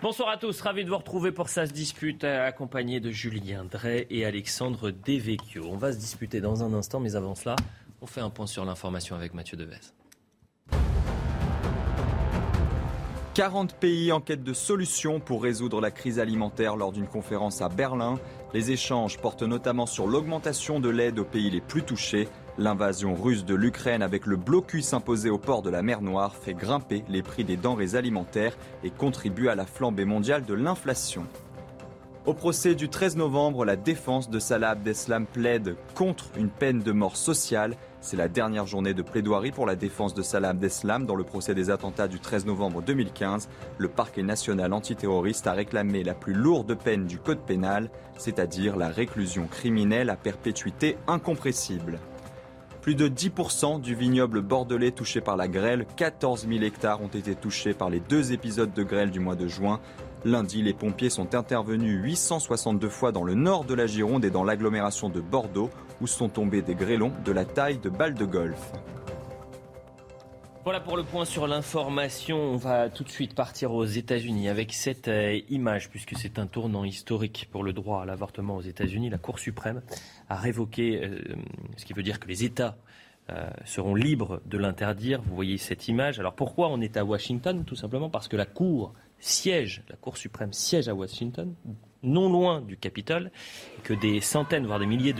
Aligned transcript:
Bonsoir 0.00 0.28
à 0.28 0.36
tous, 0.36 0.60
ravi 0.60 0.84
de 0.84 0.90
vous 0.90 0.96
retrouver 0.96 1.32
pour 1.32 1.48
Ça 1.48 1.66
dispute, 1.66 2.22
accompagné 2.22 3.00
de 3.00 3.10
Julien 3.10 3.64
Drey 3.64 4.06
et 4.10 4.24
Alexandre 4.24 4.92
Devecchio. 4.92 5.64
On 5.68 5.76
va 5.76 5.92
se 5.92 5.98
disputer 5.98 6.40
dans 6.40 6.62
un 6.62 6.72
instant, 6.72 7.00
mais 7.00 7.16
avant 7.16 7.34
cela, 7.34 7.56
on 8.00 8.06
fait 8.06 8.20
un 8.20 8.30
point 8.30 8.46
sur 8.46 8.64
l'information 8.64 9.16
avec 9.16 9.34
Mathieu 9.34 9.56
Devez. 9.56 9.80
40 13.34 13.74
pays 13.74 14.12
en 14.12 14.20
quête 14.20 14.44
de 14.44 14.52
solutions 14.52 15.18
pour 15.18 15.42
résoudre 15.42 15.80
la 15.80 15.90
crise 15.90 16.20
alimentaire 16.20 16.76
lors 16.76 16.92
d'une 16.92 17.08
conférence 17.08 17.60
à 17.60 17.68
Berlin. 17.68 18.20
Les 18.54 18.70
échanges 18.70 19.18
portent 19.18 19.42
notamment 19.42 19.86
sur 19.86 20.06
l'augmentation 20.06 20.78
de 20.78 20.90
l'aide 20.90 21.18
aux 21.18 21.24
pays 21.24 21.50
les 21.50 21.60
plus 21.60 21.82
touchés. 21.82 22.28
L'invasion 22.58 23.14
russe 23.14 23.44
de 23.44 23.54
l'Ukraine 23.54 24.02
avec 24.02 24.26
le 24.26 24.34
blocus 24.34 24.92
imposé 24.92 25.30
au 25.30 25.38
port 25.38 25.62
de 25.62 25.70
la 25.70 25.80
mer 25.80 26.02
Noire 26.02 26.34
fait 26.34 26.54
grimper 26.54 27.04
les 27.08 27.22
prix 27.22 27.44
des 27.44 27.56
denrées 27.56 27.94
alimentaires 27.94 28.58
et 28.82 28.90
contribue 28.90 29.48
à 29.48 29.54
la 29.54 29.64
flambée 29.64 30.04
mondiale 30.04 30.44
de 30.44 30.54
l'inflation. 30.54 31.24
Au 32.26 32.34
procès 32.34 32.74
du 32.74 32.88
13 32.88 33.16
novembre, 33.16 33.64
la 33.64 33.76
défense 33.76 34.28
de 34.28 34.40
Salah 34.40 34.70
Abdeslam 34.70 35.24
plaide 35.24 35.76
contre 35.94 36.30
une 36.36 36.50
peine 36.50 36.80
de 36.80 36.90
mort 36.90 37.16
sociale. 37.16 37.76
C'est 38.00 38.16
la 38.16 38.26
dernière 38.26 38.66
journée 38.66 38.92
de 38.92 39.02
plaidoirie 39.02 39.52
pour 39.52 39.64
la 39.64 39.76
défense 39.76 40.12
de 40.12 40.22
Salah 40.22 40.48
Abdeslam 40.48 41.06
dans 41.06 41.14
le 41.14 41.22
procès 41.22 41.54
des 41.54 41.70
attentats 41.70 42.08
du 42.08 42.18
13 42.18 42.44
novembre 42.44 42.82
2015. 42.82 43.48
Le 43.78 43.88
parquet 43.88 44.24
national 44.24 44.72
antiterroriste 44.72 45.46
a 45.46 45.52
réclamé 45.52 46.02
la 46.02 46.14
plus 46.14 46.34
lourde 46.34 46.74
peine 46.74 47.06
du 47.06 47.18
code 47.18 47.46
pénal, 47.46 47.88
c'est-à-dire 48.18 48.76
la 48.76 48.88
réclusion 48.88 49.46
criminelle 49.46 50.10
à 50.10 50.16
perpétuité 50.16 50.98
incompressible. 51.06 52.00
Plus 52.80 52.94
de 52.94 53.08
10% 53.08 53.80
du 53.80 53.94
vignoble 53.94 54.40
bordelais 54.40 54.92
touché 54.92 55.20
par 55.20 55.36
la 55.36 55.48
grêle, 55.48 55.84
14 55.96 56.46
000 56.48 56.62
hectares 56.62 57.02
ont 57.02 57.08
été 57.08 57.34
touchés 57.34 57.74
par 57.74 57.90
les 57.90 58.00
deux 58.00 58.32
épisodes 58.32 58.72
de 58.72 58.82
grêle 58.82 59.10
du 59.10 59.20
mois 59.20 59.34
de 59.34 59.48
juin. 59.48 59.80
Lundi, 60.24 60.62
les 60.62 60.74
pompiers 60.74 61.10
sont 61.10 61.34
intervenus 61.34 62.00
862 62.02 62.88
fois 62.88 63.12
dans 63.12 63.24
le 63.24 63.34
nord 63.34 63.64
de 63.64 63.74
la 63.74 63.86
Gironde 63.86 64.24
et 64.24 64.30
dans 64.30 64.44
l'agglomération 64.44 65.08
de 65.08 65.20
Bordeaux, 65.20 65.70
où 66.00 66.06
sont 66.06 66.28
tombés 66.28 66.62
des 66.62 66.74
grêlons 66.74 67.12
de 67.24 67.32
la 67.32 67.44
taille 67.44 67.78
de 67.78 67.88
balles 67.88 68.14
de 68.14 68.24
golf. 68.24 68.72
Voilà 70.68 70.80
pour 70.80 70.98
le 70.98 71.02
point 71.02 71.24
sur 71.24 71.46
l'information. 71.46 72.36
On 72.36 72.56
va 72.58 72.90
tout 72.90 73.02
de 73.02 73.08
suite 73.08 73.34
partir 73.34 73.72
aux 73.72 73.86
États-Unis 73.86 74.50
avec 74.50 74.74
cette 74.74 75.08
euh, 75.08 75.40
image, 75.48 75.88
puisque 75.88 76.14
c'est 76.14 76.38
un 76.38 76.46
tournant 76.46 76.84
historique 76.84 77.48
pour 77.50 77.64
le 77.64 77.72
droit 77.72 78.02
à 78.02 78.04
l'avortement 78.04 78.56
aux 78.56 78.60
États-Unis. 78.60 79.08
La 79.08 79.16
Cour 79.16 79.38
suprême 79.38 79.80
a 80.28 80.36
révoqué, 80.36 81.02
euh, 81.02 81.22
ce 81.78 81.86
qui 81.86 81.94
veut 81.94 82.02
dire 82.02 82.20
que 82.20 82.28
les 82.28 82.44
États 82.44 82.76
euh, 83.30 83.48
seront 83.64 83.94
libres 83.94 84.42
de 84.44 84.58
l'interdire. 84.58 85.22
Vous 85.22 85.34
voyez 85.34 85.56
cette 85.56 85.88
image. 85.88 86.20
Alors 86.20 86.34
pourquoi 86.34 86.68
on 86.68 86.82
est 86.82 86.98
à 86.98 87.04
Washington? 87.06 87.64
Tout 87.64 87.74
simplement 87.74 88.10
parce 88.10 88.28
que 88.28 88.36
la 88.36 88.44
Cour 88.44 88.92
siège, 89.20 89.84
la 89.88 89.96
Cour 89.96 90.18
suprême 90.18 90.52
siège 90.52 90.86
à 90.86 90.94
Washington, 90.94 91.54
non 92.02 92.30
loin 92.30 92.60
du 92.60 92.76
Capitole, 92.76 93.30
que 93.82 93.94
des 93.94 94.20
centaines, 94.20 94.66
voire 94.66 94.78
des 94.78 94.86
milliers 94.86 95.14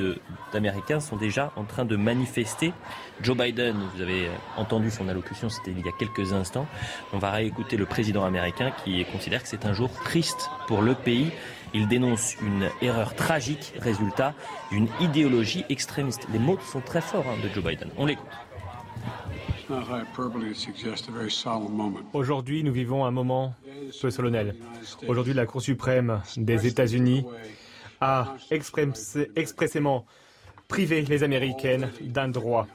d'Américains 0.52 1.00
sont 1.00 1.16
déjà 1.16 1.52
en 1.56 1.64
train 1.64 1.84
de 1.84 1.96
manifester. 1.96 2.72
Joe 3.20 3.36
Biden, 3.36 3.76
vous 3.94 4.02
avez 4.02 4.28
entendu 4.56 4.90
son 4.90 5.08
allocution, 5.08 5.48
c'était 5.48 5.72
il 5.72 5.84
y 5.84 5.88
a 5.88 5.92
quelques 5.98 6.32
instants. 6.32 6.66
On 7.12 7.18
va 7.18 7.30
réécouter 7.30 7.76
le 7.76 7.86
président 7.86 8.24
américain 8.24 8.72
qui 8.84 9.04
considère 9.06 9.42
que 9.42 9.48
c'est 9.48 9.66
un 9.66 9.72
jour 9.72 9.90
triste 10.04 10.50
pour 10.66 10.82
le 10.82 10.94
pays. 10.94 11.30
Il 11.74 11.88
dénonce 11.88 12.36
une 12.40 12.68
erreur 12.80 13.14
tragique, 13.14 13.74
résultat 13.78 14.34
d'une 14.70 14.88
idéologie 15.00 15.64
extrémiste. 15.68 16.26
Les 16.32 16.38
mots 16.38 16.58
sont 16.60 16.80
très 16.80 17.00
forts 17.00 17.26
hein, 17.28 17.36
de 17.42 17.48
Joe 17.52 17.64
Biden. 17.64 17.90
On 17.96 18.06
l'écoute. 18.06 18.26
Aujourd'hui, 22.12 22.64
nous 22.64 22.72
vivons 22.72 23.04
un 23.04 23.10
moment 23.10 23.54
peu 24.00 24.10
solennel. 24.10 24.54
Aujourd'hui, 25.06 25.34
la 25.34 25.46
Cour 25.46 25.60
suprême 25.60 26.22
des 26.36 26.66
États-Unis 26.66 27.24
a 28.00 28.34
expressément 28.50 30.06
privé 30.68 31.02
les 31.02 31.22
Américaines 31.22 31.90
d'un 32.00 32.28
droit. 32.28 32.66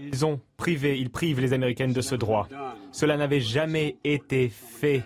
Ils 0.00 0.26
ont 0.26 0.40
privé, 0.56 0.98
ils 0.98 1.10
privent 1.10 1.40
les 1.40 1.52
Américaines 1.52 1.92
de 1.92 2.00
ce 2.00 2.14
droit. 2.14 2.48
Cela 2.92 3.16
n'avait 3.16 3.40
jamais 3.40 3.96
été 4.04 4.48
fait 4.48 5.04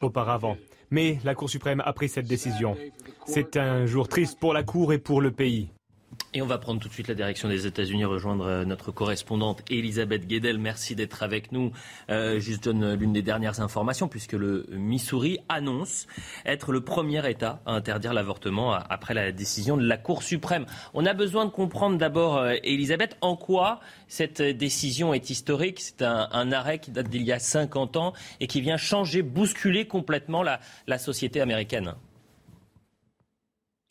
auparavant. 0.00 0.56
Mais 0.90 1.18
la 1.24 1.34
Cour 1.34 1.50
suprême 1.50 1.82
a 1.84 1.92
pris 1.92 2.08
cette 2.08 2.26
décision. 2.26 2.76
C'est 3.26 3.56
un 3.56 3.86
jour 3.86 4.08
triste 4.08 4.38
pour 4.38 4.54
la 4.54 4.62
Cour 4.62 4.92
et 4.92 4.98
pour 4.98 5.20
le 5.20 5.32
pays. 5.32 5.70
Et 6.34 6.42
on 6.42 6.46
va 6.46 6.58
prendre 6.58 6.80
tout 6.80 6.88
de 6.88 6.92
suite 6.92 7.08
la 7.08 7.14
direction 7.14 7.48
des 7.48 7.66
États-Unis, 7.66 8.04
rejoindre 8.04 8.46
euh, 8.46 8.64
notre 8.64 8.90
correspondante 8.92 9.62
Elisabeth 9.70 10.26
Guedel. 10.26 10.58
Merci 10.58 10.94
d'être 10.94 11.22
avec 11.22 11.52
nous. 11.52 11.72
Euh, 12.10 12.40
juste 12.40 12.64
donne 12.64 12.94
l'une 12.94 13.12
des 13.12 13.22
dernières 13.22 13.60
informations, 13.60 14.08
puisque 14.08 14.32
le 14.32 14.66
Missouri 14.70 15.38
annonce 15.48 16.06
être 16.44 16.72
le 16.72 16.82
premier 16.82 17.28
État 17.30 17.60
à 17.64 17.72
interdire 17.72 18.12
l'avortement 18.12 18.72
après 18.72 19.14
la 19.14 19.32
décision 19.32 19.76
de 19.76 19.86
la 19.86 19.96
Cour 19.96 20.22
suprême. 20.22 20.66
On 20.94 21.06
a 21.06 21.14
besoin 21.14 21.46
de 21.46 21.50
comprendre 21.50 21.96
d'abord, 21.96 22.36
euh, 22.36 22.54
Elisabeth, 22.64 23.16
en 23.20 23.36
quoi 23.36 23.80
cette 24.08 24.42
décision 24.42 25.14
est 25.14 25.30
historique. 25.30 25.80
C'est 25.80 26.02
un, 26.02 26.52
arrêt 26.52 26.78
qui 26.78 26.90
date 26.90 27.08
d'il 27.08 27.22
y 27.22 27.32
a 27.32 27.38
50 27.38 27.96
ans 27.96 28.12
et 28.40 28.46
qui 28.46 28.60
vient 28.60 28.76
changer, 28.76 29.22
bousculer 29.22 29.86
complètement 29.86 30.42
la 30.42 30.98
société 30.98 31.40
américaine. 31.40 31.94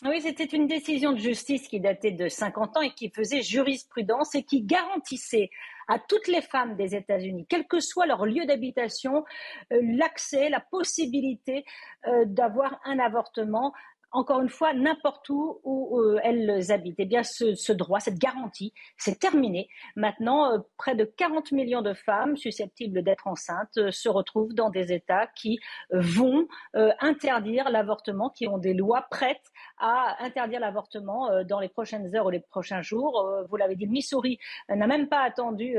Oui, 0.07 0.21
c'était 0.21 0.43
une 0.43 0.67
décision 0.67 1.13
de 1.13 1.17
justice 1.17 1.67
qui 1.67 1.79
datait 1.79 2.11
de 2.11 2.29
50 2.29 2.77
ans 2.77 2.81
et 2.81 2.91
qui 2.91 3.09
faisait 3.09 3.41
jurisprudence 3.41 4.35
et 4.35 4.43
qui 4.43 4.61
garantissait 4.61 5.49
à 5.87 5.97
toutes 5.97 6.27
les 6.27 6.41
femmes 6.41 6.75
des 6.75 6.93
États-Unis, 6.95 7.47
quel 7.49 7.65
que 7.65 7.79
soit 7.79 8.05
leur 8.05 8.27
lieu 8.27 8.45
d'habitation, 8.45 9.25
euh, 9.73 9.79
l'accès, 9.81 10.49
la 10.49 10.59
possibilité 10.59 11.65
euh, 12.05 12.25
d'avoir 12.25 12.79
un 12.85 12.99
avortement 12.99 13.73
encore 14.15 14.39
une 14.39 14.49
fois, 14.49 14.73
n'importe 14.73 15.27
où 15.29 15.59
où 15.63 15.99
euh, 15.99 16.19
elles 16.23 16.71
habitent. 16.71 16.95
Eh 16.99 17.05
bien, 17.05 17.21
ce, 17.23 17.71
droit, 17.73 17.99
cette 17.99 18.17
garantie, 18.17 18.73
c'est 18.97 19.19
terminé. 19.19 19.67
Maintenant, 19.95 20.53
euh, 20.53 20.59
près 20.77 20.95
de 20.95 21.03
40 21.03 21.51
millions 21.51 21.81
de 21.81 21.93
femmes 21.93 22.37
susceptibles 22.37 23.03
d'être 23.03 23.27
enceintes 23.27 23.77
euh, 23.77 23.91
se 23.91 24.07
retrouvent 24.07 24.53
dans 24.53 24.69
des 24.69 24.93
États 24.93 25.27
qui 25.27 25.59
vont 25.91 26.47
interdire 26.73 27.69
l'avortement, 27.69 28.29
qui 28.29 28.47
ont 28.47 28.57
des 28.57 28.73
lois 28.73 29.05
prêtes 29.09 29.51
à 29.79 30.15
interdire 30.23 30.59
l'avortement 30.59 31.43
dans 31.43 31.59
les 31.59 31.69
prochaines 31.69 32.15
heures 32.15 32.27
ou 32.27 32.29
les 32.29 32.39
prochains 32.39 32.81
jours. 32.81 33.27
vous 33.49 33.57
l'avez 33.57 33.75
dit, 33.75 33.87
Missouri 33.87 34.39
n'a 34.69 34.87
même 34.87 35.07
pas 35.07 35.21
attendu 35.21 35.75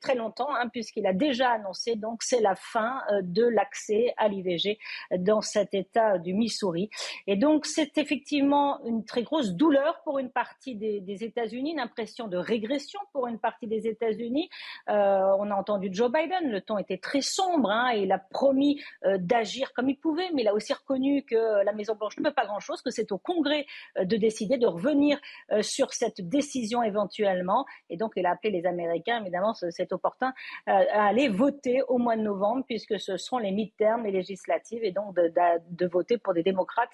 très 0.00 0.14
longtemps, 0.14 0.54
hein, 0.54 0.68
puisqu'il 0.68 1.06
a 1.06 1.12
déjà 1.12 1.50
annoncé, 1.50 1.96
donc 1.96 2.22
c'est 2.22 2.40
la 2.40 2.54
fin 2.54 3.00
de 3.22 3.44
l'accès 3.44 4.12
à 4.16 4.28
l'IVG 4.28 4.78
dans 5.18 5.40
cet 5.40 5.74
État 5.74 6.18
du 6.18 6.34
Missouri. 6.34 6.90
Et 7.26 7.36
donc, 7.36 7.66
c'est 7.66 7.79
effectivement 7.98 8.84
une 8.84 9.04
très 9.04 9.22
grosse 9.22 9.52
douleur 9.52 10.00
pour 10.04 10.18
une 10.18 10.30
partie 10.30 10.74
des, 10.74 11.24
États-Unis, 11.24 11.72
une 11.72 11.80
impression 11.80 12.28
de 12.28 12.36
régression 12.36 13.00
pour 13.12 13.26
une 13.26 13.38
partie 13.38 13.66
des 13.66 13.86
États-Unis. 13.86 14.48
Euh, 14.88 15.20
on 15.38 15.50
a 15.50 15.54
entendu 15.54 15.88
Joe 15.92 16.10
Biden, 16.10 16.50
le 16.50 16.60
ton 16.60 16.78
était 16.78 16.98
très 16.98 17.20
sombre, 17.20 17.70
hein, 17.70 17.92
et 17.94 18.02
il 18.02 18.12
a 18.12 18.18
promis 18.18 18.80
euh, 19.04 19.18
d'agir 19.18 19.72
comme 19.74 19.88
il 19.88 19.96
pouvait, 19.96 20.30
mais 20.34 20.42
il 20.42 20.48
a 20.48 20.54
aussi 20.54 20.72
reconnu 20.72 21.24
que 21.24 21.64
la 21.64 21.72
Maison-Blanche 21.72 22.18
ne 22.18 22.24
peut 22.24 22.34
pas 22.34 22.46
grand-chose, 22.46 22.82
que 22.82 22.90
c'est 22.90 23.12
au 23.12 23.18
Congrès 23.18 23.66
euh, 23.98 24.04
de 24.04 24.16
décider 24.16 24.58
de 24.58 24.66
revenir 24.66 25.18
sur 25.62 25.92
cette 25.92 26.20
décision 26.20 26.82
éventuellement. 26.82 27.64
Et 27.88 27.96
donc, 27.96 28.12
il 28.16 28.26
a 28.26 28.32
appelé 28.32 28.50
les 28.50 28.66
Américains, 28.66 29.20
évidemment, 29.20 29.54
c'est 29.54 29.92
opportun, 29.92 30.32
à 30.66 31.06
aller 31.06 31.28
voter 31.28 31.82
au 31.88 31.98
mois 31.98 32.16
de 32.16 32.22
novembre, 32.22 32.64
puisque 32.66 32.98
ce 32.98 33.16
seront 33.16 33.38
les 33.38 33.50
mi-termes, 33.50 34.04
les 34.04 34.12
législatives, 34.12 34.84
et 34.84 34.92
donc 34.92 35.14
de 35.14 35.86
voter 35.86 36.18
pour 36.18 36.34
des 36.34 36.42
démocrates 36.42 36.90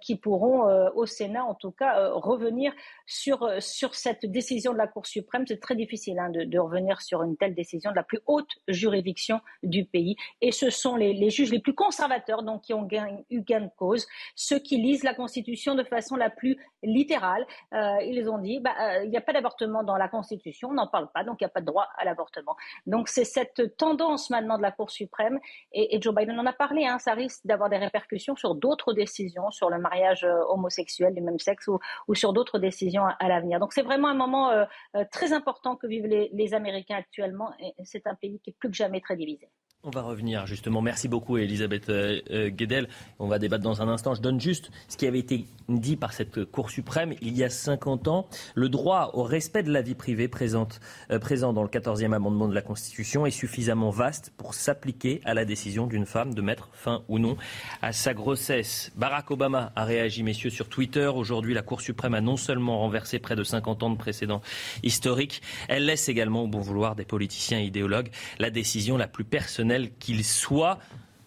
qui 0.00 0.11
pourront 0.16 0.64
au 0.94 1.06
Sénat, 1.06 1.44
en 1.44 1.54
tout 1.54 1.70
cas, 1.70 2.10
revenir 2.10 2.72
sur, 3.06 3.50
sur 3.60 3.94
cette 3.94 4.26
décision 4.26 4.72
de 4.72 4.78
la 4.78 4.86
Cour 4.86 5.06
suprême. 5.06 5.44
C'est 5.46 5.60
très 5.60 5.74
difficile 5.74 6.18
hein, 6.18 6.30
de, 6.30 6.58
revenir 6.58 7.00
sur 7.00 7.22
une 7.22 7.36
telle 7.36 7.54
décision 7.54 7.90
de 7.90 7.96
la 7.96 8.02
plus 8.02 8.20
haute 8.26 8.50
juridiction 8.68 9.40
du 9.62 9.84
pays. 9.84 10.16
Et 10.40 10.52
ce 10.52 10.70
sont 10.70 10.96
les, 10.96 11.30
juges 11.30 11.50
les 11.50 11.60
plus 11.60 11.74
conservateurs 11.74 12.42
donc, 12.42 12.62
qui 12.62 12.74
ont 12.74 12.88
eu 13.30 13.40
gain 13.40 13.60
de 13.60 13.70
cause, 13.76 14.06
ceux 14.34 14.58
qui 14.58 14.78
lisent 14.78 15.04
la 15.04 15.14
Constitution 15.14 15.74
de 15.74 15.84
façon 15.84 16.16
la 16.16 16.30
plus 16.30 16.56
littérale. 16.82 17.46
ils 17.72 18.28
ont 18.28 18.38
dit, 18.38 18.60
bah, 18.60 19.02
il 19.02 19.10
n'y 19.10 19.16
a 19.16 19.20
pas 19.20 19.32
d'avortement 19.32 19.82
dans 19.82 19.96
la 19.96 20.08
Constitution, 20.08 20.70
on 20.70 20.74
n'en 20.74 20.86
parle 20.86 21.10
pas, 21.12 21.24
donc 21.24 21.40
il 21.40 21.44
n'y 21.44 21.46
a 21.46 21.50
pas 21.50 21.60
de 21.60 21.66
droit 21.66 21.88
à 21.96 22.04
l'avortement. 22.04 22.56
Donc 22.86 23.08
c'est 23.08 23.24
cette 23.24 23.76
tendance 23.76 24.30
maintenant 24.30 24.56
de 24.56 24.62
la 24.62 24.72
Cour 24.72 24.90
suprême, 24.90 25.38
et, 25.72 26.00
Joe 26.00 26.14
Biden 26.14 26.38
en 26.38 26.46
a 26.46 26.52
parlé, 26.52 26.86
hein, 26.86 26.98
ça 26.98 27.14
risque 27.14 27.46
d'avoir 27.46 27.70
des 27.70 27.76
répercussions 27.76 28.36
sur 28.36 28.54
d'autres 28.54 28.92
décisions, 28.92 29.50
sur 29.50 29.70
le 29.70 29.78
mariage 29.78 30.01
euh, 30.24 30.44
homosexuel 30.48 31.14
du 31.14 31.20
même 31.20 31.38
sexe 31.38 31.68
ou, 31.68 32.14
sur 32.14 32.32
d'autres 32.32 32.58
décisions 32.58 33.04
à, 33.06 33.28
l'avenir. 33.28 33.58
Donc 33.60 33.72
c'est 33.72 33.82
vraiment 33.82 34.08
un 34.08 34.14
moment 34.14 34.50
euh, 34.50 34.64
euh, 34.96 35.04
très 35.10 35.32
important 35.32 35.76
que 35.76 35.86
vivent 35.86 36.06
les, 36.06 36.30
les 36.32 36.54
Américains 36.54 36.96
actuellement, 36.96 37.52
et 37.58 37.74
c'est 37.84 38.06
un 38.06 38.14
pays 38.14 38.40
qui 38.40 38.50
est 38.50 38.56
plus 38.58 38.70
que 38.70 38.76
jamais 38.76 39.00
très 39.00 39.16
divisé. 39.16 39.48
On 39.84 39.90
va 39.90 40.02
revenir 40.02 40.46
justement. 40.46 40.80
Merci 40.80 41.08
beaucoup 41.08 41.38
Elisabeth 41.38 41.88
euh, 41.88 42.20
euh, 42.30 42.50
Guedel. 42.50 42.86
On 43.18 43.26
va 43.26 43.40
débattre 43.40 43.64
dans 43.64 43.82
un 43.82 43.88
instant. 43.88 44.14
Je 44.14 44.20
donne 44.20 44.40
juste 44.40 44.70
ce 44.86 44.96
qui 44.96 45.08
avait 45.08 45.18
été 45.18 45.44
dit 45.68 45.96
par 45.96 46.12
cette 46.12 46.44
Cour 46.44 46.70
suprême 46.70 47.14
il 47.20 47.36
y 47.36 47.42
a 47.42 47.50
50 47.50 48.06
ans. 48.06 48.28
Le 48.54 48.68
droit 48.68 49.10
au 49.14 49.24
respect 49.24 49.64
de 49.64 49.72
la 49.72 49.82
vie 49.82 49.96
privée 49.96 50.28
présente, 50.28 50.78
euh, 51.10 51.18
présent 51.18 51.52
dans 51.52 51.64
le 51.64 51.68
14e 51.68 52.12
amendement 52.12 52.46
de 52.46 52.54
la 52.54 52.62
Constitution 52.62 53.26
est 53.26 53.32
suffisamment 53.32 53.90
vaste 53.90 54.32
pour 54.36 54.54
s'appliquer 54.54 55.20
à 55.24 55.34
la 55.34 55.44
décision 55.44 55.88
d'une 55.88 56.06
femme 56.06 56.32
de 56.32 56.42
mettre 56.42 56.68
fin 56.74 57.02
ou 57.08 57.18
non 57.18 57.36
à 57.80 57.92
sa 57.92 58.14
grossesse. 58.14 58.92
Barack 58.94 59.32
Obama 59.32 59.72
a 59.74 59.84
réagi, 59.84 60.22
messieurs, 60.22 60.50
sur 60.50 60.68
Twitter. 60.68 61.08
Aujourd'hui, 61.08 61.54
la 61.54 61.62
Cour 61.62 61.80
suprême 61.80 62.14
a 62.14 62.20
non 62.20 62.36
seulement 62.36 62.78
renversé 62.78 63.18
près 63.18 63.34
de 63.34 63.42
50 63.42 63.82
ans 63.82 63.90
de 63.90 63.98
précédents 63.98 64.42
historiques, 64.84 65.42
elle 65.66 65.86
laisse 65.86 66.08
également 66.08 66.44
au 66.44 66.46
bon 66.46 66.60
vouloir 66.60 66.94
des 66.94 67.04
politiciens 67.04 67.58
et 67.58 67.64
idéologues 67.64 68.12
la 68.38 68.50
décision 68.50 68.96
la 68.96 69.08
plus 69.08 69.24
personnelle 69.24 69.71
qu'il 69.98 70.24
soit. 70.24 70.78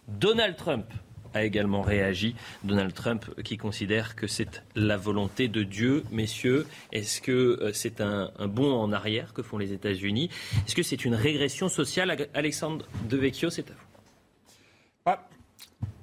Donald 0.07 0.55
Trump 0.55 0.85
a 1.33 1.43
également 1.43 1.81
réagi. 1.81 2.35
Donald 2.63 2.93
Trump 2.93 3.25
qui 3.43 3.57
considère 3.57 4.15
que 4.15 4.27
c'est 4.27 4.63
la 4.75 4.97
volonté 4.97 5.47
de 5.47 5.63
Dieu. 5.63 6.03
Messieurs, 6.11 6.65
est-ce 6.91 7.21
que 7.21 7.31
euh, 7.31 7.71
c'est 7.73 8.01
un, 8.01 8.31
bond 8.47 8.73
en 8.73 8.91
arrière 8.91 9.33
que 9.33 9.43
font 9.43 9.57
les 9.57 9.73
États-Unis? 9.73 10.29
Est-ce 10.65 10.75
que 10.75 10.83
c'est 10.83 11.05
une 11.05 11.15
régression 11.15 11.69
sociale? 11.69 12.27
Alexandre 12.33 12.85
Devecchio, 13.09 13.49
c'est 13.49 13.69
à 13.69 13.73
vous. 13.73 13.84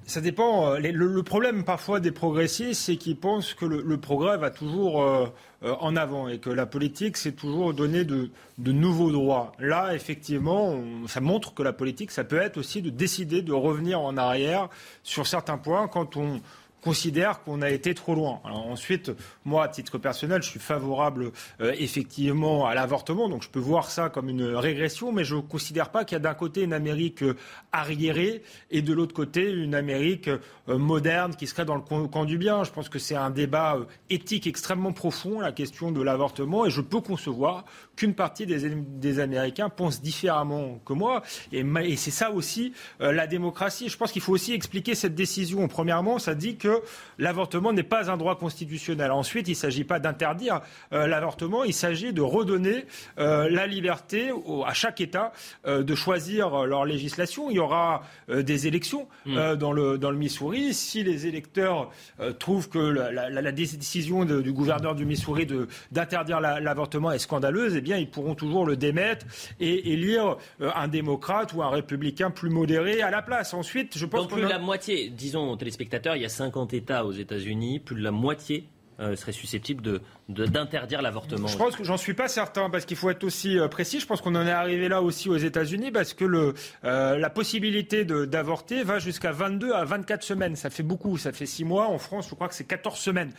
Ça 0.05 0.21
dépend. 0.21 0.73
Euh, 0.73 0.79
le, 0.79 1.23
problème 1.23 1.63
parfois 1.63 1.99
des 1.99 2.11
progressistes, 2.11 2.81
c'est 2.81 2.97
qu'ils 2.97 3.17
pensent 3.17 3.53
que 3.53 3.65
le, 3.65 3.97
progrès 3.97 4.37
va 4.37 4.49
toujours 4.49 5.01
euh, 5.01 5.27
euh, 5.63 5.75
en 5.79 5.95
avant 5.95 6.27
et 6.27 6.39
que 6.39 6.49
la 6.49 6.65
politique, 6.65 7.15
c'est 7.15 7.31
toujours 7.31 7.73
donner 7.73 8.03
de, 8.03 8.29
nouveaux 8.57 9.11
droits. 9.11 9.53
Là, 9.59 9.93
effectivement, 9.95 10.77
ça 11.07 11.21
montre 11.21 11.53
que 11.53 11.63
la 11.63 11.73
politique, 11.73 12.11
ça 12.11 12.23
peut 12.23 12.41
être 12.41 12.57
aussi 12.57 12.81
de 12.81 12.89
décider 12.89 13.41
de 13.41 13.53
revenir 13.53 14.01
en 14.01 14.17
arrière 14.17 14.69
sur 15.03 15.25
certains 15.25 15.57
points 15.57 15.87
quand 15.87 16.17
on 16.17 16.41
considère 16.83 17.41
qu'on 17.43 17.61
a 17.61 17.69
été 17.69 17.93
trop 17.93 18.13
loin. 18.13 18.41
Ensuite, 18.43 19.11
moi, 19.45 19.63
à 19.63 19.67
titre 19.69 19.97
personnel, 19.97 20.43
je 20.43 20.49
suis 20.49 20.59
favorable 20.59 21.31
euh, 21.61 21.73
effectivement 21.77 22.67
à 22.67 22.75
l'avortement, 22.75 23.29
donc 23.29 23.43
je 23.43 23.49
peux 23.49 23.59
voir 23.59 23.89
ça 23.89 24.09
comme 24.09 24.29
une 24.29 24.43
régression, 24.43 25.11
mais 25.11 25.23
je 25.23 25.35
ne 25.35 25.41
considère 25.41 25.89
pas 25.89 26.03
qu'il 26.03 26.15
y 26.15 26.17
a 26.17 26.19
d'un 26.19 26.33
côté 26.33 26.61
une 26.63 26.73
Amérique 26.73 27.23
euh, 27.23 27.37
arriérée 27.71 28.43
et 28.69 28.81
de 28.81 28.93
l'autre 28.93 29.13
côté 29.13 29.49
une 29.49 29.75
Amérique 29.75 30.27
euh, 30.27 30.77
moderne 30.77 31.35
qui 31.35 31.47
serait 31.47 31.65
dans 31.65 31.75
le 31.75 32.07
camp 32.07 32.25
du 32.25 32.37
bien. 32.37 32.63
Je 32.63 32.71
pense 32.71 32.89
que 32.89 32.99
c'est 32.99 33.15
un 33.15 33.29
débat 33.29 33.77
éthique 34.09 34.45
extrêmement 34.45 34.91
profond, 34.91 35.39
la 35.39 35.53
question 35.53 35.91
de 35.91 36.01
l'avortement, 36.01 36.65
et 36.65 36.69
je 36.69 36.81
peux 36.81 37.01
concevoir 37.01 37.63
qu'une 37.95 38.13
partie 38.13 38.45
des, 38.45 39.19
Américains 39.19 39.69
pensent 39.69 40.01
différemment 40.01 40.79
que 40.85 40.93
moi, 40.93 41.21
et, 41.51 41.63
et 41.83 41.95
c'est 41.95 42.11
ça 42.11 42.31
aussi 42.31 42.73
la 42.99 43.27
démocratie. 43.27 43.89
Je 43.89 43.97
pense 43.97 44.11
qu'il 44.11 44.21
faut 44.21 44.33
aussi 44.33 44.53
expliquer 44.53 44.95
cette 44.95 45.15
décision. 45.15 45.67
Premièrement, 45.67 46.19
ça 46.19 46.35
dit 46.35 46.55
que 46.55 46.81
l'avortement 47.17 47.73
n'est 47.73 47.83
pas 47.83 48.09
un 48.09 48.17
droit 48.17 48.37
constitutionnel. 48.37 49.11
Ensuite, 49.11 49.47
il 49.47 49.51
ne 49.51 49.55
s'agit 49.55 49.83
pas 49.83 49.99
d'interdire 49.99 50.61
euh, 50.91 51.07
l'avortement, 51.07 51.63
il 51.63 51.73
s'agit 51.73 52.13
de 52.13 52.21
redonner 52.21 52.85
euh, 53.19 53.49
la 53.49 53.67
liberté 53.67 54.31
à 54.65 54.73
chaque 54.73 55.01
État 55.01 55.31
euh, 55.65 55.83
de 55.83 55.95
choisir 55.95 56.65
leur 56.65 56.85
législation. 56.85 57.49
Il 57.49 57.55
y 57.55 57.59
aura 57.59 58.03
des 58.29 58.67
élections 58.67 59.07
hmm. 59.25 59.55
dans, 59.55 59.71
le, 59.71 59.97
dans 59.97 60.11
le 60.11 60.17
Missouri. 60.17 60.73
Si 60.73 61.03
les 61.03 61.27
électeurs 61.27 61.91
trouvent 62.39 62.69
que 62.69 62.79
la, 62.79 63.51
décision 63.51 64.25
du 64.25 64.51
gouverneur 64.51 64.95
du 64.95 65.05
Missouri 65.05 65.47
d'interdire 65.91 66.39
l'avortement 66.39 67.11
est 67.11 67.19
scandaleuse, 67.19 67.75
bien, 67.83 67.97
ils 67.97 68.09
pourront 68.09 68.35
toujours 68.35 68.65
le 68.65 68.75
démettre 68.75 69.25
et 69.59 69.93
élire 69.93 70.37
un 70.59 70.87
démocrate 70.87 71.53
ou 71.53 71.61
un 71.61 71.69
républicain 71.69 72.31
plus 72.31 72.49
modéré 72.49 73.01
à 73.01 73.11
la 73.11 73.21
place. 73.21 73.53
Ensuite, 73.53 73.97
je 73.97 74.05
pense 74.05 74.27
que 74.27 74.33
plus 74.33 74.43
la 74.43 74.59
moitié, 74.59 75.09
disons, 75.09 75.55
téléspectateurs, 75.57 76.15
il 76.15 76.21
y 76.21 76.25
a 76.25 76.29
50 76.29 76.73
États 76.73 77.05
aux 77.05 77.11
États-Unis, 77.11 77.79
plus 77.79 77.95
de 77.95 78.03
la 78.03 78.11
moitié 78.11 78.65
euh, 78.99 79.15
serait 79.15 79.31
susceptible 79.31 80.01
d'interdire 80.29 81.01
l'avortement. 81.01 81.47
Je 81.47 81.57
pense 81.57 81.75
que 81.75 81.83
j'en 81.83 81.97
suis 81.97 82.13
pas 82.13 82.27
certain 82.27 82.69
parce 82.69 82.85
qu'il 82.85 82.95
faut 82.95 83.09
être 83.09 83.23
aussi 83.23 83.59
euh, 83.59 83.67
précis. 83.67 83.99
Je 83.99 84.05
pense 84.05 84.21
qu'on 84.21 84.35
en 84.35 84.47
est 84.47 84.51
arrivé 84.51 84.87
là 84.87 85.01
aussi 85.01 85.29
aux 85.29 85.37
États-Unis 85.37 85.91
parce 85.91 86.13
que 86.13 86.23
le, 86.23 86.53
euh, 86.85 87.17
la 87.17 87.29
possibilité 87.29 88.05
d'avorter 88.05 88.83
va 88.83 88.99
jusqu'à 88.99 89.31
22 89.31 89.73
à 89.73 89.83
24 89.83 90.23
semaines. 90.23 90.55
Ça 90.55 90.69
fait 90.69 90.83
beaucoup, 90.83 91.17
ça 91.17 91.33
fait 91.33 91.45
6 91.45 91.65
mois. 91.65 91.87
En 91.87 91.97
France, 91.97 92.27
je 92.29 92.35
crois 92.35 92.47
que 92.47 92.55
c'est 92.55 92.63
14 92.63 92.97
semaines. 92.97 93.31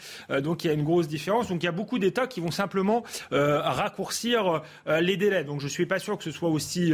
donc 0.43 0.65
il 0.65 0.69
y 0.69 0.71
a 0.71 0.75
une 0.75 0.85
grosse 0.85 1.09
différence. 1.09 1.49
Donc 1.49 1.63
il 1.63 1.67
y 1.67 1.69
a 1.69 1.73
beaucoup 1.73 1.99
d'États 1.99 2.27
qui 2.27 2.41
vont 2.41 2.51
simplement 2.51 3.03
raccourcir 3.31 4.63
les 4.87 5.17
délais. 5.17 5.45
Donc 5.45 5.61
je 5.61 5.69
suis 5.69 5.87
pas 5.87 5.99
sûr 5.99 6.19
que 6.19 6.25
ce 6.25 6.31
soit 6.31 6.49
aussi 6.49 6.93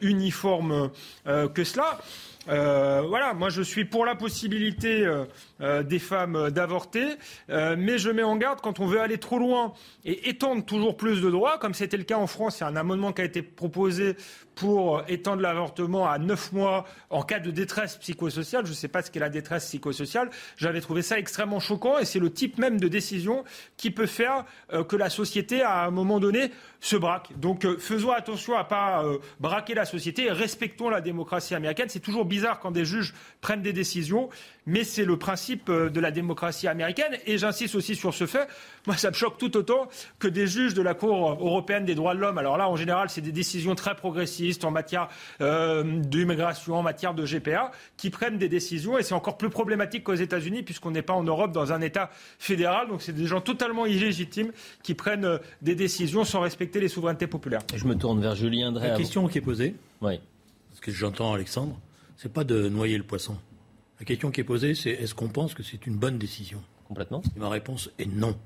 uniforme 0.00 0.90
que 1.24 1.64
cela. 1.64 2.00
Euh, 2.48 3.02
voilà, 3.06 3.34
moi 3.34 3.50
je 3.50 3.62
suis 3.62 3.84
pour 3.84 4.06
la 4.06 4.14
possibilité 4.14 5.06
euh, 5.06 5.24
euh, 5.60 5.82
des 5.82 5.98
femmes 5.98 6.50
d'avorter, 6.50 7.06
mais 7.48 7.98
je 7.98 8.10
mets 8.10 8.22
en 8.22 8.36
garde 8.36 8.60
quand 8.60 8.80
on 8.80 8.86
veut 8.86 9.00
aller 9.00 9.18
trop 9.20 9.38
loin 9.38 9.72
et 10.04 10.28
étendre 10.28 10.64
toujours 10.64 10.96
plus 10.96 11.20
de 11.20 11.30
droits, 11.30 11.58
comme 11.58 11.74
c'était 11.74 11.96
le 11.96 12.04
cas 12.04 12.18
en 12.18 12.26
France. 12.26 12.58
Il 12.58 12.62
y 12.62 12.64
a 12.64 12.68
un 12.68 12.76
amendement 12.76 13.12
qui 13.12 13.22
a 13.22 13.24
été 13.24 13.42
proposé 13.42 14.16
pour 14.60 15.02
étendre 15.08 15.40
l'avortement 15.40 16.06
à 16.06 16.18
9 16.18 16.52
mois 16.52 16.84
en 17.08 17.22
cas 17.22 17.40
de 17.40 17.50
détresse 17.50 17.96
psychosociale. 17.96 18.66
Je 18.66 18.72
ne 18.72 18.76
sais 18.76 18.88
pas 18.88 19.00
ce 19.00 19.10
qu'est 19.10 19.18
la 19.18 19.30
détresse 19.30 19.64
psychosociale. 19.64 20.28
J'avais 20.58 20.82
trouvé 20.82 21.00
ça 21.00 21.18
extrêmement 21.18 21.60
choquant 21.60 21.98
et 21.98 22.04
c'est 22.04 22.18
le 22.18 22.30
type 22.30 22.58
même 22.58 22.78
de 22.78 22.86
décision 22.86 23.42
qui 23.78 23.90
peut 23.90 24.04
faire 24.04 24.44
que 24.88 24.96
la 24.96 25.08
société, 25.08 25.62
à 25.62 25.86
un 25.86 25.90
moment 25.90 26.20
donné, 26.20 26.50
se 26.80 26.96
braque. 26.96 27.30
Donc 27.38 27.66
faisons 27.78 28.10
attention 28.10 28.54
à 28.54 28.64
ne 28.64 28.68
pas 28.68 29.02
braquer 29.38 29.72
la 29.72 29.86
société 29.86 30.26
et 30.26 30.30
respectons 30.30 30.90
la 30.90 31.00
démocratie 31.00 31.54
américaine. 31.54 31.88
C'est 31.88 32.00
toujours 32.00 32.26
bizarre 32.26 32.60
quand 32.60 32.70
des 32.70 32.84
juges 32.84 33.14
prennent 33.40 33.62
des 33.62 33.72
décisions, 33.72 34.28
mais 34.66 34.84
c'est 34.84 35.04
le 35.04 35.18
principe 35.18 35.68
euh, 35.68 35.90
de 35.90 36.00
la 36.00 36.10
démocratie 36.10 36.68
américaine. 36.68 37.16
Et 37.26 37.38
j'insiste 37.38 37.74
aussi 37.74 37.96
sur 37.96 38.14
ce 38.14 38.26
fait. 38.26 38.48
Moi, 38.86 38.96
ça 38.96 39.10
me 39.10 39.14
choque 39.14 39.38
tout 39.38 39.56
autant 39.56 39.88
que 40.18 40.28
des 40.28 40.46
juges 40.46 40.74
de 40.74 40.82
la 40.82 40.94
Cour 40.94 41.14
européenne 41.14 41.84
des 41.84 41.94
droits 41.94 42.14
de 42.14 42.20
l'homme. 42.20 42.38
Alors 42.38 42.56
là, 42.56 42.68
en 42.68 42.76
général, 42.76 43.10
c'est 43.10 43.20
des 43.20 43.32
décisions 43.32 43.74
très 43.74 43.94
en 44.64 44.70
matière 44.70 45.08
euh, 45.40 45.82
d'immigration, 46.00 46.76
en 46.76 46.82
matière 46.82 47.14
de 47.14 47.24
GPA, 47.24 47.70
qui 47.96 48.10
prennent 48.10 48.38
des 48.38 48.48
décisions. 48.48 48.98
Et 48.98 49.02
c'est 49.02 49.14
encore 49.14 49.38
plus 49.38 49.50
problématique 49.50 50.04
qu'aux 50.04 50.14
États-Unis, 50.14 50.62
puisqu'on 50.62 50.90
n'est 50.90 51.02
pas 51.02 51.14
en 51.14 51.24
Europe 51.24 51.52
dans 51.52 51.72
un 51.72 51.80
État 51.80 52.10
fédéral. 52.38 52.88
Donc 52.88 53.02
c'est 53.02 53.12
des 53.12 53.26
gens 53.26 53.40
totalement 53.40 53.86
illégitimes 53.86 54.52
qui 54.82 54.94
prennent 54.94 55.24
euh, 55.24 55.38
des 55.62 55.74
décisions 55.74 56.24
sans 56.24 56.40
respecter 56.40 56.80
les 56.80 56.88
souverainetés 56.88 57.26
populaires. 57.26 57.62
Je 57.74 57.84
me 57.84 57.94
tourne 57.94 58.20
vers 58.20 58.34
Julien 58.34 58.72
Drey. 58.72 58.88
La 58.88 58.96
question 58.96 59.28
qui 59.28 59.38
est 59.38 59.42
posée. 59.42 59.74
Oui. 60.00 60.20
Parce 60.70 60.80
que 60.80 60.92
j'entends 60.92 61.34
Alexandre 61.34 61.76
c'est 62.20 62.32
pas 62.32 62.44
de 62.44 62.68
noyer 62.68 62.98
le 62.98 63.02
poisson. 63.02 63.34
La 63.98 64.04
question 64.04 64.30
qui 64.30 64.42
est 64.42 64.44
posée, 64.44 64.74
c'est 64.74 64.90
est-ce 64.90 65.14
qu'on 65.14 65.28
pense 65.28 65.54
que 65.54 65.62
c'est 65.62 65.86
une 65.86 65.96
bonne 65.96 66.18
décision? 66.18 66.62
Complètement. 66.86 67.22
ma 67.36 67.48
réponse 67.48 67.88
est 67.98 68.04
non. 68.04 68.36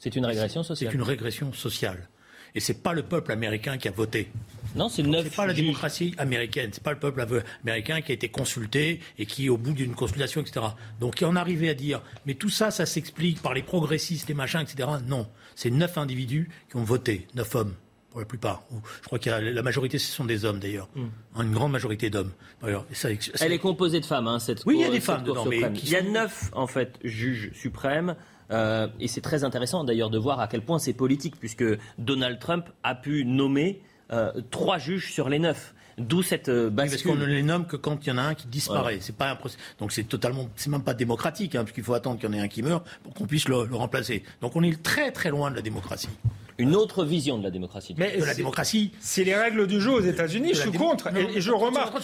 C'est 0.00 0.16
une 0.16 0.26
régression 0.26 0.64
sociale. 0.64 0.90
C'est 0.90 0.96
une 0.96 1.04
régression 1.04 1.52
sociale. 1.52 2.08
Et 2.56 2.60
c'est 2.60 2.82
pas 2.82 2.94
le 2.94 3.02
peuple 3.02 3.32
américain 3.32 3.76
qui 3.76 3.86
a 3.86 3.90
voté. 3.90 4.30
Non, 4.74 4.88
c'est 4.88 5.02
neuf. 5.02 5.24
C'est 5.24 5.36
pas 5.36 5.46
la 5.46 5.52
démocratie 5.52 6.14
américaine. 6.16 6.70
C'est 6.72 6.82
pas 6.82 6.92
le 6.92 6.98
peuple 6.98 7.24
américain 7.62 8.00
qui 8.00 8.12
a 8.12 8.14
été 8.14 8.30
consulté 8.30 9.00
et 9.18 9.26
qui, 9.26 9.50
au 9.50 9.58
bout 9.58 9.74
d'une 9.74 9.94
consultation, 9.94 10.40
etc. 10.40 10.66
Donc, 10.98 11.22
en 11.22 11.36
arriver 11.36 11.68
à 11.68 11.74
dire, 11.74 12.00
mais 12.24 12.32
tout 12.32 12.48
ça, 12.48 12.70
ça 12.70 12.86
s'explique 12.86 13.42
par 13.42 13.52
les 13.52 13.62
progressistes, 13.62 14.28
les 14.28 14.34
machins, 14.34 14.60
etc. 14.60 14.88
Non. 15.06 15.28
C'est 15.54 15.70
neuf 15.70 15.98
individus 15.98 16.48
qui 16.70 16.76
ont 16.76 16.82
voté, 16.82 17.26
neuf 17.34 17.54
hommes 17.54 17.74
pour 18.10 18.20
la 18.20 18.26
plupart. 18.26 18.62
Je 19.02 19.06
crois 19.06 19.18
que 19.18 19.28
la 19.28 19.62
majorité, 19.62 19.98
ce 19.98 20.10
sont 20.10 20.24
des 20.24 20.46
hommes 20.46 20.58
d'ailleurs. 20.58 20.88
Hmm. 20.94 21.42
Une 21.42 21.52
grande 21.52 21.72
majorité 21.72 22.08
d'hommes. 22.08 22.32
Elle 22.62 23.52
est 23.52 23.58
composée 23.58 24.00
de 24.00 24.06
femmes, 24.06 24.28
hein, 24.28 24.38
cette 24.38 24.64
Oui, 24.64 24.76
il 24.78 24.80
y 24.80 24.84
a 24.84 24.90
des 24.90 25.00
femmes 25.00 25.24
dedans. 25.24 25.44
Mais 25.44 25.60
il 25.60 25.90
y 25.90 25.96
a 25.96 26.00
neuf, 26.00 26.48
en 26.54 26.66
fait, 26.66 26.98
juges 27.04 27.50
suprêmes. 27.52 28.16
Euh, 28.50 28.88
et 29.00 29.08
c'est 29.08 29.20
très 29.20 29.44
intéressant 29.44 29.82
d'ailleurs 29.84 30.10
de 30.10 30.18
voir 30.18 30.40
à 30.40 30.46
quel 30.48 30.62
point 30.62 30.78
c'est 30.78 30.92
politique, 30.92 31.34
puisque 31.38 31.64
Donald 31.98 32.38
Trump 32.38 32.66
a 32.82 32.94
pu 32.94 33.24
nommer 33.24 33.80
euh, 34.12 34.30
trois 34.50 34.78
juges 34.78 35.12
sur 35.12 35.28
les 35.28 35.38
neuf. 35.38 35.74
D'où 35.98 36.22
cette 36.22 36.50
euh, 36.50 36.70
Parce 36.70 36.90
bascule. 36.90 37.10
qu'on 37.12 37.16
ne 37.16 37.24
les 37.24 37.42
nomme 37.42 37.66
que 37.66 37.76
quand 37.76 38.04
il 38.06 38.10
y 38.10 38.12
en 38.12 38.18
a 38.18 38.22
un 38.22 38.34
qui 38.34 38.46
disparaît. 38.48 38.98
C'est 39.00 39.16
pas 39.16 39.30
un 39.30 39.34
procès- 39.34 39.56
Donc 39.78 39.92
c'est 39.92 40.04
totalement, 40.04 40.46
c'est 40.54 40.68
même 40.70 40.82
pas 40.82 40.92
démocratique, 40.92 41.54
hein, 41.54 41.64
puisqu'il 41.64 41.82
faut 41.84 41.94
attendre 41.94 42.20
qu'il 42.20 42.28
y 42.28 42.32
en 42.32 42.36
ait 42.36 42.40
un 42.40 42.48
qui 42.48 42.62
meurt 42.62 42.86
pour 43.02 43.14
qu'on 43.14 43.26
puisse 43.26 43.48
le, 43.48 43.64
le 43.64 43.74
remplacer. 43.76 44.22
Donc 44.42 44.54
on 44.56 44.62
est 44.62 44.82
très 44.82 45.10
très 45.10 45.30
loin 45.30 45.50
de 45.50 45.56
la 45.56 45.62
démocratie. 45.62 46.10
Une 46.58 46.74
autre 46.76 47.04
vision 47.04 47.38
de 47.38 47.44
la 47.44 47.50
démocratie. 47.50 47.94
Mais 47.98 48.16
De 48.18 48.24
la 48.24 48.34
démocratie. 48.34 48.92
C'est 49.00 49.24
les 49.24 49.34
règles 49.34 49.66
du 49.66 49.80
jeu 49.80 49.90
aux 49.92 50.00
États-Unis. 50.02 50.50
Je 50.52 50.60
suis 50.60 50.70
démo- 50.70 50.90
contre. 50.90 51.10
Non, 51.12 51.20
Et, 51.20 51.38
et 51.38 51.40
je 51.40 51.50
remarque. 51.50 51.94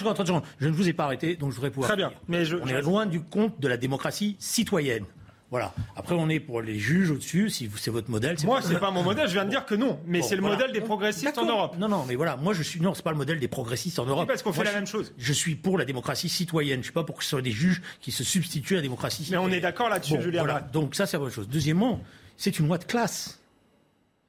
je 0.58 0.68
ne 0.68 0.72
vous 0.72 0.88
ai 0.88 0.92
pas 0.94 1.04
arrêté, 1.04 1.37
donc 1.37 1.50
je 1.50 1.56
voudrais 1.56 1.70
pouvoir. 1.70 1.88
Très 1.88 1.96
bien. 1.96 2.12
Mais 2.28 2.44
je- 2.46 2.56
on 2.56 2.66
je- 2.66 2.75
est 2.75 2.80
loin 2.82 3.04
du 3.06 3.20
compte 3.20 3.61
de 3.61 3.68
la 3.68 3.76
démocratie 3.76 4.37
citoyenne. 4.38 5.04
Voilà. 5.52 5.75
Après, 5.97 6.14
on 6.14 6.30
est 6.30 6.40
pour 6.40 6.62
les 6.62 6.78
juges 6.78 7.11
au-dessus. 7.11 7.50
Si 7.50 7.71
c'est 7.76 7.90
votre 7.90 8.11
modèle, 8.11 8.38
c'est 8.38 8.47
Moi, 8.47 8.62
c'est 8.62 8.80
pas 8.80 8.90
mon 8.90 9.02
modèle. 9.02 9.28
Je 9.28 9.35
viens 9.35 9.44
de 9.44 9.50
dire 9.50 9.66
que 9.66 9.75
non. 9.75 10.00
Mais 10.06 10.21
Bon, 10.21 10.26
c'est 10.26 10.35
le 10.35 10.40
voilà. 10.40 10.56
modèle 10.56 10.73
des 10.73 10.80
progressistes 10.80 11.37
en. 11.37 11.44
Europe. 11.47 11.76
Non, 11.78 11.88
non, 11.90 12.06
mais 12.09 12.14
voilà, 12.16 12.37
moi 12.37 12.54
je 12.54 12.62
suis 12.62 12.80
non, 12.80 12.94
c'est 12.94 13.02
pas 13.02 13.11
le 13.11 13.18
modèle 13.18 13.38
des 13.38 13.49
progressistes 13.49 13.99
en 13.99 14.06
Europe. 14.06 14.26
parce 14.26 14.42
qu'on 14.42 14.52
fait 14.54 14.61
Moi, 14.61 14.64
la 14.64 14.71
je- 14.71 14.76
même 14.76 14.87
chose. 14.87 15.12
Je 15.18 15.32
suis 15.35 15.54
pour 15.54 15.76
la 15.76 15.85
démocratie 15.85 16.30
citoyenne. 16.30 16.80
Je 16.80 16.85
suis 16.85 16.92
pas 16.94 17.04
pour 17.04 17.18
que 17.18 17.23
ce 17.23 17.28
soit 17.28 17.42
des 17.42 17.50
juges 17.50 17.82
qui 18.00 18.12
se 18.12 18.25
substituent 18.25 18.73
à 18.73 18.76
la 18.78 18.82
démocratie 18.82 19.18
Mais 19.21 19.25
citoyenne. 19.26 19.50
on 19.50 19.52
est 19.52 19.61
d'accord 19.61 19.90
là-dessus, 19.90 20.14
Bon, 20.16 20.23
Julien. 20.23 20.42
voilà. 20.42 20.61
Donc 20.61 20.94
ça, 20.94 21.04
c'est 21.04 21.18
autre 21.18 21.35
chose. 21.35 21.49
Deuxièmement, 21.50 22.00
c'est 22.38 22.59
une 22.59 22.66
loi 22.66 22.78
de 22.78 22.85
classe. 22.85 23.38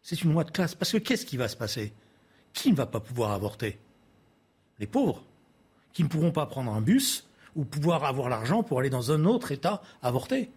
C'est 0.01 0.23
une 0.23 0.33
loi 0.33 0.43
de 0.43 0.51
classe. 0.51 0.75
Parce 0.75 0.91
que 0.91 0.97
qu'est-ce 0.97 1.25
qui 1.25 1.37
va 1.37 1.47
se 1.47 1.55
passer? 1.55 1.93
Qui 2.51 2.69
ne 2.69 2.75
va 2.75 2.85
pas 2.85 2.99
pouvoir 2.99 3.31
avorter? 3.31 3.79
Les 4.79 4.87
pauvres, 4.87 5.23
qui 5.93 6.03
ne 6.03 6.09
pourront 6.09 6.31
pas 6.31 6.47
prendre 6.47 6.73
un 6.73 6.81
bus 6.81 7.25
ou 7.55 7.63
pouvoir 7.63 8.03
avoir 8.03 8.27
l'argent 8.27 8.61
pour 8.61 8.79
aller 8.81 8.89
dans 8.89 9.13
un 9.13 9.23
autre 9.23 9.53
État 9.53 9.81
avorter? 10.01 10.51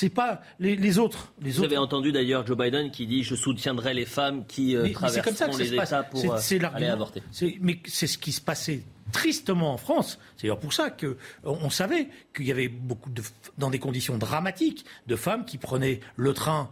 C'est 0.00 0.10
pas 0.10 0.42
les, 0.60 0.76
les 0.76 0.98
autres. 1.00 1.32
Les 1.42 1.50
Vous 1.50 1.58
autres. 1.58 1.66
avez 1.66 1.76
entendu 1.76 2.12
d'ailleurs 2.12 2.46
Joe 2.46 2.56
Biden 2.56 2.92
qui 2.92 3.04
dit 3.08 3.24
je 3.24 3.34
soutiendrai 3.34 3.94
les 3.94 4.04
femmes 4.06 4.46
qui 4.46 4.76
euh, 4.76 4.84
Mais- 4.84 4.92
mais 5.02 5.08
c'est 5.08 5.22
comme 5.22 5.34
ça 5.34 5.46
traverseront 5.48 5.58
les 5.58 5.70
se 5.70 5.74
passe. 5.74 5.88
États 5.88 6.02
pour 6.04 6.38
C'est- 6.38 6.62
euh, 6.62 6.68
aller 6.72 6.86
avorter. 6.86 7.20
Mais 7.60 7.80
c'est 7.84 8.06
ce 8.06 8.16
qui 8.16 8.30
se 8.30 8.40
passait 8.40 8.82
tristement 9.10 9.72
en 9.72 9.76
France. 9.76 10.20
C'est 10.36 10.42
d'ailleurs 10.44 10.60
pour 10.60 10.72
ça 10.72 10.90
que 10.90 11.16
on 11.42 11.58
on 11.62 11.70
savait 11.70 12.06
qu'il 12.32 12.46
y 12.46 12.52
avait 12.52 12.68
beaucoup 12.68 13.10
de, 13.10 13.22
dans 13.58 13.70
des 13.70 13.80
conditions 13.80 14.18
dramatiques, 14.18 14.84
de 15.08 15.16
femmes 15.16 15.44
qui 15.44 15.58
prenaient 15.58 15.98
le 16.14 16.32
train 16.32 16.70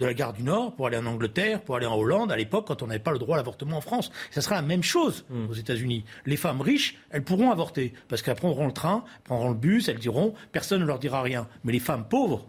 de 0.00 0.04
la 0.06 0.12
gare 0.12 0.32
du 0.32 0.42
Nord 0.42 0.74
pour 0.74 0.88
aller 0.88 0.96
en 0.98 1.06
Angleterre, 1.06 1.62
pour 1.62 1.76
aller 1.76 1.86
en 1.86 1.96
Hollande, 1.96 2.32
à 2.32 2.36
l'époque 2.36 2.66
quand 2.66 2.82
on 2.82 2.88
n'avait 2.88 2.98
pas 2.98 3.12
le 3.12 3.18
droit 3.20 3.36
à 3.36 3.38
l'avortement 3.38 3.76
en 3.78 3.80
France. 3.80 4.10
Ça 4.32 4.40
sera 4.42 4.56
la 4.56 4.62
même 4.62 4.82
chose 4.82 5.24
Hmm. 5.30 5.46
aux 5.48 5.54
États-Unis. 5.54 6.04
Les 6.26 6.36
femmes 6.36 6.60
riches, 6.60 6.98
elles 7.10 7.22
pourront 7.22 7.50
avorter 7.52 7.94
parce 8.08 8.22
qu'elles 8.22 8.34
prendront 8.36 8.66
le 8.66 8.72
train, 8.72 9.04
prendront 9.24 9.50
le 9.50 9.54
bus, 9.54 9.88
elles 9.88 9.98
diront, 10.00 10.34
personne 10.52 10.80
ne 10.80 10.86
leur 10.86 10.98
dira 10.98 11.22
rien. 11.22 11.46
Mais 11.64 11.72
les 11.72 11.78
femmes 11.78 12.06
pauvres, 12.08 12.44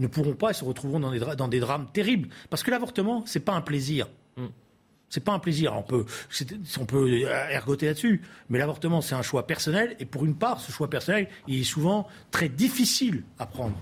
ils 0.00 0.02
ne 0.02 0.08
pourront 0.08 0.32
pas, 0.34 0.48
elles 0.48 0.54
se 0.54 0.64
retrouveront 0.64 0.98
dans 0.98 1.10
des, 1.12 1.20
dans 1.36 1.46
des 1.46 1.60
drames 1.60 1.86
terribles. 1.92 2.30
Parce 2.48 2.62
que 2.62 2.70
l'avortement, 2.70 3.22
c'est 3.26 3.40
pas 3.44 3.52
un 3.52 3.60
plaisir. 3.60 4.08
C'est 5.12 5.24
pas 5.24 5.32
un 5.32 5.38
plaisir. 5.40 5.74
On 5.76 5.82
peut, 5.82 6.06
on 6.80 6.84
peut 6.86 7.24
euh, 7.26 7.48
ergoter 7.50 7.86
là-dessus. 7.86 8.22
Mais 8.48 8.58
l'avortement, 8.58 9.00
c'est 9.00 9.14
un 9.16 9.22
choix 9.22 9.46
personnel. 9.46 9.96
Et 9.98 10.04
pour 10.06 10.24
une 10.24 10.36
part, 10.36 10.60
ce 10.60 10.70
choix 10.72 10.88
personnel, 10.88 11.28
il 11.48 11.60
est 11.60 11.64
souvent 11.64 12.06
très 12.30 12.48
difficile 12.48 13.24
à 13.38 13.44
prendre. 13.46 13.76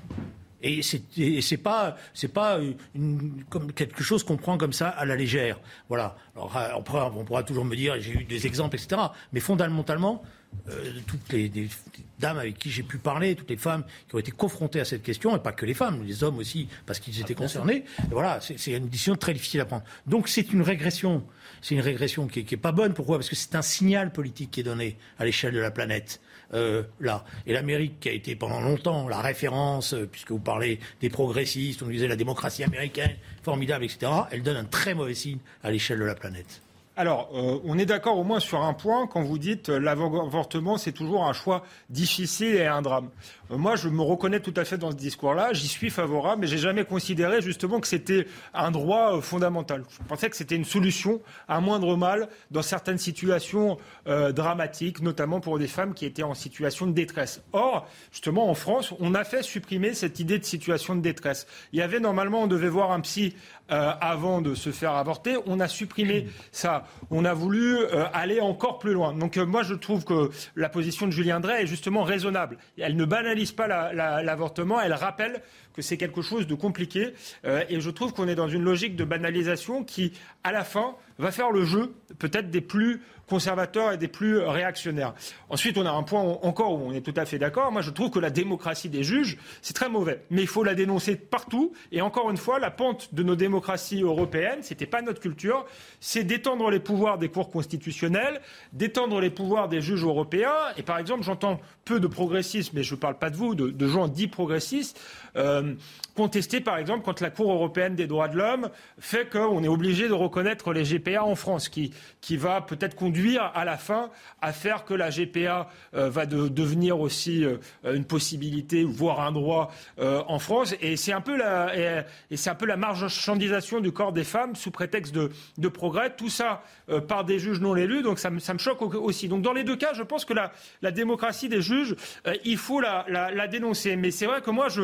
Et 0.60 0.80
c'est, 0.82 1.56
pas, 1.58 1.96
c'est 2.14 2.32
pas 2.32 2.58
une- 2.94 3.44
comme 3.48 3.72
quelque 3.72 4.02
chose 4.02 4.24
qu'on 4.24 4.38
prend 4.38 4.58
comme 4.58 4.72
ça 4.72 4.88
à 4.88 5.04
la 5.04 5.14
légère. 5.14 5.60
Voilà. 5.88 6.16
Alors, 6.34 6.56
euh, 6.56 6.68
on 6.78 6.82
pourra, 6.82 7.12
on 7.14 7.24
pourra 7.24 7.42
toujours 7.44 7.64
me 7.64 7.76
dire, 7.76 8.00
j'ai 8.00 8.12
eu 8.14 8.24
des 8.24 8.46
exemples, 8.46 8.74
etc. 8.76 9.00
Mais 9.32 9.38
fondamentalement, 9.40 10.22
euh, 10.70 10.92
toutes 11.06 11.32
les, 11.32 11.48
des- 11.48 11.62
des 11.66 11.70
dames 12.18 12.38
avec 12.38 12.58
qui 12.58 12.70
j'ai 12.70 12.82
pu 12.82 12.98
parler, 12.98 13.34
toutes 13.34 13.50
les 13.50 13.56
femmes 13.56 13.84
qui 14.08 14.14
ont 14.14 14.18
été 14.18 14.30
confrontées 14.30 14.80
à 14.80 14.84
cette 14.84 15.02
question, 15.02 15.34
et 15.36 15.40
pas 15.40 15.52
que 15.52 15.64
les 15.66 15.74
femmes, 15.74 16.04
les 16.04 16.22
hommes 16.24 16.38
aussi, 16.38 16.68
parce 16.86 16.98
qu'ils 17.00 17.20
étaient 17.20 17.34
concernés, 17.34 17.84
et 18.04 18.12
voilà, 18.12 18.40
c'est 18.40 18.72
une 18.72 18.88
décision 18.88 19.16
très 19.16 19.32
difficile 19.32 19.60
à 19.60 19.64
prendre. 19.64 19.84
Donc 20.06 20.28
c'est 20.28 20.52
une 20.52 20.62
régression. 20.62 21.24
C'est 21.62 21.74
une 21.74 21.80
régression 21.80 22.26
qui 22.28 22.40
est, 22.40 22.44
qui 22.44 22.54
est 22.54 22.58
pas 22.58 22.72
bonne. 22.72 22.94
Pourquoi? 22.94 23.16
Parce 23.18 23.28
que 23.28 23.34
c'est 23.36 23.54
un 23.56 23.62
signal 23.62 24.12
politique 24.12 24.50
qui 24.52 24.60
est 24.60 24.64
donné 24.64 24.96
à 25.18 25.24
l'échelle 25.24 25.54
de 25.54 25.58
la 25.60 25.70
planète. 25.72 26.20
euh, 26.54 26.82
là. 27.00 27.24
Et 27.46 27.52
l'Amérique, 27.52 28.00
qui 28.00 28.08
a 28.08 28.12
été 28.12 28.34
pendant 28.36 28.60
longtemps 28.60 29.06
la 29.08 29.20
référence, 29.20 29.92
euh, 29.92 30.06
puisque 30.10 30.30
vous 30.30 30.38
parlez 30.38 30.78
des 31.00 31.10
progressistes, 31.10 31.82
on 31.82 31.88
disait 31.88 32.08
la 32.08 32.16
démocratie 32.16 32.62
américaine, 32.64 33.16
formidable, 33.42 33.84
etc., 33.84 34.10
elle 34.30 34.42
donne 34.42 34.56
un 34.56 34.64
très 34.64 34.94
mauvais 34.94 35.14
signe 35.14 35.38
à 35.62 35.70
l'échelle 35.70 35.98
de 35.98 36.04
la 36.04 36.14
planète. 36.14 36.62
Alors, 37.00 37.30
euh, 37.32 37.60
on 37.64 37.78
est 37.78 37.86
d'accord 37.86 38.18
au 38.18 38.24
moins 38.24 38.40
sur 38.40 38.60
un 38.60 38.74
point 38.74 39.06
quand 39.06 39.22
vous 39.22 39.38
dites 39.38 39.68
euh, 39.68 39.78
l'avortement, 39.78 40.78
c'est 40.78 40.90
toujours 40.90 41.26
un 41.26 41.32
choix 41.32 41.62
difficile 41.90 42.56
et 42.56 42.66
un 42.66 42.82
drame. 42.82 43.10
Euh, 43.52 43.56
moi, 43.56 43.76
je 43.76 43.88
me 43.88 44.02
reconnais 44.02 44.40
tout 44.40 44.52
à 44.56 44.64
fait 44.64 44.78
dans 44.78 44.90
ce 44.90 44.96
discours-là. 44.96 45.52
J'y 45.52 45.68
suis 45.68 45.90
favorable, 45.90 46.40
mais 46.40 46.48
j'ai 46.48 46.58
jamais 46.58 46.84
considéré 46.84 47.40
justement 47.40 47.78
que 47.78 47.86
c'était 47.86 48.26
un 48.52 48.72
droit 48.72 49.14
euh, 49.14 49.20
fondamental. 49.20 49.84
Je 49.88 50.08
pensais 50.08 50.28
que 50.28 50.34
c'était 50.34 50.56
une 50.56 50.64
solution 50.64 51.20
à 51.46 51.60
moindre 51.60 51.96
mal 51.96 52.28
dans 52.50 52.62
certaines 52.62 52.98
situations 52.98 53.78
dramatiques, 54.06 55.00
notamment 55.00 55.38
pour 55.38 55.58
des 55.58 55.68
femmes 55.68 55.94
qui 55.94 56.04
étaient 56.04 56.22
en 56.22 56.34
situation 56.34 56.86
de 56.86 56.92
détresse. 56.92 57.42
Or, 57.52 57.86
justement, 58.10 58.50
en 58.50 58.54
France, 58.54 58.92
on 58.98 59.14
a 59.14 59.22
fait 59.22 59.42
supprimer 59.42 59.94
cette 59.94 60.18
idée 60.18 60.38
de 60.38 60.44
situation 60.44 60.96
de 60.96 61.00
détresse. 61.00 61.46
Il 61.72 61.78
y 61.78 61.82
avait 61.82 62.00
normalement, 62.00 62.42
on 62.42 62.46
devait 62.46 62.68
voir 62.68 62.90
un 62.90 63.00
psy 63.00 63.34
euh, 63.70 63.92
avant 64.00 64.40
de 64.40 64.54
se 64.54 64.70
faire 64.70 64.92
avorter. 64.92 65.36
On 65.46 65.60
a 65.60 65.68
supprimé 65.68 66.28
ça. 66.52 66.84
On 67.10 67.24
a 67.24 67.34
voulu 67.34 67.76
euh, 67.76 68.04
aller 68.12 68.40
encore 68.40 68.78
plus 68.78 68.92
loin. 68.92 69.12
Donc 69.12 69.36
euh, 69.36 69.44
moi, 69.46 69.62
je 69.62 69.74
trouve 69.74 70.04
que 70.04 70.30
la 70.56 70.68
position 70.68 71.06
de 71.06 71.12
Julien 71.12 71.40
Drey 71.40 71.62
est 71.62 71.66
justement 71.66 72.02
raisonnable. 72.02 72.58
Elle 72.78 72.96
ne 72.96 73.04
banalise 73.04 73.52
pas 73.52 73.66
la- 73.66 73.92
la- 73.92 74.22
l'avortement, 74.22 74.80
elle 74.80 74.94
rappelle 74.94 75.42
que 75.78 75.82
c'est 75.82 75.96
quelque 75.96 76.22
chose 76.22 76.48
de 76.48 76.56
compliqué. 76.56 77.14
Euh, 77.44 77.62
et 77.68 77.80
je 77.80 77.90
trouve 77.90 78.12
qu'on 78.12 78.26
est 78.26 78.34
dans 78.34 78.48
une 78.48 78.64
logique 78.64 78.96
de 78.96 79.04
banalisation 79.04 79.84
qui, 79.84 80.12
à 80.42 80.50
la 80.50 80.64
fin, 80.64 80.96
va 81.18 81.30
faire 81.30 81.52
le 81.52 81.64
jeu 81.64 81.94
peut-être 82.18 82.50
des 82.50 82.60
plus 82.60 83.00
conservateurs 83.28 83.92
et 83.92 83.98
des 83.98 84.08
plus 84.08 84.38
réactionnaires. 84.38 85.14
Ensuite, 85.50 85.76
on 85.76 85.86
a 85.86 85.90
un 85.90 86.02
point 86.02 86.20
encore 86.20 86.72
où 86.72 86.88
on 86.88 86.92
est 86.92 87.02
tout 87.02 87.14
à 87.16 87.26
fait 87.26 87.38
d'accord. 87.38 87.70
Moi, 87.70 87.82
je 87.82 87.90
trouve 87.90 88.10
que 88.10 88.18
la 88.18 88.30
démocratie 88.30 88.88
des 88.88 89.04
juges, 89.04 89.36
c'est 89.62 89.74
très 89.74 89.88
mauvais. 89.88 90.22
Mais 90.30 90.42
il 90.42 90.48
faut 90.48 90.64
la 90.64 90.74
dénoncer 90.74 91.14
partout. 91.14 91.72
Et 91.92 92.00
encore 92.00 92.30
une 92.30 92.36
fois, 92.36 92.58
la 92.58 92.70
pente 92.70 93.14
de 93.14 93.22
nos 93.22 93.36
démocraties 93.36 94.02
européennes, 94.02 94.60
c'était 94.62 94.86
pas 94.86 95.02
notre 95.02 95.20
culture, 95.20 95.66
c'est 96.00 96.24
d'étendre 96.24 96.70
les 96.70 96.80
pouvoirs 96.80 97.18
des 97.18 97.28
cours 97.28 97.50
constitutionnels, 97.50 98.40
d'étendre 98.72 99.20
les 99.20 99.30
pouvoirs 99.30 99.68
des 99.68 99.80
juges 99.80 100.04
européens. 100.04 100.54
Et 100.76 100.82
par 100.82 100.98
exemple, 100.98 101.22
j'entends 101.22 101.60
peu 101.84 102.00
de 102.00 102.06
progressistes, 102.06 102.72
mais 102.72 102.82
je 102.82 102.94
ne 102.94 103.00
parle 103.00 103.18
pas 103.18 103.30
de 103.30 103.36
vous, 103.36 103.54
de, 103.54 103.88
gens 103.88 104.08
dits 104.08 104.28
progressistes, 104.28 105.00
euh, 105.36 105.67
contester 106.14 106.60
par 106.60 106.78
exemple 106.78 107.02
quand 107.04 107.20
la 107.20 107.30
Cour 107.30 107.52
européenne 107.52 107.94
des 107.94 108.06
droits 108.08 108.26
de 108.28 108.36
l'homme 108.36 108.70
fait 108.98 109.28
qu'on 109.30 109.62
est 109.62 109.68
obligé 109.68 110.08
de 110.08 110.12
reconnaître 110.12 110.72
les 110.72 110.82
GPA 110.82 111.22
en 111.24 111.36
France, 111.36 111.68
qui, 111.68 111.92
qui 112.20 112.36
va 112.36 112.60
peut-être 112.60 112.96
conduire 112.96 113.52
à 113.54 113.64
la 113.64 113.76
fin 113.76 114.10
à 114.40 114.52
faire 114.52 114.84
que 114.84 114.94
la 114.94 115.10
GPA 115.10 115.68
euh, 115.94 116.10
va 116.10 116.26
de- 116.26 116.48
devenir 116.48 116.98
aussi 116.98 117.44
euh, 117.44 117.58
une 117.84 118.04
possibilité, 118.04 118.82
voire 118.84 119.20
un 119.20 119.32
droit 119.32 119.70
euh, 120.00 120.22
en 120.26 120.38
France. 120.38 120.74
Et 120.80 120.96
c'est 120.96 121.12
un 121.12 121.20
peu 121.20 121.36
la, 121.36 121.76
et, 121.76 122.36
c'est 122.36 122.50
un 122.50 122.54
peu 122.56 122.66
la 122.66 122.76
marchandisation 122.76 123.80
du 123.80 123.92
corps 123.92 124.12
des 124.12 124.24
femmes 124.24 124.56
sous 124.56 124.70
prétexte 124.70 125.14
de, 125.14 125.30
de 125.58 125.68
progrès. 125.68 126.14
Tout 126.16 126.28
ça 126.30 126.62
euh, 126.88 127.00
par 127.00 127.24
des 127.24 127.38
juges 127.38 127.60
non 127.60 127.76
élus. 127.76 128.02
Donc 128.02 128.18
ça 128.18 128.30
me, 128.30 128.38
ça 128.40 128.54
me 128.54 128.58
choque 128.58 128.82
au- 128.82 128.88
aussi. 129.02 129.28
Donc 129.28 129.42
dans 129.42 129.52
les 129.52 129.64
deux 129.64 129.76
cas, 129.76 129.92
je 129.94 130.02
pense 130.02 130.24
que 130.24 130.32
la, 130.34 130.52
la 130.82 130.90
démocratie 130.90 131.48
des 131.48 131.62
juges, 131.62 131.94
euh, 132.26 132.34
il 132.44 132.56
faut 132.56 132.80
la, 132.80 133.04
la, 133.08 133.30
la 133.30 133.46
dénoncer. 133.46 133.96
Mais 133.96 134.10
c'est 134.10 134.26
vrai 134.26 134.40
que 134.40 134.50
moi, 134.50 134.68
je, 134.68 134.82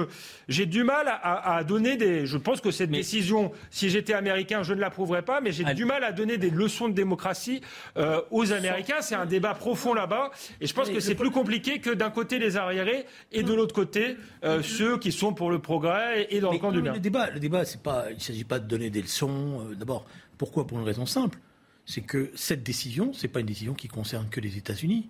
j'ai 0.49 0.64
du 0.67 0.85
mal 0.85 1.07
à, 1.09 1.57
à 1.57 1.65
donner 1.65 1.97
des. 1.97 2.27
Je 2.27 2.37
pense 2.39 2.61
que 2.61 2.71
cette 2.71 2.91
décision, 2.91 3.53
si 3.71 3.91
j'étais 3.91 4.15
américain, 4.15 4.63
je 4.63 4.75
ne 4.75 4.81
l'approuverais 4.81 5.23
pas, 5.23 5.41
mais 5.41 5.53
j'ai 5.53 5.65
du 5.75 5.85
mal 5.85 6.05
à 6.05 6.13
donner 6.13 6.39
des 6.39 6.51
leçons 6.51 6.89
de 6.89 6.95
démocratie 6.95 7.61
euh, 7.97 8.21
aux 8.31 8.53
Américains. 8.53 9.01
C'est 9.01 9.15
un 9.15 9.27
débat 9.27 9.55
profond 9.55 9.95
là-bas, 9.95 10.31
et 10.61 10.67
je 10.67 10.75
pense 10.75 10.91
que 10.91 11.01
c'est 11.01 11.15
plus 11.15 11.31
compliqué 11.31 11.79
que 11.81 11.91
d'un 11.91 12.11
côté 12.11 12.39
les 12.39 12.57
arriérés 12.57 13.07
et 13.33 13.43
de 13.43 13.53
l'autre 13.55 13.75
côté 13.75 14.17
euh, 14.45 14.63
ceux 14.63 14.99
qui 14.99 15.13
sont 15.13 15.35
pour 15.35 15.51
le 15.51 15.59
progrès 15.59 16.27
et 16.31 16.41
dans 16.41 16.53
le 16.53 16.59
camp 16.59 16.73
du 16.73 16.83
bien. 16.83 16.93
Le 16.95 17.01
débat, 17.01 17.31
le 17.31 17.41
débat, 17.41 17.65
c'est 17.65 17.83
pas, 17.83 18.07
il 18.11 18.17
ne 18.17 18.21
s'agit 18.21 18.45
pas 18.45 18.59
de 18.59 18.67
donner 18.67 18.91
des 18.91 19.03
leçons. 19.03 19.63
euh, 19.71 19.75
D'abord, 19.75 20.07
pourquoi? 20.39 20.67
Pour 20.67 20.79
une 20.79 20.85
raison 20.85 21.07
simple, 21.07 21.39
c'est 21.87 22.01
que 22.01 22.31
cette 22.35 22.63
décision, 22.63 23.13
c'est 23.13 23.29
pas 23.29 23.41
une 23.41 23.47
décision 23.47 23.75
qui 23.75 23.89
concerne 23.89 24.29
que 24.29 24.41
les 24.41 24.57
États-Unis. 24.57 25.09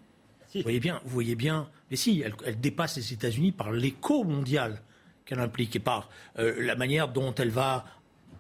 Vous 0.55 0.63
voyez 0.63 0.79
bien, 0.79 1.01
vous 1.05 1.11
voyez 1.11 1.35
bien, 1.35 1.69
mais 1.91 1.97
si, 1.97 2.23
elle, 2.25 2.35
elle 2.47 2.61
dépasse 2.61 2.97
les 2.97 3.13
États-Unis 3.13 3.51
par 3.51 3.73
l'écho 3.73 4.23
mondial 4.23 4.81
qu'elle 5.25 5.41
implique 5.41 5.75
et 5.77 5.81
par 5.81 6.09
euh, 6.39 6.55
la 6.61 6.77
manière 6.77 7.09
dont 7.09 7.35
elle 7.37 7.51
va 7.51 7.85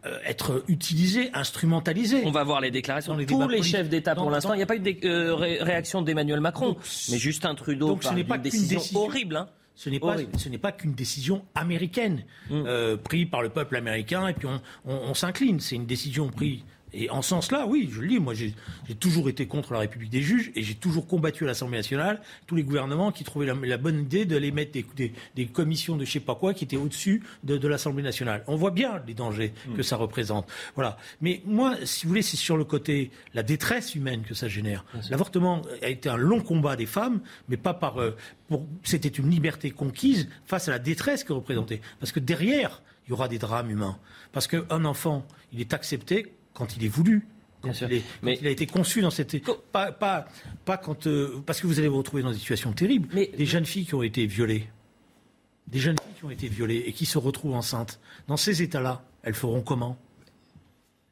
euh, 0.06 0.18
être 0.26 0.64
utilisée, 0.68 1.30
instrumentalisée. 1.32 2.22
On 2.26 2.30
va 2.30 2.44
voir 2.44 2.60
les 2.60 2.70
déclarations 2.70 3.12
Dans 3.14 3.18
les 3.18 3.24
de 3.26 3.30
tous 3.30 3.48
les 3.48 3.62
chefs 3.62 3.88
d'État 3.88 4.14
pour 4.14 4.30
l'instant. 4.30 4.52
Il 4.54 4.58
n'y 4.58 4.62
a 4.62 4.66
pas 4.66 4.76
eu 4.76 4.80
de 4.80 5.06
euh, 5.06 5.34
ré- 5.34 5.62
réaction 5.62 6.02
d'Emmanuel 6.02 6.40
Macron, 6.40 6.68
Donc, 6.72 6.78
mais 7.10 7.18
Justin 7.18 7.54
Trudeau 7.54 7.88
donc 7.88 8.02
ce 8.02 8.08
parle 8.08 8.18
n'est 8.18 8.24
pas 8.24 8.38
décision, 8.38 8.78
décision. 8.78 9.00
horrible. 9.00 9.36
hein. 9.36 9.48
Ce 9.76 9.90
n'est 9.90 9.98
pas, 9.98 10.08
Horrible. 10.14 10.38
ce 10.38 10.48
n'est 10.48 10.58
pas 10.58 10.70
qu'une 10.70 10.92
décision 10.94 11.44
américaine 11.56 12.22
Mm. 12.48 12.96
prise 13.02 13.26
par 13.28 13.42
le 13.42 13.48
peuple 13.48 13.74
américain 13.74 14.28
et 14.28 14.32
puis 14.32 14.46
on, 14.46 14.60
on- 14.86 14.94
on 15.10 15.14
s'incline. 15.14 15.58
C'est 15.58 15.74
une 15.74 15.86
décision 15.86 16.28
prise 16.28 16.60
Et 16.94 17.10
en 17.10 17.22
ce 17.22 17.30
sens-là, 17.30 17.66
oui, 17.66 17.90
je 17.92 18.00
le 18.00 18.08
dis, 18.08 18.18
moi 18.20 18.34
j'ai 18.34 18.54
toujours 19.00 19.28
été 19.28 19.46
contre 19.46 19.72
la 19.72 19.80
République 19.80 20.10
des 20.10 20.22
juges 20.22 20.52
et 20.54 20.62
j'ai 20.62 20.74
toujours 20.74 21.06
combattu 21.06 21.44
à 21.44 21.46
l'Assemblée 21.48 21.76
nationale 21.76 22.20
tous 22.46 22.54
les 22.54 22.62
gouvernements 22.62 23.10
qui 23.10 23.24
trouvaient 23.24 23.46
la, 23.46 23.76
bonne 23.76 24.00
idée 24.00 24.24
d'aller 24.24 24.52
mettre 24.52 24.72
des, 24.72 25.12
des, 25.34 25.46
commissions 25.46 25.96
de 25.96 26.04
je 26.04 26.12
sais 26.12 26.20
pas 26.20 26.34
quoi 26.34 26.54
qui 26.54 26.64
étaient 26.64 26.76
au-dessus 26.76 27.22
de, 27.42 27.66
l'Assemblée 27.66 28.02
nationale. 28.02 28.44
On 28.46 28.56
voit 28.56 28.70
bien 28.70 29.02
les 29.06 29.14
dangers 29.14 29.52
que 29.76 29.82
ça 29.82 29.96
représente. 29.96 30.48
Voilà. 30.74 30.96
Mais 31.20 31.42
moi, 31.46 31.74
si 31.84 32.04
vous 32.04 32.10
voulez, 32.10 32.22
c'est 32.22 32.36
sur 32.36 32.56
le 32.56 32.64
côté 32.64 33.10
la 33.32 33.42
détresse 33.42 33.94
humaine 33.94 34.22
que 34.22 34.34
ça 34.34 34.48
génère. 34.48 34.84
L'avortement 35.10 35.62
a 35.82 35.88
été 35.88 36.08
un 36.08 36.16
long 36.16 36.40
combat 36.40 36.76
des 36.76 36.86
femmes, 36.86 37.20
mais 37.48 37.56
pas 37.56 37.74
par. 37.74 38.00
Euh, 38.00 38.16
c'était 38.82 39.08
une 39.08 39.30
liberté 39.30 39.70
conquise 39.70 40.28
face 40.44 40.68
à 40.68 40.72
la 40.72 40.78
détresse 40.78 41.24
que 41.24 41.32
représentait. 41.32 41.80
Parce 41.98 42.12
que 42.12 42.20
derrière, 42.20 42.82
il 43.06 43.10
y 43.10 43.12
aura 43.12 43.28
des 43.28 43.38
drames 43.38 43.70
humains. 43.70 43.98
Parce 44.32 44.46
qu'un 44.46 44.84
enfant, 44.84 45.26
il 45.52 45.60
est 45.60 45.72
accepté 45.74 46.34
quand 46.54 46.76
il 46.76 46.84
est 46.84 46.88
voulu. 46.88 47.26
Quand, 47.62 47.72
il, 47.80 48.02
Mais... 48.22 48.38
il, 48.40 48.46
a 48.46 48.50
été 48.50 48.66
conçu 48.66 49.00
dans 49.00 49.10
cette 49.10 49.42
pas 49.72 49.90
pas 49.90 50.26
pas 50.64 50.76
quand 50.76 51.06
euh, 51.06 51.42
parce 51.46 51.60
que 51.60 51.66
vous 51.66 51.78
allez 51.78 51.88
vous 51.88 51.98
retrouver 51.98 52.22
dans 52.22 52.30
des 52.30 52.38
situations 52.38 52.72
terribles. 52.72 53.08
Mais... 53.12 53.30
Des 53.36 53.46
jeunes 53.46 53.64
filles 53.64 53.86
qui 53.86 53.94
ont 53.94 54.02
été 54.02 54.26
violées, 54.26 54.68
des 55.66 55.78
jeunes 55.78 55.96
filles 55.98 56.14
qui 56.18 56.24
ont 56.24 56.30
été 56.30 56.48
violées 56.48 56.84
et 56.86 56.92
qui 56.92 57.06
se 57.06 57.18
retrouvent 57.18 57.54
enceintes. 57.54 58.00
Dans 58.28 58.36
ces 58.36 58.62
états-là, 58.62 59.04
elles 59.22 59.34
feront 59.34 59.62
comment? 59.62 59.98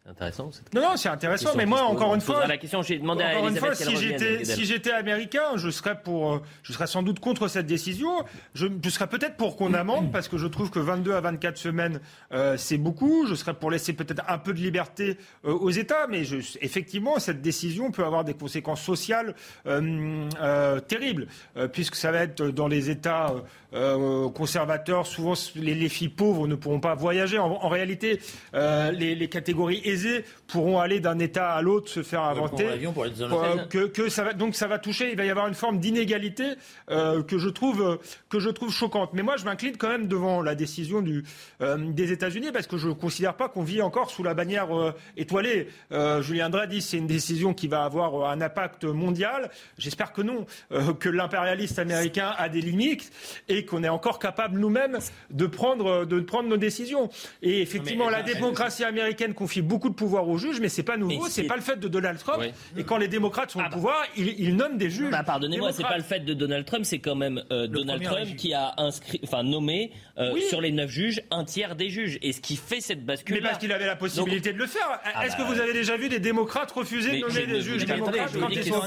Intéressant. 0.04 0.50
Non, 0.74 0.82
non, 0.82 0.96
c'est 0.96 1.08
intéressant, 1.08 1.50
mais 1.56 1.66
moi, 1.66 1.82
encore 1.82 2.14
une 2.14 2.20
fois, 2.20 2.46
la 2.46 2.56
question, 2.56 2.82
j'ai 2.82 2.98
demandé 2.98 3.22
à 3.22 3.38
une 3.38 3.56
fois, 3.56 3.74
si 3.74 3.96
j'étais, 3.96 4.44
si 4.44 4.64
j'étais 4.64 4.90
américain, 4.90 5.56
je 5.56 5.70
serais 5.70 6.00
pour, 6.02 6.34
euh, 6.34 6.42
je 6.62 6.72
serais 6.72 6.86
sans 6.88 7.02
doute 7.02 7.20
contre 7.20 7.48
cette 7.48 7.66
décision. 7.66 8.24
Je, 8.54 8.66
je 8.82 8.90
serais 8.90 9.06
peut-être 9.06 9.36
pour 9.36 9.56
qu'on 9.56 9.74
amende, 9.74 10.10
parce 10.10 10.28
que 10.28 10.38
je 10.38 10.46
trouve 10.46 10.70
que 10.70 10.80
22 10.80 11.14
à 11.14 11.20
24 11.20 11.56
semaines, 11.56 12.00
euh, 12.32 12.56
c'est 12.56 12.78
beaucoup. 12.78 13.26
Je 13.26 13.34
serais 13.34 13.54
pour 13.54 13.70
laisser 13.70 13.92
peut-être 13.92 14.22
un 14.28 14.38
peu 14.38 14.52
de 14.52 14.58
liberté 14.58 15.18
euh, 15.44 15.52
aux 15.52 15.70
États, 15.70 16.06
mais 16.08 16.24
je, 16.24 16.36
effectivement, 16.60 17.18
cette 17.18 17.40
décision 17.40 17.90
peut 17.92 18.04
avoir 18.04 18.24
des 18.24 18.34
conséquences 18.34 18.82
sociales 18.82 19.34
terribles, 20.88 21.26
puisque 21.72 21.94
ça 21.94 22.10
va 22.10 22.22
être 22.22 22.42
dans 22.48 22.68
les 22.68 22.90
États 22.90 23.34
conservateurs. 24.34 25.06
Souvent, 25.06 25.34
les, 25.56 25.74
les, 25.74 25.88
filles 25.88 26.08
pauvres 26.08 26.46
ne 26.46 26.54
pourront 26.54 26.80
pas 26.80 26.94
voyager. 26.94 27.38
En, 27.38 27.50
en 27.50 27.68
réalité, 27.68 28.20
les, 28.54 29.14
les 29.14 29.28
catégories 29.28 29.80
aisés 29.84 30.24
pourront 30.46 30.78
aller 30.78 31.00
d'un 31.00 31.18
État 31.18 31.52
à 31.52 31.62
l'autre 31.62 31.88
se 31.88 32.02
faire 32.02 32.22
inventer. 32.22 32.66
Euh, 32.68 33.64
que, 33.66 33.86
que, 33.86 34.08
ça 34.08 34.24
va, 34.24 34.32
donc 34.34 34.54
ça 34.54 34.66
va 34.66 34.78
toucher, 34.78 35.10
il 35.10 35.16
va 35.16 35.24
y 35.24 35.30
avoir 35.30 35.48
une 35.48 35.54
forme 35.54 35.78
d'inégalité 35.78 36.44
euh, 36.90 37.22
que 37.22 37.38
je 37.38 37.48
trouve 37.48 37.98
que 38.28 38.38
je 38.38 38.50
trouve 38.50 38.72
choquante. 38.72 39.10
Mais 39.12 39.22
moi, 39.22 39.36
je 39.36 39.44
m'incline 39.44 39.76
quand 39.76 39.88
même 39.88 40.08
devant 40.08 40.42
la 40.42 40.54
décision 40.54 41.00
du, 41.00 41.24
euh, 41.60 41.76
des 41.78 42.12
États-Unis 42.12 42.52
parce 42.52 42.66
que 42.66 42.76
je 42.76 42.88
ne 42.88 42.92
considère 42.92 43.34
pas 43.34 43.48
qu'on 43.48 43.62
vit 43.62 43.82
encore 43.82 44.10
sous 44.10 44.22
la 44.22 44.34
bannière 44.34 44.68
étoilée. 45.16 45.68
Julien 46.20 46.50
Drey 46.50 46.66
dit 46.66 46.82
c'est 46.82 46.98
une 46.98 47.06
décision 47.06 47.54
qui 47.54 47.68
va 47.68 47.84
avoir 47.84 48.30
un 48.30 48.40
impact 48.40 48.84
mondial. 48.84 49.50
J'espère 49.78 50.12
que 50.12 50.22
non, 50.22 50.46
que 50.98 51.08
l'impérialiste 51.08 51.78
américain 51.78 52.32
a 52.36 52.48
des 52.48 52.60
limites 52.60 53.10
et 53.48 53.61
qu'on 53.64 53.84
est 53.84 53.88
encore 53.88 54.18
capable 54.18 54.58
nous-mêmes 54.58 54.98
de 55.30 55.46
prendre 55.46 56.04
de 56.04 56.20
prendre 56.20 56.48
nos 56.48 56.56
décisions. 56.56 57.10
Et 57.42 57.62
effectivement, 57.62 58.10
la 58.10 58.22
démocratie 58.22 58.84
américaine 58.84 59.34
confie 59.34 59.62
beaucoup 59.62 59.88
de 59.88 59.94
pouvoir 59.94 60.28
aux 60.28 60.38
juges, 60.38 60.60
mais 60.60 60.68
c'est 60.68 60.82
pas 60.82 60.96
nouveau, 60.96 61.28
c'est 61.28 61.44
pas 61.44 61.56
le 61.56 61.62
fait 61.62 61.78
de 61.78 61.88
Donald 61.88 62.18
Trump. 62.18 62.42
Et 62.76 62.84
quand 62.84 62.98
les 62.98 63.08
démocrates 63.08 63.50
sont 63.50 63.58
au 63.58 63.62
ah 63.62 63.68
bah. 63.68 63.74
pouvoir, 63.74 64.04
ils, 64.16 64.56
nomment 64.56 64.78
des 64.78 64.90
juges. 64.90 65.10
Bah, 65.10 65.22
pardonnez-moi, 65.22 65.72
c'est 65.72 65.82
pas 65.82 65.96
le 65.96 66.02
fait 66.02 66.20
de 66.20 66.34
Donald 66.34 66.64
Trump, 66.66 66.84
c'est 66.84 66.98
quand 66.98 67.14
même 67.14 67.42
euh, 67.50 67.66
Donald 67.66 68.02
Trump 68.02 68.36
qui 68.36 68.54
a 68.54 68.74
inscrit, 68.78 69.20
enfin 69.24 69.42
nommé 69.42 69.92
euh, 70.18 70.38
sur 70.48 70.60
les 70.60 70.72
neuf 70.72 70.90
juges 70.90 71.22
un 71.30 71.44
tiers 71.44 71.76
des 71.76 71.88
juges. 71.88 72.18
Et 72.22 72.32
ce 72.32 72.40
qui 72.40 72.56
fait 72.56 72.80
cette 72.80 73.04
bascule. 73.04 73.36
Mais 73.36 73.42
parce 73.42 73.58
qu'il 73.58 73.72
avait 73.72 73.86
la 73.86 73.96
possibilité 73.96 74.52
de 74.52 74.58
le 74.58 74.66
faire. 74.66 75.00
Ah 75.04 75.26
Est-ce 75.26 75.36
que 75.36 75.42
bah 75.42 75.48
vous 75.52 75.60
avez 75.60 75.72
déjà 75.72 75.96
vu 75.96 76.08
des 76.08 76.20
démocrates 76.20 76.70
refuser 76.72 77.20
de 77.20 77.26
nommer 77.26 77.46
des 77.46 77.60
juges 77.62 77.84
démocrates 77.84 78.32
quand 78.38 78.48
ils 78.48 78.64
sont 78.64 78.82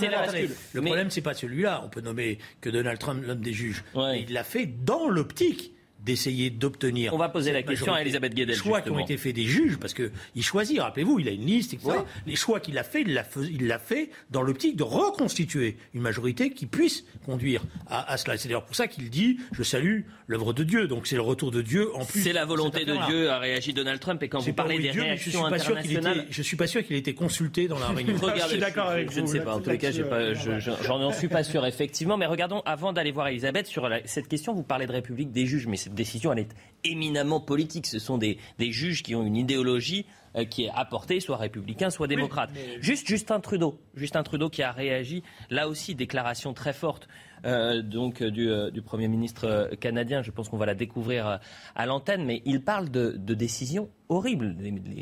Le 0.73 0.81
problème, 0.81 1.09
c'est 1.09 1.21
pas 1.21 1.33
celui-là. 1.33 1.81
On 1.83 1.89
peut 1.89 2.01
nommer 2.01 2.37
que 2.61 2.69
Donald 2.69 2.99
Trump 2.99 3.25
nomme 3.25 3.41
des 3.41 3.53
juges. 3.53 3.83
Il 3.95 4.33
l'a 4.33 4.43
fait 4.43 4.64
dans 4.65 5.09
l'optique 5.09 5.74
d'essayer 6.05 6.49
d'obtenir. 6.51 7.13
On 7.13 7.17
va 7.17 7.29
poser 7.29 7.51
la 7.51 7.63
question 7.63 7.93
à 7.93 8.01
Elisabeth 8.01 8.33
Guedel. 8.33 8.49
Les 8.49 8.55
choix 8.55 8.81
qui 8.81 8.91
ont 8.91 8.99
été 8.99 9.17
faits 9.17 9.35
des 9.35 9.45
juges, 9.45 9.77
parce 9.77 9.93
qu'il 9.93 10.43
choisit, 10.43 10.79
rappelez-vous, 10.79 11.19
il 11.19 11.27
a 11.27 11.31
une 11.31 11.45
liste, 11.45 11.73
etc. 11.73 11.97
Les 12.27 12.35
choix 12.35 12.59
qu'il 12.59 12.77
a 12.77 12.83
fait, 12.83 13.01
il 13.01 13.67
l'a 13.67 13.79
fait 13.79 14.09
dans 14.29 14.43
l'optique 14.43 14.75
de 14.75 14.83
reconstituer 14.83 15.77
une 15.93 16.01
majorité 16.01 16.51
qui 16.51 16.67
puisse 16.67 17.05
conduire 17.25 17.63
à, 17.87 18.17
cela. 18.17 18.37
C'est 18.37 18.47
d'ailleurs 18.47 18.65
pour 18.65 18.75
ça 18.75 18.87
qu'il 18.87 19.09
dit 19.09 19.37
Je 19.51 19.63
salue 19.63 20.01
l'œuvre 20.27 20.53
de 20.53 20.63
Dieu. 20.63 20.87
Donc 20.87 21.07
c'est 21.07 21.15
le 21.15 21.21
retour 21.21 21.51
de 21.51 21.61
Dieu 21.61 21.95
en 21.95 22.05
plus. 22.05 22.21
C'est 22.21 22.33
la 22.33 22.45
volonté 22.45 22.85
de 22.85 22.95
Dieu, 23.07 23.29
a 23.29 23.39
réagi 23.39 23.73
Donald 23.73 23.99
Trump. 23.99 24.21
Et 24.21 24.29
quand 24.29 24.39
vous 24.39 24.53
parlez 24.53 24.77
des 24.77 24.89
Dieu, 24.89 25.01
réactions 25.01 25.31
je 25.31 25.37
suis 25.37 25.55
internationales. 25.55 26.25
je 26.29 26.41
suis 26.41 26.57
pas 26.57 26.67
sûr 26.67 26.85
qu'il 26.85 26.95
ait 26.95 26.99
été 26.99 27.15
consulté 27.15 27.67
dans 27.67 27.79
la 27.79 27.87
réunion. 27.87 28.15
Regardez, 28.21 28.41
je 28.41 28.47
suis 28.49 28.59
d'accord 28.59 28.89
avec 28.89 29.11
je, 29.11 29.19
vous. 29.21 29.27
Je 29.27 29.33
ne 29.33 29.39
sais 29.39 29.43
pas. 29.43 29.55
En 29.55 29.59
tous 29.59 29.69
les 29.71 29.77
cas, 29.77 29.91
j'en 29.91 31.11
suis 31.11 31.27
pas 31.27 31.43
sûr, 31.43 31.65
effectivement. 31.65 32.17
Mais 32.17 32.27
regardons, 32.27 32.61
avant 32.65 32.93
d'aller 32.93 33.11
voir 33.11 33.27
Elisabeth, 33.27 33.67
sur 33.67 33.89
cette 34.05 34.27
question, 34.27 34.53
vous 34.53 34.63
parlez 34.63 34.85
de 34.85 34.91
République 34.91 35.31
des 35.31 35.45
juges, 35.45 35.67
mais 35.67 35.77
décision, 35.95 36.33
elle 36.33 36.39
est 36.39 36.55
éminemment 36.83 37.39
politique. 37.39 37.87
Ce 37.87 37.99
sont 37.99 38.17
des, 38.17 38.37
juges 38.59 39.03
qui 39.03 39.15
ont 39.15 39.25
une 39.25 39.35
idéologie 39.35 40.05
euh, 40.35 40.45
qui 40.45 40.65
est 40.65 40.71
apportée, 40.73 41.19
soit 41.19 41.37
républicain, 41.37 41.89
soit 41.89 42.07
démocrate. 42.07 42.51
Juste 42.79 43.07
Justin 43.07 43.39
Trudeau, 43.39 43.79
Justin 43.95 44.23
Trudeau 44.23 44.49
qui 44.49 44.63
a 44.63 44.71
réagi, 44.71 45.23
là 45.49 45.67
aussi, 45.67 45.95
déclaration 45.95 46.53
très 46.53 46.73
forte 46.73 47.07
euh, 47.45 47.81
donc 47.81 48.21
euh, 48.21 48.31
euh, 48.37 48.71
du, 48.71 48.81
Premier 48.81 49.07
ministre 49.07 49.69
canadien. 49.79 50.21
Je 50.21 50.31
pense 50.31 50.49
qu'on 50.49 50.57
va 50.57 50.65
la 50.65 50.75
découvrir 50.75 51.39
à 51.75 51.85
l'antenne, 51.85 52.25
mais 52.25 52.41
il 52.45 52.61
parle 52.61 52.89
de, 52.89 53.11
décisions 53.33 53.89
horribles. 54.09 54.55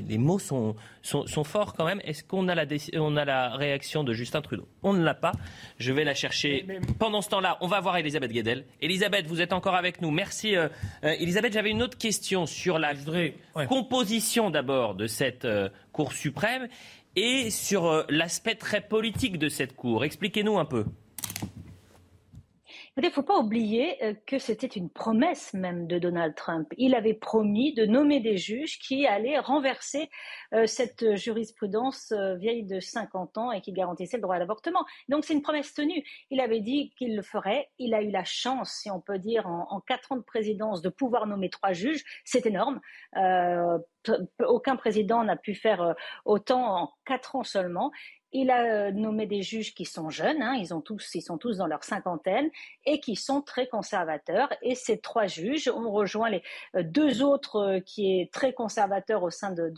Les, 0.07 0.17
mots 0.17 0.39
sont, 0.39 0.75
sont, 1.01 1.43
forts 1.43 1.73
quand 1.73 1.85
même. 1.85 2.01
Est-ce 2.03 2.23
qu'on 2.23 2.47
a, 2.47 2.55
la 2.55 2.65
on 2.95 3.17
a 3.17 3.25
la 3.25 3.55
réaction 3.55 4.03
de 4.03 4.13
Justin 4.13 4.41
Trudeau? 4.41 4.67
On 4.81 4.93
ne 4.93 5.03
l'a 5.03 5.13
pas. 5.13 5.33
Je 5.77 5.91
vais 5.93 6.03
la 6.03 6.13
chercher. 6.13 6.65
Pendant 6.99 7.21
ce 7.21 7.29
temps-là, 7.29 7.57
on 7.61 7.67
va 7.67 7.79
voir 7.79 7.97
Elisabeth 7.97 8.31
Guedel. 8.31 8.65
Elisabeth, 8.81 9.27
vous 9.27 9.41
êtes 9.41 9.53
encore 9.53 9.75
avec 9.75 10.01
nous. 10.01 10.11
Merci. 10.11 10.55
Elisabeth, 11.03 11.53
j'avais 11.53 11.71
une 11.71 11.83
autre 11.83 11.97
question 11.97 12.45
sur 12.45 12.79
la 12.79 12.93
composition 13.67 14.49
d'abord 14.49 14.95
de 14.95 15.07
cette 15.07 15.47
Cour 15.91 16.13
suprême 16.13 16.67
et 17.15 17.51
sur 17.51 18.05
l'aspect 18.09 18.55
très 18.55 18.81
politique 18.81 19.37
de 19.37 19.49
cette 19.49 19.75
Cour. 19.75 20.03
Expliquez-nous 20.03 20.57
un 20.57 20.65
peu. 20.65 20.85
Il 22.95 23.03
ne 23.03 23.09
faut 23.09 23.23
pas 23.23 23.39
oublier 23.39 24.03
euh, 24.03 24.13
que 24.27 24.37
c'était 24.37 24.67
une 24.67 24.91
promesse 24.91 25.55
même 25.55 25.87
de 25.87 25.97
Donald 25.97 26.35
Trump. 26.35 26.71
Il 26.77 26.93
avait 26.93 27.15
promis 27.15 27.73
de 27.73 27.87
nommer 27.87 28.19
des 28.19 28.37
juges 28.37 28.77
qui 28.77 29.07
allaient 29.07 29.39
renverser 29.39 30.11
euh, 30.53 30.67
cette 30.67 31.15
jurisprudence 31.15 32.11
euh, 32.11 32.35
vieille 32.35 32.65
de 32.65 32.79
50 32.79 33.39
ans 33.39 33.51
et 33.51 33.61
qui 33.61 33.73
garantissait 33.73 34.17
le 34.17 34.21
droit 34.21 34.35
à 34.35 34.39
l'avortement. 34.39 34.85
Donc 35.09 35.25
c'est 35.25 35.33
une 35.33 35.41
promesse 35.41 35.73
tenue. 35.73 36.03
Il 36.29 36.39
avait 36.39 36.59
dit 36.59 36.93
qu'il 36.95 37.15
le 37.15 37.23
ferait. 37.23 37.71
Il 37.79 37.95
a 37.95 38.03
eu 38.03 38.11
la 38.11 38.25
chance, 38.25 38.71
si 38.83 38.91
on 38.91 39.01
peut 39.01 39.17
dire, 39.17 39.47
en, 39.47 39.81
quatre 39.81 40.11
ans 40.11 40.17
de 40.17 40.21
présidence, 40.21 40.83
de 40.83 40.89
pouvoir 40.89 41.25
nommer 41.25 41.49
trois 41.49 41.73
juges. 41.73 42.03
C'est 42.25 42.45
énorme. 42.45 42.79
aucun 44.39 44.75
président 44.75 45.23
n'a 45.23 45.35
pu 45.35 45.55
faire 45.55 45.95
autant 46.25 46.77
en 46.77 46.93
quatre 47.05 47.35
ans 47.35 47.43
seulement. 47.43 47.91
Il 48.35 48.49
a 48.49 48.63
euh, 48.63 48.91
nommé 48.91 49.27
des 49.27 49.43
juges 49.43 49.75
qui 49.75 49.85
sont 49.85 50.09
jeunes, 50.09 50.41
hein, 50.41 50.55
ils, 50.57 50.67
sont 50.67 50.81
tous 50.81 51.57
dans 51.57 51.67
leur 51.67 51.83
cinquantaine, 51.83 52.49
et 52.83 52.99
qui 52.99 53.15
sont 53.15 53.43
très 53.43 53.67
conservateurs. 53.67 54.49
Et 54.63 54.73
ces 54.73 54.99
trois 54.99 55.27
juges 55.27 55.69
ont 55.69 55.91
rejoint 55.91 56.31
les 56.31 56.41
euh, 56.75 56.81
deux 56.81 57.21
autres 57.21 57.57
euh, 57.57 57.79
qui 57.79 58.19
est 58.19 58.33
très 58.33 58.51
conservateurs 58.51 59.21
au 59.21 59.29
sein 59.29 59.51
de, 59.51 59.71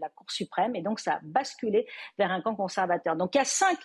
la 0.00 0.08
Cour 0.08 0.28
suprême, 0.30 0.74
et 0.74 0.82
donc 0.82 0.98
ça 0.98 1.14
a 1.14 1.20
basculé 1.22 1.86
vers 2.18 2.32
un 2.32 2.40
camp 2.40 2.56
conservateur. 2.56 3.14
Donc 3.14 3.36
il 3.36 3.38
y 3.38 3.40
a 3.40 3.44
cinq 3.44 3.78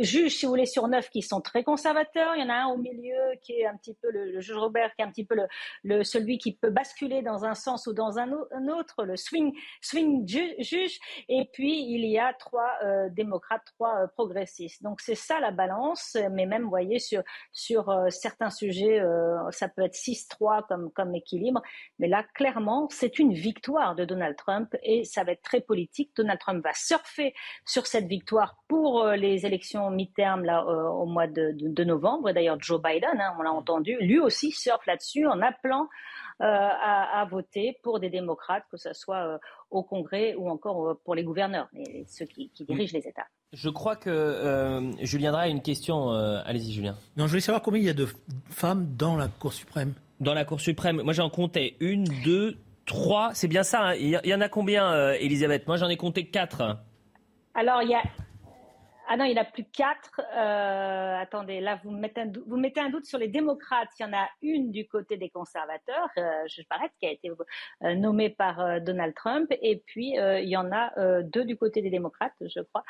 juges, 0.00 0.36
si 0.36 0.46
vous 0.46 0.52
voulez, 0.52 0.66
sur 0.66 0.86
neuf 0.86 1.10
qui 1.10 1.22
sont 1.22 1.40
très 1.40 1.64
conservateurs. 1.64 2.36
Il 2.36 2.42
y 2.42 2.44
en 2.44 2.50
a 2.50 2.54
un 2.54 2.66
au 2.66 2.76
milieu 2.76 3.16
qui 3.42 3.54
est 3.54 3.66
un 3.66 3.76
petit 3.76 3.94
peu 3.94 4.10
le, 4.10 4.40
juge 4.40 4.56
Robert, 4.56 4.94
qui 4.94 5.02
est 5.02 5.04
un 5.04 5.10
petit 5.10 5.24
peu 5.24 5.36
le, 5.82 6.04
celui 6.04 6.38
qui 6.38 6.54
peut 6.54 6.70
basculer 6.70 7.22
dans 7.22 7.44
un 7.44 7.54
sens 7.54 7.88
ou 7.88 7.92
dans 7.92 8.18
un, 8.18 8.30
autre, 8.68 9.04
le 9.04 9.16
swing 9.16 9.52
juge. 9.80 10.98
Et 11.28 11.48
puis 11.52 11.82
il 11.82 12.04
y 12.06 12.18
a 12.18 12.32
trois 12.34 12.70
démocrates 13.10 13.47
trois 13.58 14.02
euh, 14.02 14.06
progressistes. 14.08 14.82
Donc 14.82 15.00
c'est 15.00 15.14
ça 15.14 15.40
la 15.40 15.50
balance, 15.50 16.16
mais 16.32 16.46
même, 16.46 16.64
vous 16.64 16.68
voyez, 16.68 16.98
sur, 16.98 17.22
sur 17.52 17.88
euh, 17.88 18.10
certains 18.10 18.50
sujets, 18.50 19.00
euh, 19.00 19.50
ça 19.50 19.68
peut 19.68 19.82
être 19.82 19.94
6-3 19.94 20.66
comme, 20.68 20.90
comme 20.92 21.14
équilibre, 21.14 21.62
mais 21.98 22.08
là, 22.08 22.24
clairement, 22.34 22.88
c'est 22.90 23.18
une 23.18 23.32
victoire 23.32 23.94
de 23.94 24.04
Donald 24.04 24.36
Trump 24.36 24.74
et 24.82 25.04
ça 25.04 25.24
va 25.24 25.32
être 25.32 25.42
très 25.42 25.60
politique. 25.60 26.12
Donald 26.16 26.38
Trump 26.38 26.62
va 26.62 26.72
surfer 26.74 27.34
sur 27.64 27.86
cette 27.86 28.06
victoire 28.06 28.56
pour 28.68 29.06
les 29.06 29.46
élections 29.46 29.90
mi-terme 29.90 30.44
là, 30.44 30.64
au 30.64 31.06
mois 31.06 31.26
de, 31.26 31.52
de, 31.54 31.84
novembre. 31.84 32.32
D'ailleurs, 32.32 32.60
Joe 32.60 32.82
Biden, 32.82 33.18
hein, 33.18 33.34
on 33.38 33.42
l'a 33.42 33.52
entendu, 33.52 33.96
lui 34.00 34.18
aussi 34.18 34.50
surfe 34.50 34.84
là-dessus 34.86 35.26
en 35.26 35.40
appelant 35.40 35.88
à, 36.40 37.20
à, 37.20 37.24
voter 37.24 37.78
pour 37.82 37.98
des 37.98 38.10
démocrates, 38.10 38.64
que 38.70 38.76
ce 38.76 38.92
soit 38.92 39.40
au 39.70 39.82
Congrès 39.82 40.34
ou 40.34 40.50
encore 40.50 40.98
pour 41.04 41.14
les 41.14 41.24
gouverneurs, 41.24 41.68
ceux 42.06 42.26
qui, 42.26 42.50
qui 42.50 42.64
dirigent 42.64 42.92
les 42.92 43.06
États. 43.08 43.26
Je 43.52 43.70
crois 43.70 43.96
que 43.96 44.10
euh, 44.10 44.92
Julien 45.04 45.32
Drey 45.32 45.44
a 45.44 45.48
une 45.48 45.62
question. 45.62 46.12
Euh, 46.12 46.42
allez-y, 46.44 46.72
Julien. 46.72 46.96
Non, 47.16 47.24
je 47.24 47.30
voulais 47.30 47.40
savoir 47.40 47.62
combien 47.62 47.80
il 47.80 47.86
y 47.86 47.90
a 47.90 47.94
de 47.94 48.06
femmes 48.50 48.94
dans 48.96 49.16
la 49.16 49.28
Cour 49.28 49.54
suprême. 49.54 49.94
Dans 50.20 50.34
la 50.34 50.44
Cour 50.44 50.60
suprême, 50.60 51.00
moi 51.02 51.12
j'en 51.14 51.30
comptais 51.30 51.76
une, 51.80 52.04
deux, 52.24 52.58
trois. 52.84 53.30
C'est 53.32 53.48
bien 53.48 53.62
ça. 53.62 53.88
Hein. 53.88 53.94
Il 53.94 54.20
y 54.22 54.34
en 54.34 54.40
a 54.42 54.48
combien, 54.48 54.92
euh, 54.92 55.16
Elisabeth? 55.18 55.66
Moi 55.66 55.78
j'en 55.78 55.88
ai 55.88 55.96
compté 55.96 56.26
quatre. 56.26 56.78
Alors, 57.54 57.82
il 57.82 57.88
y 57.88 57.94
a 57.94 58.02
ah 59.10 59.16
non, 59.16 59.24
il 59.24 59.32
n'y 59.32 59.38
en 59.38 59.42
a 59.42 59.44
plus 59.46 59.64
quatre. 59.64 60.20
Euh, 60.36 61.16
attendez, 61.16 61.60
là, 61.60 61.80
vous 61.82 61.90
mettez, 61.90 62.20
un 62.20 62.26
doute, 62.26 62.44
vous 62.46 62.58
mettez 62.58 62.80
un 62.80 62.90
doute 62.90 63.06
sur 63.06 63.18
les 63.18 63.28
démocrates. 63.28 63.88
Il 63.98 64.02
y 64.02 64.06
en 64.06 64.12
a 64.12 64.28
une 64.42 64.70
du 64.70 64.86
côté 64.86 65.16
des 65.16 65.30
conservateurs, 65.30 66.10
euh, 66.18 66.44
je 66.46 66.62
paraît, 66.68 66.90
qui 67.00 67.06
a 67.06 67.10
été 67.10 67.30
euh, 67.30 67.94
nommée 67.94 68.28
par 68.28 68.60
euh, 68.60 68.80
Donald 68.80 69.14
Trump. 69.14 69.50
Et 69.62 69.82
puis, 69.86 70.14
il 70.18 70.48
y 70.48 70.56
en 70.58 70.70
a 70.72 71.22
deux 71.22 71.44
du 71.46 71.56
côté 71.56 71.80
des 71.80 71.90
démocrates, 71.90 72.34
je 72.40 72.60
crois, 72.60 72.84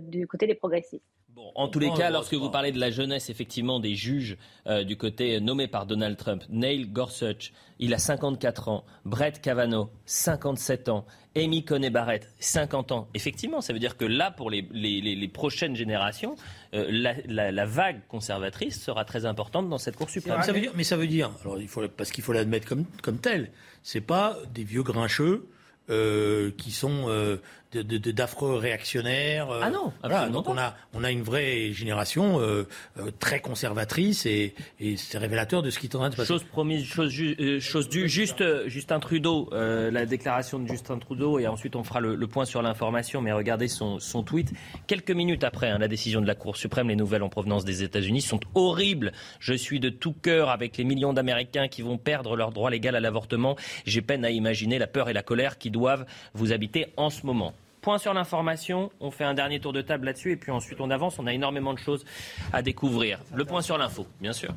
du 0.00 0.26
côté 0.26 0.48
des 0.48 0.56
progressistes. 0.56 1.19
Bon, 1.34 1.52
en 1.54 1.68
tous 1.68 1.78
les 1.78 1.92
cas, 1.92 2.10
lorsque 2.10 2.34
vous 2.34 2.50
parlez 2.50 2.72
de 2.72 2.80
la 2.80 2.90
jeunesse, 2.90 3.30
effectivement, 3.30 3.78
des 3.78 3.94
juges 3.94 4.36
euh, 4.66 4.82
du 4.82 4.96
côté 4.96 5.40
nommé 5.40 5.68
par 5.68 5.86
Donald 5.86 6.16
Trump, 6.16 6.42
Neil 6.48 6.86
Gorsuch, 6.88 7.52
il 7.78 7.94
a 7.94 7.98
54 7.98 8.68
ans, 8.68 8.84
Brett 9.04 9.40
Kavanaugh, 9.40 9.90
57 10.06 10.88
ans, 10.88 11.06
Amy 11.36 11.64
Coney 11.64 11.90
Barrett, 11.90 12.28
50 12.40 12.92
ans. 12.92 13.08
Effectivement, 13.14 13.60
ça 13.60 13.72
veut 13.72 13.78
dire 13.78 13.96
que 13.96 14.04
là, 14.04 14.32
pour 14.32 14.50
les, 14.50 14.66
les, 14.72 15.00
les 15.00 15.28
prochaines 15.28 15.76
générations, 15.76 16.34
euh, 16.74 16.86
la, 16.90 17.14
la, 17.26 17.52
la, 17.52 17.64
vague 17.64 18.00
conservatrice 18.08 18.82
sera 18.82 19.04
très 19.04 19.24
importante 19.24 19.68
dans 19.68 19.78
cette 19.78 19.96
Cour 19.96 20.10
suprême. 20.10 20.42
Ça 20.42 20.52
dire, 20.52 20.72
mais 20.74 20.84
ça 20.84 20.96
veut 20.96 21.06
dire, 21.06 21.30
alors 21.42 21.60
il 21.60 21.68
faut, 21.68 21.86
parce 21.88 22.10
qu'il 22.10 22.24
faut 22.24 22.32
l'admettre 22.32 22.66
comme, 22.66 22.86
comme 23.02 23.18
tel, 23.18 23.50
c'est 23.82 24.00
pas 24.00 24.36
des 24.52 24.64
vieux 24.64 24.82
grincheux 24.82 25.46
euh, 25.90 26.52
qui 26.56 26.70
sont 26.70 27.06
euh, 27.08 27.38
d'affreux 27.72 28.56
réactionnaires. 28.56 29.50
Euh, 29.50 29.60
ah 29.62 29.70
non, 29.70 29.92
voilà, 30.02 30.28
donc 30.28 30.48
on 30.48 30.58
a, 30.58 30.74
on 30.92 31.04
a 31.04 31.10
une 31.10 31.22
vraie 31.22 31.72
génération 31.72 32.40
euh, 32.40 32.66
euh, 32.98 33.10
très 33.18 33.40
conservatrice 33.40 34.26
et, 34.26 34.54
et 34.80 34.96
c'est 34.96 35.18
révélateur 35.18 35.62
de 35.62 35.70
ce 35.70 35.78
qui 35.78 35.86
est 35.86 35.94
en 35.94 36.00
train 36.00 36.08
de 36.08 36.14
se 36.14 36.16
passer. 36.16 36.28
Chose 36.28 36.44
promise, 36.44 36.84
chose, 36.84 37.10
ju 37.10 37.60
chose 37.60 37.88
due. 37.88 38.08
Juste, 38.08 38.42
Justin 38.66 38.98
Trudeau, 39.00 39.48
la 39.52 40.06
déclaration 40.06 40.58
de 40.58 40.66
Justin 40.66 40.98
Trudeau 40.98 41.38
et 41.38 41.46
ensuite 41.46 41.76
on 41.76 41.84
fera 41.84 42.00
le, 42.00 42.16
le 42.16 42.26
point 42.26 42.44
sur 42.44 42.62
l'information. 42.62 43.20
Mais 43.20 43.32
regardez 43.32 43.68
son, 43.68 43.98
son, 43.98 44.22
tweet. 44.22 44.52
Quelques 44.86 45.10
minutes 45.10 45.44
après 45.44 45.70
hein, 45.70 45.78
la 45.78 45.88
décision 45.88 46.20
de 46.20 46.26
la 46.26 46.34
Cour 46.34 46.56
suprême, 46.56 46.88
les 46.88 46.96
nouvelles 46.96 47.22
en 47.22 47.28
provenance 47.28 47.64
des 47.64 47.82
États-Unis 47.82 48.22
sont 48.22 48.40
horribles. 48.54 49.12
Je 49.38 49.54
suis 49.54 49.80
de 49.80 49.88
tout 49.90 50.12
cœur 50.12 50.50
avec 50.50 50.76
les 50.76 50.84
millions 50.84 51.12
d'Américains 51.12 51.68
qui 51.68 51.82
vont 51.82 51.98
perdre 51.98 52.36
leur 52.36 52.52
droit 52.52 52.70
légal 52.70 52.96
à 52.96 53.00
l'avortement. 53.00 53.56
J'ai 53.86 54.02
peine 54.02 54.24
à 54.24 54.30
imaginer 54.30 54.78
la 54.78 54.86
peur 54.86 55.08
et 55.08 55.12
la 55.12 55.22
colère 55.22 55.58
qui 55.58 55.70
doivent 55.70 56.06
vous 56.34 56.52
habiter 56.52 56.92
en 56.96 57.10
ce 57.10 57.26
moment. 57.26 57.54
Point 57.80 57.98
sur 57.98 58.12
l'information, 58.12 58.90
on 59.00 59.10
fait 59.10 59.24
un 59.24 59.32
dernier 59.32 59.58
tour 59.58 59.72
de 59.72 59.80
table 59.80 60.04
là-dessus 60.04 60.32
et 60.32 60.36
puis 60.36 60.50
ensuite 60.52 60.80
on 60.80 60.90
avance, 60.90 61.18
on 61.18 61.26
a 61.26 61.32
énormément 61.32 61.72
de 61.72 61.78
choses 61.78 62.04
à 62.52 62.60
découvrir. 62.60 63.18
Le 63.34 63.44
point 63.46 63.62
sur 63.62 63.78
l'info, 63.78 64.06
bien 64.20 64.34
sûr. 64.34 64.52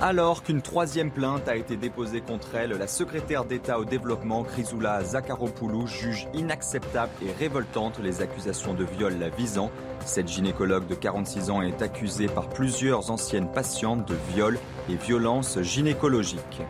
Alors 0.00 0.44
qu'une 0.44 0.62
troisième 0.62 1.10
plainte 1.10 1.48
a 1.48 1.56
été 1.56 1.76
déposée 1.76 2.20
contre 2.20 2.54
elle, 2.54 2.70
la 2.70 2.86
secrétaire 2.86 3.44
d'État 3.44 3.80
au 3.80 3.84
développement, 3.84 4.44
Chrysoula 4.44 5.02
Zakharopoulou, 5.02 5.88
juge 5.88 6.28
inacceptable 6.34 7.10
et 7.20 7.32
révoltante 7.32 7.98
les 7.98 8.22
accusations 8.22 8.74
de 8.74 8.84
viol 8.84 9.18
la 9.18 9.28
visant. 9.28 9.72
Cette 10.04 10.28
gynécologue 10.28 10.86
de 10.86 10.94
46 10.94 11.50
ans 11.50 11.62
est 11.62 11.82
accusée 11.82 12.28
par 12.28 12.48
plusieurs 12.48 13.10
anciennes 13.10 13.50
patientes 13.50 14.06
de 14.06 14.14
viol 14.32 14.56
et 14.88 14.94
violences 14.94 15.60
gynécologiques. 15.62 16.62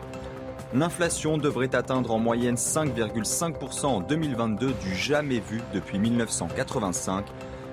L'inflation 0.71 1.39
devrait 1.39 1.73
atteindre 1.73 2.11
en 2.11 2.19
moyenne 2.19 2.53
5,5% 2.53 3.85
en 3.87 3.99
2022 4.01 4.67
du 4.67 4.95
jamais 4.95 5.39
vu 5.39 5.61
depuis 5.73 5.97
1985. 5.97 7.25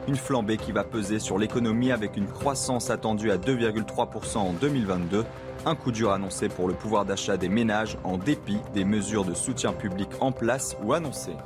Une 0.08 0.16
flambée 0.16 0.56
qui 0.56 0.72
va 0.72 0.82
peser 0.82 1.18
sur 1.18 1.36
l'économie 1.36 1.92
avec 1.92 2.16
une 2.16 2.26
croissance 2.26 2.88
attendue 2.88 3.30
à 3.30 3.36
2,3% 3.36 4.38
en 4.38 4.52
2022. 4.54 5.26
Un 5.66 5.74
coup 5.74 5.92
dur 5.92 6.10
annoncé 6.10 6.48
pour 6.48 6.68
le 6.68 6.74
pouvoir 6.74 7.04
d'achat 7.04 7.36
des 7.36 7.50
ménages 7.50 7.98
en 8.02 8.16
dépit 8.16 8.60
des 8.72 8.84
mesures 8.84 9.26
de 9.26 9.34
soutien 9.34 9.74
public 9.74 10.08
en 10.20 10.32
place 10.32 10.74
ou 10.82 10.94
annoncées. 10.94 11.36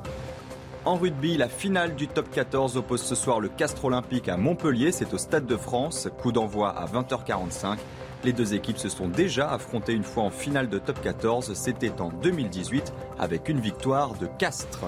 En 0.85 0.95
rugby, 0.95 1.35
la 1.35 1.49
finale 1.49 1.95
du 1.95 2.07
top 2.07 2.31
14 2.31 2.77
oppose 2.77 3.03
ce 3.03 3.13
soir 3.13 3.41
le 3.41 3.49
Castre 3.49 3.85
Olympique 3.85 4.29
à 4.29 4.37
Montpellier. 4.37 4.93
C'est 4.93 5.13
au 5.13 5.17
Stade 5.17 5.45
de 5.45 5.57
France. 5.57 6.07
Coup 6.21 6.31
d'envoi 6.31 6.69
à 6.69 6.85
20h45. 6.85 7.77
Les 8.23 8.33
deux 8.33 8.53
équipes 8.53 8.77
se 8.77 8.87
sont 8.89 9.07
déjà 9.07 9.51
affrontées 9.51 9.93
une 9.93 10.03
fois 10.03 10.23
en 10.23 10.29
finale 10.29 10.69
de 10.69 10.77
top 10.77 11.01
14, 11.01 11.53
c'était 11.55 11.99
en 11.99 12.09
2018 12.09 12.93
avec 13.17 13.49
une 13.49 13.59
victoire 13.59 14.13
de 14.19 14.27
Castres. 14.37 14.85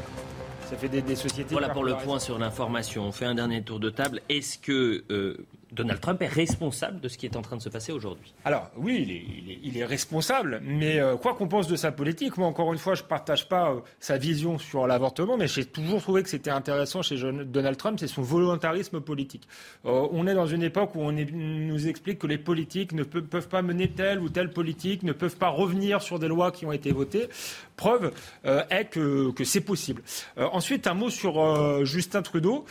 Ça 0.69 0.77
fait 0.77 0.87
des, 0.87 1.01
des 1.01 1.15
sociétés. 1.15 1.53
Voilà 1.53 1.69
pour 1.69 1.83
le 1.83 1.95
point 1.95 2.19
sur 2.19 2.37
l'information. 2.37 3.05
On 3.05 3.11
fait 3.11 3.25
un 3.25 3.35
dernier 3.35 3.63
tour 3.63 3.79
de 3.79 3.89
table. 3.89 4.21
Est-ce 4.29 4.59
que 4.59 5.03
euh, 5.09 5.37
Donald 5.73 5.99
Trump 5.99 6.21
est 6.21 6.27
responsable 6.27 6.99
de 6.99 7.07
ce 7.07 7.17
qui 7.17 7.25
est 7.25 7.35
en 7.35 7.41
train 7.41 7.57
de 7.57 7.61
se 7.61 7.69
passer 7.69 7.91
aujourd'hui 7.91 8.33
Alors 8.45 8.69
oui, 8.77 8.99
il 9.01 9.11
est, 9.11 9.23
il 9.37 9.51
est, 9.51 9.59
il 9.63 9.77
est 9.77 9.85
responsable, 9.85 10.61
mais 10.63 10.99
euh, 10.99 11.15
quoi 11.17 11.33
qu'on 11.33 11.47
pense 11.47 11.67
de 11.67 11.75
sa 11.75 11.91
politique, 11.91 12.37
moi 12.37 12.47
encore 12.47 12.71
une 12.73 12.79
fois, 12.79 12.93
je 12.95 13.03
ne 13.03 13.07
partage 13.07 13.49
pas 13.49 13.71
euh, 13.71 13.79
sa 13.99 14.17
vision 14.17 14.59
sur 14.59 14.85
l'avortement, 14.85 15.35
mais 15.35 15.47
j'ai 15.47 15.65
toujours 15.65 16.01
trouvé 16.01 16.21
que 16.23 16.29
c'était 16.29 16.51
intéressant 16.51 17.01
chez 17.01 17.17
Donald 17.45 17.77
Trump, 17.77 17.99
c'est 17.99 18.07
son 18.07 18.21
volontarisme 18.21 19.01
politique. 19.01 19.47
Euh, 19.85 20.07
on 20.11 20.27
est 20.27 20.35
dans 20.35 20.45
une 20.45 20.63
époque 20.63 20.95
où 20.95 21.01
on 21.01 21.11
nous 21.11 21.87
explique 21.87 22.19
que 22.19 22.27
les 22.27 22.37
politiques 22.37 22.91
ne 22.91 23.03
peuvent, 23.03 23.47
pas 23.47 23.61
mener 23.61 23.89
telle 23.89 24.19
ou 24.19 24.29
telle 24.29 24.51
politique, 24.51 25.03
ne 25.03 25.13
peuvent 25.13 25.37
pas 25.37 25.49
revenir 25.49 26.01
sur 26.01 26.19
des 26.19 26.27
lois 26.27 26.51
qui 26.51 26.65
ont 26.65 26.71
été 26.71 26.91
votées. 26.91 27.29
Preuve 27.75 28.11
euh, 28.45 28.63
est 28.69 28.85
que, 28.85 29.31
que 29.31 29.43
c'est 29.43 29.61
possible. 29.61 30.03
ensuite, 30.37 30.85
un 30.85 30.93
mot 30.93 31.09
sur 31.09 31.85
Justin 31.85 32.21
Trudeau, 32.21 32.65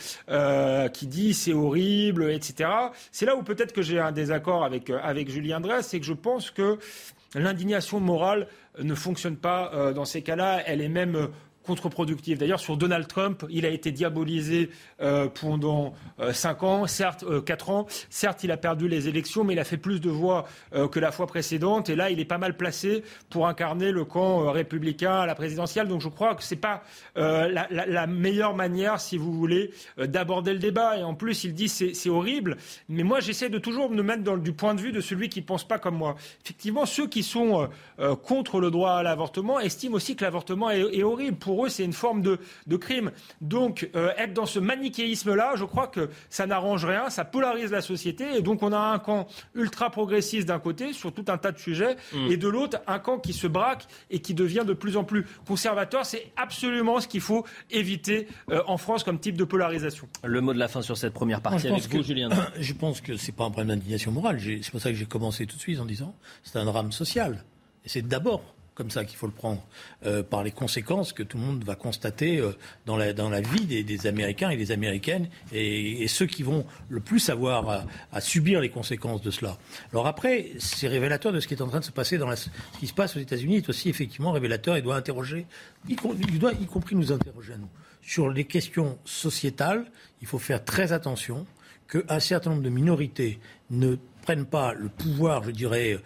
qui 0.93 1.07
dit 1.07 1.33
c'est 1.33 1.53
horrible, 1.53 2.31
etc 2.31 2.69
c'est 3.11 3.25
là 3.25 3.35
où 3.35 3.43
peut-être 3.43 3.73
que 3.73 3.81
j'ai 3.81 3.99
un 3.99 4.11
désaccord 4.11 4.63
avec, 4.63 4.89
euh, 4.89 4.99
avec 5.01 5.29
Julien 5.29 5.59
Dress, 5.59 5.87
c'est 5.87 5.99
que 5.99 6.05
je 6.05 6.13
pense 6.13 6.51
que 6.51 6.77
l'indignation 7.35 7.99
morale 7.99 8.47
ne 8.79 8.95
fonctionne 8.95 9.37
pas 9.37 9.71
euh, 9.73 9.93
dans 9.93 10.05
ces 10.05 10.21
cas-là. 10.21 10.61
Elle 10.65 10.81
est 10.81 10.89
même 10.89 11.29
contre-productive. 11.63 12.37
D'ailleurs, 12.37 12.59
sur 12.59 12.77
Donald 12.77 13.07
Trump, 13.07 13.45
il 13.49 13.65
a 13.65 13.69
été 13.69 13.91
diabolisé 13.91 14.69
euh, 15.01 15.27
pendant 15.27 15.93
euh, 16.19 16.33
5 16.33 16.63
ans, 16.63 16.87
certes 16.87 17.23
euh, 17.23 17.41
4 17.41 17.69
ans. 17.69 17.87
Certes, 18.09 18.43
il 18.43 18.51
a 18.51 18.57
perdu 18.57 18.87
les 18.87 19.07
élections, 19.07 19.43
mais 19.43 19.53
il 19.53 19.59
a 19.59 19.63
fait 19.63 19.77
plus 19.77 19.99
de 19.99 20.09
voix 20.09 20.45
euh, 20.73 20.87
que 20.87 20.99
la 20.99 21.11
fois 21.11 21.27
précédente. 21.27 21.89
Et 21.89 21.95
là, 21.95 22.09
il 22.09 22.19
est 22.19 22.25
pas 22.25 22.37
mal 22.37 22.55
placé 22.57 23.03
pour 23.29 23.47
incarner 23.47 23.91
le 23.91 24.05
camp 24.05 24.43
euh, 24.43 24.51
républicain 24.51 25.13
à 25.13 25.25
la 25.25 25.35
présidentielle. 25.35 25.87
Donc, 25.87 26.01
je 26.01 26.09
crois 26.09 26.35
que 26.35 26.43
c'est 26.43 26.55
pas 26.55 26.83
euh, 27.17 27.49
la, 27.69 28.07
meilleure 28.07 28.55
manière, 28.55 28.99
si 28.99 29.17
vous 29.17 29.33
voulez, 29.33 29.71
d'aborder 29.97 30.53
le 30.53 30.59
débat. 30.59 30.97
Et 30.97 31.03
en 31.03 31.15
plus, 31.15 31.43
il 31.43 31.53
dit 31.53 31.69
c'est, 31.69 31.93
c'est 31.93 32.09
horrible. 32.09 32.57
Mais 32.89 33.03
moi, 33.03 33.19
j'essaie 33.19 33.49
de 33.49 33.57
toujours 33.57 33.89
me 33.89 34.03
mettre 34.03 34.23
dans, 34.23 34.37
du 34.37 34.53
point 34.53 34.75
de 34.75 34.81
vue 34.81 34.91
de 34.91 35.01
celui 35.01 35.29
qui 35.29 35.41
pense 35.41 35.67
pas 35.67 35.79
comme 35.79 35.95
moi. 35.95 36.15
Effectivement, 36.43 36.85
ceux 36.85 37.07
qui 37.07 37.23
sont 37.23 37.69
contre 38.23 38.59
le 38.59 38.71
droit 38.71 38.91
à 38.91 39.03
l'avortement 39.03 39.59
estiment 39.59 39.95
aussi 39.95 40.15
que 40.15 40.23
l'avortement 40.23 40.69
est, 40.69 40.81
est 40.93 41.03
horrible. 41.03 41.37
Pour 41.37 41.52
pour 41.53 41.67
eux, 41.67 41.69
c'est 41.69 41.85
une 41.85 41.93
forme 41.93 42.23
de, 42.23 42.39
de 42.65 42.77
crime. 42.77 43.11
Donc, 43.39 43.87
euh, 43.95 44.09
être 44.17 44.33
dans 44.33 44.47
ce 44.47 44.57
manichéisme-là, 44.57 45.53
je 45.55 45.65
crois 45.65 45.85
que 45.85 46.09
ça 46.31 46.47
n'arrange 46.47 46.83
rien, 46.83 47.11
ça 47.11 47.25
polarise 47.25 47.69
la 47.69 47.81
société. 47.81 48.25
Et 48.35 48.41
donc, 48.41 48.63
on 48.63 48.73
a 48.73 48.79
un 48.79 48.97
camp 48.97 49.27
ultra 49.53 49.91
progressiste 49.91 50.47
d'un 50.47 50.57
côté 50.57 50.93
sur 50.93 51.13
tout 51.13 51.25
un 51.27 51.37
tas 51.37 51.51
de 51.51 51.59
sujets, 51.59 51.95
mmh. 52.11 52.31
et 52.31 52.37
de 52.37 52.47
l'autre, 52.47 52.79
un 52.87 52.97
camp 52.97 53.19
qui 53.19 53.33
se 53.33 53.45
braque 53.45 53.85
et 54.09 54.17
qui 54.17 54.33
devient 54.33 54.63
de 54.65 54.73
plus 54.73 54.97
en 54.97 55.03
plus 55.03 55.27
conservateur. 55.47 56.07
C'est 56.07 56.31
absolument 56.37 56.99
ce 56.99 57.07
qu'il 57.07 57.21
faut 57.21 57.45
éviter 57.69 58.27
euh, 58.49 58.63
en 58.65 58.77
France 58.77 59.03
comme 59.03 59.19
type 59.19 59.37
de 59.37 59.43
polarisation. 59.43 60.09
Le 60.23 60.41
mot 60.41 60.55
de 60.55 60.59
la 60.59 60.67
fin 60.67 60.81
sur 60.81 60.97
cette 60.97 61.13
première 61.13 61.41
partie 61.41 61.67
avec 61.67 61.83
vous, 61.83 61.99
que, 61.99 62.03
Julien. 62.03 62.29
Je 62.59 62.73
pense 62.73 62.99
que 62.99 63.15
c'est 63.15 63.31
pas 63.31 63.43
un 63.43 63.51
problème 63.51 63.77
d'indignation 63.77 64.11
morale. 64.11 64.39
C'est 64.41 64.71
pour 64.71 64.81
ça 64.81 64.89
que 64.89 64.95
j'ai 64.95 65.05
commencé 65.05 65.45
tout 65.45 65.57
de 65.57 65.61
suite 65.61 65.79
en 65.79 65.85
disant 65.85 66.15
c'est 66.43 66.57
un 66.57 66.65
drame 66.65 66.91
social. 66.91 67.43
Et 67.85 67.89
c'est 67.89 68.01
d'abord 68.01 68.41
comme 68.75 68.89
ça 68.89 69.05
qu'il 69.05 69.17
faut 69.17 69.27
le 69.27 69.33
prendre, 69.33 69.65
euh, 70.05 70.23
par 70.23 70.43
les 70.43 70.51
conséquences 70.51 71.13
que 71.13 71.23
tout 71.23 71.37
le 71.37 71.43
monde 71.43 71.63
va 71.63 71.75
constater 71.75 72.39
euh, 72.39 72.51
dans, 72.85 72.97
la, 72.97 73.13
dans 73.13 73.29
la 73.29 73.41
vie 73.41 73.65
des, 73.65 73.83
des, 73.83 74.07
Américains 74.07 74.49
et 74.49 74.57
des 74.57 74.71
Américaines, 74.71 75.29
et, 75.51 76.03
et, 76.03 76.07
ceux 76.07 76.25
qui 76.25 76.43
vont 76.43 76.65
le 76.89 76.99
plus 76.99 77.29
avoir 77.29 77.69
à, 77.69 77.85
à, 78.11 78.21
subir 78.21 78.61
les 78.61 78.69
conséquences 78.69 79.21
de 79.21 79.31
cela. 79.31 79.57
Alors 79.91 80.07
après, 80.07 80.51
c'est 80.59 80.87
révélateur 80.87 81.31
de 81.31 81.39
ce 81.39 81.47
qui 81.47 81.53
est 81.53 81.61
en 81.61 81.67
train 81.67 81.79
de 81.79 81.85
se 81.85 81.91
passer 81.91 82.17
dans 82.17 82.27
la, 82.27 82.35
ce 82.35 82.49
qui 82.79 82.87
se 82.87 82.93
passe 82.93 83.15
aux 83.15 83.19
États-Unis 83.19 83.57
est 83.57 83.69
aussi 83.69 83.89
effectivement 83.89 84.31
révélateur 84.31 84.75
et 84.75 84.81
doit 84.81 84.95
interroger, 84.95 85.45
il, 85.87 86.39
doit 86.39 86.53
y 86.53 86.65
compris 86.65 86.95
nous 86.95 87.11
interroger 87.11 87.53
à 87.53 87.57
nous. 87.57 87.69
Sur 88.01 88.29
les 88.29 88.45
questions 88.45 88.97
sociétales, 89.05 89.85
il 90.21 90.27
faut 90.27 90.39
faire 90.39 90.63
très 90.63 90.91
attention 90.91 91.45
qu'un 91.87 92.19
certain 92.19 92.51
nombre 92.51 92.63
de 92.63 92.69
minorités 92.69 93.39
ne 93.69 93.97
prennent 94.23 94.45
pas 94.45 94.73
le 94.73 94.89
pouvoir, 94.89 95.43
je 95.43 95.51
dirais, 95.51 95.99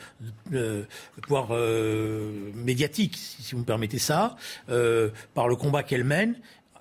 euh, 0.53 0.83
le 1.15 1.21
pouvoir 1.21 1.47
euh, 1.51 2.51
médiatique, 2.55 3.15
si 3.15 3.53
vous 3.53 3.59
me 3.59 3.65
permettez 3.65 3.99
ça, 3.99 4.35
euh, 4.69 5.09
par 5.33 5.47
le 5.47 5.55
combat 5.55 5.83
qu'elles 5.83 6.03
mènent, 6.03 6.35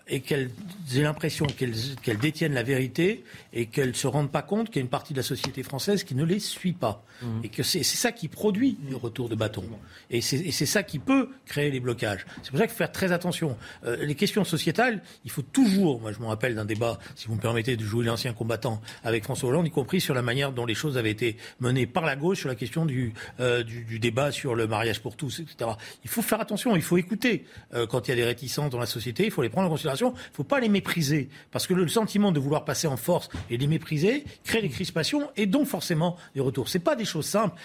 et 0.09 0.21
qu'elles 0.21 0.51
aient 0.95 1.01
l'impression 1.01 1.47
qu'elles 1.47 2.19
détiennent 2.19 2.55
la 2.55 2.63
vérité 2.63 3.25
et 3.53 3.67
qu'elles 3.67 3.89
ne 3.89 3.95
se 3.95 4.07
rendent 4.07 4.31
pas 4.31 4.43
compte 4.43 4.69
qu'il 4.69 4.77
y 4.77 4.79
a 4.79 4.83
une 4.83 4.89
partie 4.89 5.13
de 5.13 5.19
la 5.19 5.25
société 5.25 5.63
française 5.63 6.05
qui 6.05 6.15
ne 6.15 6.25
les 6.25 6.39
suit 6.39 6.73
pas. 6.73 7.05
Mmh. 7.23 7.27
Et 7.45 7.49
que 7.49 7.63
c'est 7.63 7.83
ça 7.83 8.13
qui 8.13 8.29
produit 8.29 8.79
le 8.91 8.97
retour 8.97 9.29
de 9.29 9.35
bâton. 9.35 9.65
Et 10.11 10.21
c'est 10.21 10.67
ça 10.67 10.83
qui 10.83 10.99
peut 10.99 11.31
créer 11.47 11.71
les 11.71 11.81
blocages. 11.81 12.27
C'est 12.43 12.51
pour 12.51 12.59
ça 12.59 12.67
qu'il 12.67 12.73
faut 12.73 12.79
faire 12.79 12.93
très 12.93 13.11
attention. 13.13 13.57
Euh, 13.85 13.97
les 14.05 14.15
questions 14.15 14.45
sociétales, 14.45 15.03
il 15.25 15.31
faut 15.31 15.43
toujours, 15.43 16.01
moi 16.01 16.13
je 16.13 16.21
me 16.21 16.27
rappelle 16.27 16.55
d'un 16.55 16.65
débat, 16.65 16.99
si 17.15 17.27
vous 17.27 17.35
me 17.35 17.41
permettez 17.41 17.77
de 17.77 17.85
jouer 17.85 18.05
l'ancien 18.05 18.33
combattant 18.33 18.81
avec 19.03 19.25
François 19.25 19.49
Hollande, 19.49 19.67
y 19.67 19.71
compris 19.71 20.01
sur 20.01 20.15
la 20.15 20.23
manière 20.23 20.53
dont 20.53 20.67
les 20.67 20.75
choses 20.75 20.99
avaient 20.99 21.11
été 21.11 21.37
menées 21.61 21.87
par 21.87 22.05
la 22.05 22.17
gauche 22.17 22.41
sur 22.41 22.49
la 22.49 22.55
question 22.55 22.85
du, 22.85 23.15
euh, 23.41 23.63
du, 23.63 23.99
débat 23.99 24.31
sur 24.31 24.55
le 24.55 24.67
mariage 24.67 25.01
pour 25.01 25.17
tous, 25.17 25.41
etc. 25.41 25.71
Il 26.05 26.11
faut 26.11 26.23
faire 26.23 26.41
attention, 26.41 26.77
il 26.77 26.83
faut 26.83 26.99
écouter 26.99 27.45
euh, 27.73 27.87
quand 27.87 28.07
il 28.07 28.11
y 28.11 28.13
a 28.13 28.17
des 28.17 28.25
réticences 28.25 28.71
dans 28.71 28.79
la 28.79 28.87
société, 28.87 29.25
il 29.25 29.31
faut 29.31 29.43
les 29.43 29.49
prendre 29.49 29.69
en 29.69 29.71
considération, 29.71 29.96
il 30.01 30.31
ne 30.31 30.35
faut 30.35 30.45
pas 30.45 30.61
les 30.61 30.69
mépriser. 30.69 31.29
Parce 31.51 31.67
que 31.67 31.75
le 31.75 31.87
sentiment 31.89 32.33
de 32.33 32.41
vouloir 32.41 32.65
passer 32.65 32.87
en 32.87 32.97
force 32.97 33.29
et 33.51 33.57
les 33.57 33.67
mépriser 33.67 34.25
crée 34.45 34.63
des 34.63 34.69
crispations 34.69 35.31
et 35.37 35.47
donc 35.47 35.67
forcément 35.67 36.17
des 36.35 36.41
retours. 36.41 36.69
Ce 36.69 36.79
pas 36.79 36.97
des 36.97 37.05
choses 37.05 37.27
simples. 37.27 37.57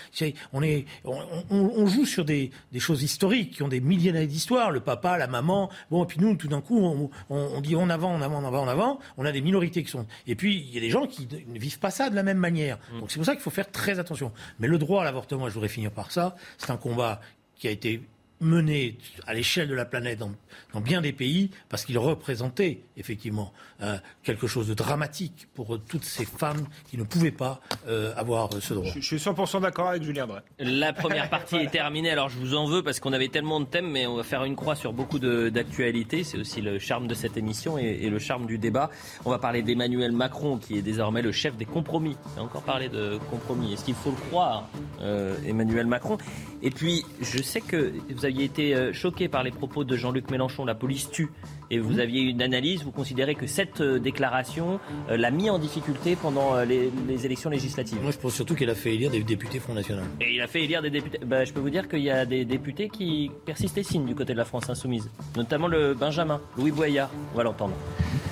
On, 0.52 0.63
est, 0.63 0.86
on, 1.06 1.86
joue 1.86 2.06
sur 2.06 2.26
des, 2.26 2.52
choses 2.80 3.04
historiques 3.04 3.52
qui 3.52 3.63
ont 3.63 3.67
des 3.67 3.80
milliers 3.80 4.12
d'années 4.12 4.26
d'histoire, 4.26 4.72
le 4.72 4.80
papa, 4.80 5.17
la 5.17 5.28
maman. 5.28 5.70
Bon, 5.91 6.04
et 6.04 6.08
puis 6.08 6.20
nous, 6.20 6.36
tout 6.36 6.48
d'un 6.48 6.62
coup, 6.62 7.10
on, 7.30 7.62
dit 7.62 7.76
en 7.76 7.89
avant, 7.89 8.13
en 8.13 8.22
avant, 8.22 8.39
en 8.39 8.46
avant, 8.46 8.63
en 8.63 8.67
avant. 8.67 9.00
On 9.17 9.26
a 9.26 9.32
des 9.32 9.41
minorités 9.41 9.84
qui 9.84 9.91
sont. 9.91 10.08
Et 10.26 10.36
puis, 10.36 10.58
il 10.58 10.74
y 10.74 10.78
a 10.78 10.82
des 10.82 10.89
gens 10.89 11.06
qui 11.06 11.28
ne 11.48 11.60
vivent 11.60 11.80
pas 11.80 11.91
ça 11.91 12.10
de 12.10 12.15
la 12.15 12.24
même 12.24 12.38
manière. 12.38 12.80
Mm. 12.94 13.00
Donc 13.00 13.12
c'est 13.12 13.17
pour 13.17 13.26
ça 13.26 13.34
qu'il 13.34 13.41
faut 13.41 13.52
faire 13.52 13.72
très 13.72 14.00
attention. 14.00 14.32
Mais 14.60 14.67
le 14.67 14.78
droit 14.78 15.02
à 15.02 15.06
l'avortement, 15.06 15.48
je 15.48 15.54
voudrais 15.54 15.70
finir 15.70 15.91
par 15.91 16.12
ça, 16.12 16.36
c'est 16.58 16.72
un 16.72 16.78
combat 16.78 17.22
qui 17.56 17.67
a 17.67 17.72
été 17.72 18.02
mené 18.41 18.97
à 19.27 19.34
l'échelle 19.34 19.69
de 19.69 19.75
la 19.75 19.86
planète 19.86 20.19
dans, 20.19 20.82
bien 20.82 21.01
des 21.01 21.13
pays 21.13 21.51
parce 21.69 21.86
qu'il 21.86 21.97
représentait 21.97 22.82
effectivement 22.97 23.54
euh, 23.82 23.97
quelque 24.23 24.47
chose 24.47 24.67
de 24.67 24.73
dramatique 24.73 25.47
pour 25.54 25.80
toutes 25.88 26.04
ces 26.04 26.25
femmes 26.25 26.65
qui 26.89 26.97
ne 26.97 27.04
pouvaient 27.04 27.32
pas 27.32 27.62
euh, 27.88 28.13
avoir 28.15 28.49
ce 28.60 28.73
droit. 28.73 28.91
Je, 28.95 28.99
suis 28.99 29.17
100% 29.17 29.62
d'accord 29.62 29.89
avec 29.89 30.04
Julien 30.04 30.27
Drey. 30.27 30.41
La 30.60 30.91
première 30.91 31.30
partie 31.30 31.58
est 31.58 31.67
terminée, 31.71 32.10
alors 32.10 32.30
je 32.30 32.38
vous 32.38 32.56
en 32.56 32.67
veux 32.67 32.84
parce 32.84 32.99
qu'on 32.99 33.13
avait 33.13 33.30
tellement 33.30 33.60
de 33.60 33.65
thèmes, 33.65 33.89
mais 33.89 34.08
on 34.08 34.15
va 34.15 34.23
faire 34.23 34.43
une 34.43 34.56
croix 34.56 34.75
sur 34.75 34.93
beaucoup 34.93 35.19
d'actualités. 35.19 36.23
C'est 36.23 36.38
aussi 36.38 36.62
le 36.62 36.80
charme 36.80 37.08
de 37.08 37.13
cette 37.13 37.38
émission 37.38 37.77
et, 37.77 38.10
le 38.10 38.19
charme 38.19 38.45
du 38.45 38.58
débat. 38.58 38.89
On 39.23 39.30
va 39.30 39.39
parler 39.39 39.62
d'Emmanuel 39.62 40.12
Macron 40.12 40.58
qui 40.58 40.77
est 40.77 40.82
désormais 40.82 41.21
le 41.21 41.32
chef 41.32 41.56
des 41.56 41.65
compromis. 41.65 42.17
On 42.36 42.41
a 42.41 42.43
encore 42.43 42.63
parlé 42.63 42.89
de 42.89 43.19
compromis. 43.30 43.73
Est-ce 43.73 43.86
qu'il 43.86 43.95
faut 43.95 44.10
le 44.10 44.30
croire, 44.30 44.67
euh, 45.01 45.36
Emmanuel 45.45 45.86
Macron? 45.86 46.17
Et 46.62 46.69
puis, 46.69 47.04
je 47.21 47.41
sais 47.41 47.62
que 47.62 47.93
vous 48.10 48.25
avez 48.25 48.31
aviez 48.32 48.46
été 48.46 48.74
euh, 48.76 48.94
choqué 48.94 49.28
par 49.28 49.44
les 49.44 49.52
propos 49.52 49.84
de 49.84 49.96
Jean-Luc 49.98 50.32
Mélenchon, 50.32 50.63
la 50.63 50.76
police 50.76 51.10
tue, 51.12 51.30
et 51.70 51.80
vous 51.80 52.00
aviez 52.00 52.22
une 52.22 52.41
analyse, 52.41 52.84
vous 52.84 52.91
considérez 52.91 53.36
que 53.36 53.46
cette 53.46 53.82
euh, 53.82 54.00
déclaration 54.00 54.80
euh, 55.10 55.17
l'a 55.17 55.32
mis 55.32 55.50
en 55.50 55.60
difficulté 55.60 56.15
pendant 56.15 56.62
les, 56.63 56.91
élections 57.26 57.50
législatives 57.50 58.02
Moi, 58.02 58.12
je 58.12 58.17
pense 58.17 58.34
surtout 58.34 58.56
qu'il 58.56 58.70
a 58.70 58.76
fait 58.76 58.96
élire 58.96 59.12
des 59.12 59.24
députés 59.24 59.60
Front 59.60 59.74
National. 59.74 60.06
Et 60.22 60.36
il 60.36 60.41
a 60.41 60.48
fait 60.48 60.63
élire 60.63 60.82
des 60.82 60.89
députés. 60.89 61.20
Bah, 61.26 61.44
je 61.44 61.52
peux 61.52 61.60
vous 61.60 61.70
dire 61.70 61.88
qu'il 61.88 62.02
y 62.02 62.10
a 62.10 62.26
des 62.26 62.46
députés 62.46 62.89
qui 62.89 63.30
persistent 63.46 63.78
et 63.78 63.84
signent 63.84 64.06
du 64.06 64.15
côté 64.15 64.34
de 64.34 64.38
la 64.38 64.46
France 64.46 64.70
insoumise, 64.70 65.10
notamment 65.36 65.67
le 65.67 65.94
Benjamin, 65.94 66.41
Louis 66.58 66.72
Boyard, 66.72 67.12
on 67.34 67.38
va 67.38 67.44
l'entendre. 67.44 67.76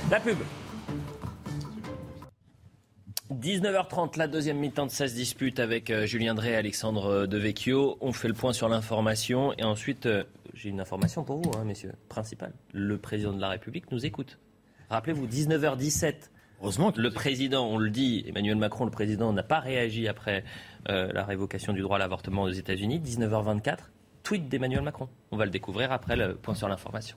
La 0.09 0.19
pub 0.19 0.37
19h30, 3.31 4.17
la 4.17 4.27
deuxième 4.27 4.57
mi-temps 4.57 4.87
de 4.87 4.91
16 4.91 5.13
dispute 5.13 5.59
avec 5.59 5.91
euh, 5.91 6.07
Julien 6.07 6.33
Drey 6.33 6.49
et 6.49 6.55
Alexandre 6.55 7.05
euh, 7.05 7.27
Devecchio. 7.27 7.95
On 8.01 8.11
fait 8.11 8.27
le 8.27 8.33
point 8.33 8.53
sur 8.53 8.67
l'information 8.69 9.53
et 9.59 9.63
ensuite, 9.63 10.07
euh, 10.07 10.23
j'ai 10.55 10.69
une 10.69 10.79
information 10.79 11.23
pour 11.23 11.37
vous, 11.37 11.51
hein, 11.55 11.63
messieurs, 11.63 11.93
principale. 12.07 12.53
Le 12.73 12.97
président 12.97 13.31
de 13.31 13.39
la 13.39 13.49
République 13.49 13.91
nous 13.91 14.03
écoute. 14.03 14.39
Rappelez-vous, 14.89 15.27
19h17. 15.27 16.15
Heureusement 16.59 16.91
que 16.91 16.99
le 16.99 17.11
président, 17.11 17.67
on 17.67 17.77
le 17.77 17.91
dit, 17.91 18.25
Emmanuel 18.27 18.55
Macron, 18.55 18.85
le 18.85 18.91
président, 18.91 19.31
n'a 19.31 19.43
pas 19.43 19.59
réagi 19.59 20.07
après 20.07 20.43
la 20.87 21.23
révocation 21.23 21.71
du 21.71 21.81
droit 21.81 21.95
à 21.95 21.99
l'avortement 21.99 22.43
aux 22.43 22.49
États-Unis. 22.49 22.99
19h24, 22.99 23.77
tweet 24.23 24.49
d'Emmanuel 24.49 24.81
Macron. 24.81 25.07
On 25.31 25.37
va 25.37 25.45
le 25.45 25.51
découvrir 25.51 25.93
après 25.93 26.17
le 26.17 26.35
point 26.35 26.55
sur 26.55 26.67
l'information. 26.67 27.15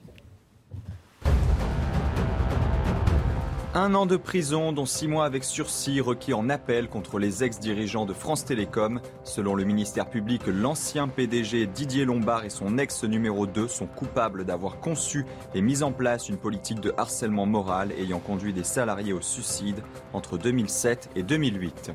Un 3.75 3.95
an 3.95 4.05
de 4.05 4.17
prison, 4.17 4.71
dont 4.71 4.85
six 4.85 5.07
mois 5.07 5.25
avec 5.25 5.43
sursis 5.43 5.99
requis 5.99 6.35
en 6.35 6.47
appel 6.47 6.87
contre 6.89 7.17
les 7.17 7.43
ex-dirigeants 7.43 8.05
de 8.05 8.13
France 8.13 8.45
Télécom. 8.45 9.01
Selon 9.23 9.55
le 9.55 9.63
ministère 9.63 10.11
public, 10.11 10.43
l'ancien 10.45 11.07
PDG 11.07 11.65
Didier 11.65 12.05
Lombard 12.05 12.45
et 12.45 12.51
son 12.51 12.77
ex 12.77 13.03
numéro 13.03 13.47
2 13.47 13.67
sont 13.67 13.87
coupables 13.87 14.45
d'avoir 14.45 14.79
conçu 14.79 15.25
et 15.55 15.61
mis 15.61 15.81
en 15.81 15.91
place 15.91 16.29
une 16.29 16.37
politique 16.37 16.81
de 16.81 16.93
harcèlement 16.97 17.47
moral 17.47 17.91
ayant 17.93 18.19
conduit 18.19 18.53
des 18.53 18.63
salariés 18.63 19.11
au 19.11 19.21
suicide 19.21 19.81
entre 20.13 20.37
2007 20.37 21.09
et 21.15 21.23
2008. 21.23 21.93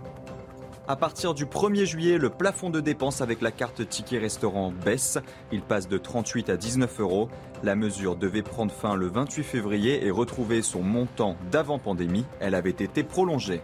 À 0.91 0.97
partir 0.97 1.35
du 1.35 1.45
1er 1.45 1.85
juillet, 1.85 2.17
le 2.17 2.31
plafond 2.31 2.71
de 2.71 2.81
dépenses 2.81 3.21
avec 3.21 3.43
la 3.43 3.51
carte 3.51 3.87
ticket 3.87 4.17
restaurant 4.17 4.73
baisse. 4.73 5.19
Il 5.53 5.61
passe 5.61 5.87
de 5.87 5.99
38 5.99 6.49
à 6.49 6.57
19 6.57 7.01
euros. 7.01 7.29
La 7.63 7.77
mesure 7.77 8.17
devait 8.17 8.41
prendre 8.41 8.73
fin 8.73 8.95
le 8.95 9.07
28 9.07 9.43
février 9.43 10.07
et 10.07 10.11
retrouver 10.11 10.63
son 10.63 10.81
montant 10.81 11.37
d'avant 11.51 11.79
pandémie. 11.79 12.25
Elle 12.41 12.55
avait 12.55 12.71
été 12.71 13.03
prolongée. 13.03 13.61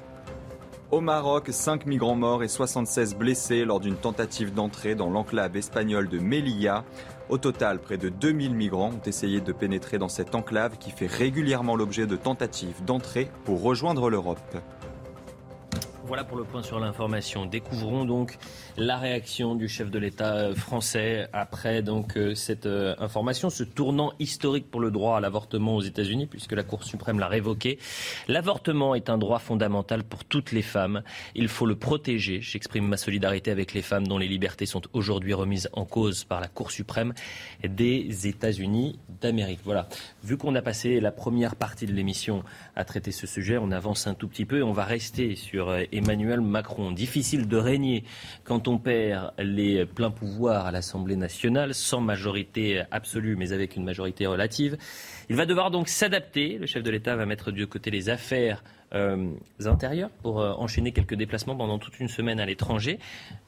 Au 0.90 1.00
Maroc, 1.00 1.48
5 1.50 1.86
migrants 1.86 2.14
morts 2.14 2.42
et 2.42 2.48
76 2.48 3.14
blessés 3.14 3.64
lors 3.64 3.80
d'une 3.80 3.96
tentative 3.96 4.52
d'entrée 4.52 4.94
dans 4.94 5.08
l'enclave 5.08 5.56
espagnole 5.56 6.10
de 6.10 6.18
Melilla. 6.18 6.84
Au 7.30 7.38
total, 7.38 7.78
près 7.78 7.96
de 7.96 8.10
2000 8.10 8.54
migrants 8.54 8.90
ont 8.90 9.08
essayé 9.08 9.40
de 9.40 9.52
pénétrer 9.52 9.96
dans 9.96 10.10
cette 10.10 10.34
enclave 10.34 10.76
qui 10.76 10.90
fait 10.90 11.06
régulièrement 11.06 11.74
l'objet 11.74 12.06
de 12.06 12.16
tentatives 12.16 12.84
d'entrée 12.84 13.30
pour 13.46 13.62
rejoindre 13.62 14.10
l'Europe. 14.10 14.58
Voilà 16.06 16.22
pour 16.22 16.36
le 16.36 16.44
point 16.44 16.62
sur 16.62 16.78
l'information. 16.78 17.46
Découvrons 17.46 18.04
donc 18.04 18.36
la 18.76 18.98
réaction 18.98 19.54
du 19.54 19.68
chef 19.68 19.90
de 19.90 19.98
l'État 19.98 20.34
euh, 20.34 20.54
français 20.54 21.28
après 21.32 21.80
donc 21.80 22.18
euh, 22.18 22.34
cette 22.34 22.66
euh, 22.66 22.94
information, 22.98 23.48
ce 23.48 23.64
tournant 23.64 24.12
historique 24.18 24.70
pour 24.70 24.82
le 24.82 24.90
droit 24.90 25.16
à 25.16 25.20
l'avortement 25.20 25.76
aux 25.76 25.80
États-Unis, 25.80 26.26
puisque 26.26 26.52
la 26.52 26.62
Cour 26.62 26.84
suprême 26.84 27.18
l'a 27.18 27.26
révoqué. 27.26 27.78
L'avortement 28.28 28.94
est 28.94 29.08
un 29.08 29.16
droit 29.16 29.38
fondamental 29.38 30.04
pour 30.04 30.26
toutes 30.26 30.52
les 30.52 30.60
femmes. 30.60 31.02
Il 31.34 31.48
faut 31.48 31.64
le 31.64 31.74
protéger. 31.74 32.42
J'exprime 32.42 32.86
ma 32.86 32.98
solidarité 32.98 33.50
avec 33.50 33.72
les 33.72 33.82
femmes 33.82 34.06
dont 34.06 34.18
les 34.18 34.28
libertés 34.28 34.66
sont 34.66 34.82
aujourd'hui 34.92 35.32
remises 35.32 35.70
en 35.72 35.86
cause 35.86 36.24
par 36.24 36.42
la 36.42 36.48
Cour 36.48 36.70
suprême 36.70 37.14
des 37.66 38.26
États-Unis 38.26 38.98
d'Amérique. 39.22 39.60
Voilà. 39.64 39.88
Vu 40.22 40.36
qu'on 40.36 40.54
a 40.54 40.60
passé 40.60 41.00
la 41.00 41.12
première 41.12 41.56
partie 41.56 41.86
de 41.86 41.92
l'émission 41.92 42.44
à 42.76 42.84
traiter 42.84 43.10
ce 43.10 43.26
sujet, 43.26 43.56
on 43.56 43.70
avance 43.70 44.06
un 44.06 44.12
tout 44.12 44.28
petit 44.28 44.44
peu 44.44 44.58
et 44.58 44.62
on 44.62 44.72
va 44.72 44.84
rester 44.84 45.34
sur 45.34 45.74
Emmanuel 45.94 46.40
Macron. 46.40 46.92
Difficile 46.92 47.48
de 47.48 47.56
régner 47.56 48.04
quand 48.44 48.68
on 48.68 48.78
perd 48.78 49.32
les 49.38 49.86
pleins 49.86 50.10
pouvoirs 50.10 50.66
à 50.66 50.72
l'Assemblée 50.72 51.16
nationale, 51.16 51.72
sans 51.74 52.00
majorité 52.00 52.82
absolue, 52.90 53.36
mais 53.36 53.52
avec 53.52 53.76
une 53.76 53.84
majorité 53.84 54.26
relative. 54.26 54.76
Il 55.30 55.36
va 55.36 55.46
devoir 55.46 55.70
donc 55.70 55.88
s'adapter. 55.88 56.58
Le 56.58 56.66
chef 56.66 56.82
de 56.82 56.90
l'État 56.90 57.16
va 57.16 57.26
mettre 57.26 57.50
de 57.50 57.64
côté 57.64 57.90
les 57.90 58.10
affaires 58.10 58.62
euh, 58.94 59.32
intérieures 59.64 60.10
pour 60.22 60.40
euh, 60.40 60.52
enchaîner 60.52 60.92
quelques 60.92 61.14
déplacements 61.14 61.56
pendant 61.56 61.78
toute 61.78 61.98
une 61.98 62.08
semaine 62.08 62.38
à 62.40 62.46
l'étranger. 62.46 62.98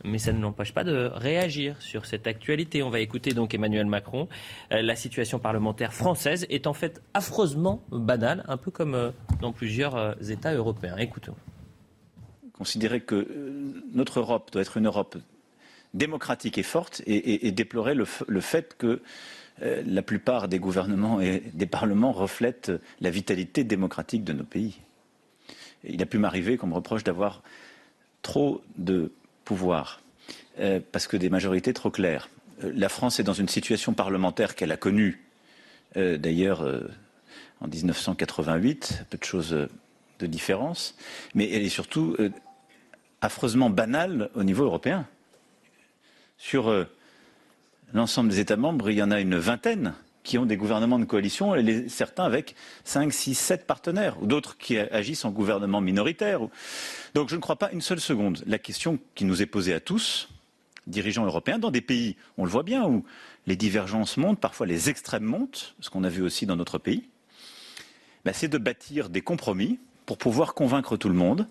Mais 0.05 0.19
ça 0.19 0.33
ne 0.33 0.41
l'empêche 0.41 0.73
pas 0.73 0.85
de 0.85 1.11
réagir 1.15 1.81
sur 1.81 2.07
cette 2.07 2.27
actualité. 2.27 2.83
On 2.83 2.91
va 2.91 3.01
écouter 3.01 3.33
donc 3.33 3.55
Emmanuel 3.55 3.87
Macron. 3.87 4.29
Euh, 4.73 4.83
la 4.83 4.97
situation 4.97 5.39
parlementaire 5.39 5.93
française 5.93 6.47
est 6.49 6.67
en 6.67 6.73
fait 6.73 7.03
affreusement 7.15 7.83
banale, 7.91 8.45
un 8.49 8.57
peu 8.57 8.71
comme 8.71 9.13
dans 9.41 9.53
plusieurs 9.53 10.17
États 10.31 10.55
européens. 10.55 10.97
Écoutons 10.97 11.35
considérer 12.59 13.01
que 13.01 13.15
euh, 13.15 13.83
notre 13.93 14.21
Europe 14.21 14.51
doit 14.53 14.63
être 14.63 14.77
une 14.77 14.87
Europe 14.87 15.17
démocratique 15.95 16.59
et 16.59 16.63
forte 16.63 17.03
et, 17.07 17.51
déplorer 17.53 17.95
le, 17.95 18.05
fait 18.41 18.77
que 18.77 19.01
euh, 19.63 19.83
la 19.87 20.03
plupart 20.03 20.49
des 20.49 20.59
gouvernements 20.59 21.21
et 21.21 21.43
des 21.55 21.67
parlements 21.67 22.13
reflètent 22.13 22.73
la 23.01 23.09
vitalité 23.09 23.65
démocratique 23.65 24.23
de 24.23 24.35
nos 24.35 24.45
pays. 24.45 24.79
il 25.85 26.03
a 26.03 26.07
pu 26.07 26.19
m'arriver 26.19 26.59
qu'on 26.59 26.67
me 26.67 26.75
reproche 26.75 27.03
d'avoir 27.03 27.43
trop 28.21 28.63
de 28.77 29.13
pouvoir, 29.45 30.03
euh, 30.59 30.81
parce 30.93 31.07
que 31.07 31.17
des 31.17 31.31
majorités 31.31 31.73
trop 31.73 31.91
claires. 31.91 32.29
la 32.61 32.91
France 32.91 33.19
est 33.19 33.23
dans 33.23 33.33
une 33.33 33.49
situation 33.49 33.95
parlementaire 33.95 34.55
qu'elle 34.55 34.73
a 34.73 34.77
connue, 34.77 35.23
d'ailleurs, 35.95 36.61
en 37.63 37.69
1988, 37.69 39.05
peu 39.09 39.17
de 39.17 39.25
choses 39.25 39.57
de 40.19 40.27
différence, 40.27 40.95
mais 41.35 41.51
elle 41.51 41.63
est 41.63 41.71
surtout 41.71 42.17
affreusement 43.27 43.71
banal 43.71 44.31
au 44.35 44.45
niveau 44.45 44.65
européen. 44.65 45.07
Sur 46.39 46.69
euh, 46.69 46.85
l'ensemble 47.93 48.31
des 48.31 48.41
États 48.41 48.57
membres, 48.57 48.89
il 48.91 48.97
y 48.97 49.03
en 49.03 49.11
a 49.11 49.21
une 49.21 49.37
vingtaine 49.37 49.95
qui 50.23 50.39
ont 50.39 50.47
des 50.47 50.57
gouvernements 50.57 50.99
de 50.99 51.05
coalition, 51.05 51.55
et 51.55 51.89
certains 51.89 52.25
avec 52.25 52.57
5, 52.85 53.13
6, 53.13 53.35
7 53.35 53.67
partenaires, 53.67 54.21
ou 54.21 54.27
d'autres 54.27 54.57
qui 54.59 54.77
agissent 54.77 55.25
en 55.25 55.31
gouvernement 55.31 55.81
minoritaire. 55.81 56.41
Donc 57.15 57.29
je 57.29 57.37
ne 57.37 57.41
crois 57.41 57.57
pas 57.57 57.71
une 57.71 57.81
seule 57.81 58.01
seconde. 58.01 58.43
La 58.47 58.59
question 58.59 58.99
qui 59.15 59.25
nous 59.25 59.41
est 59.41 59.47
posée 59.47 59.73
à 59.73 59.79
tous, 59.79 60.29
dirigeants 60.89 61.25
européens, 61.27 61.59
dans 61.59 61.71
des 61.71 61.81
pays, 61.81 62.17
on 62.39 62.45
le 62.45 62.51
voit 62.51 62.65
bien, 62.65 62.85
où 62.89 63.05
les 63.47 63.57
divergences 63.57 64.17
montent, 64.17 64.41
parfois 64.41 64.67
les 64.67 64.89
extrêmes 64.91 65.25
montent, 65.25 65.77
ce 65.81 65.91
qu'on 65.91 66.03
a 66.03 66.09
vu 66.09 66.23
aussi 66.23 66.45
dans 66.45 66.57
notre 66.57 66.79
pays, 66.79 67.05
bah, 68.25 68.33
c'est 68.33 68.49
de 68.49 68.59
bâtir 68.59 69.09
des 69.09 69.21
compromis 69.21 69.79
pour 70.07 70.19
pouvoir 70.19 70.55
convaincre 70.55 70.97
tout 70.97 71.09
le 71.09 71.15
monde, 71.15 71.47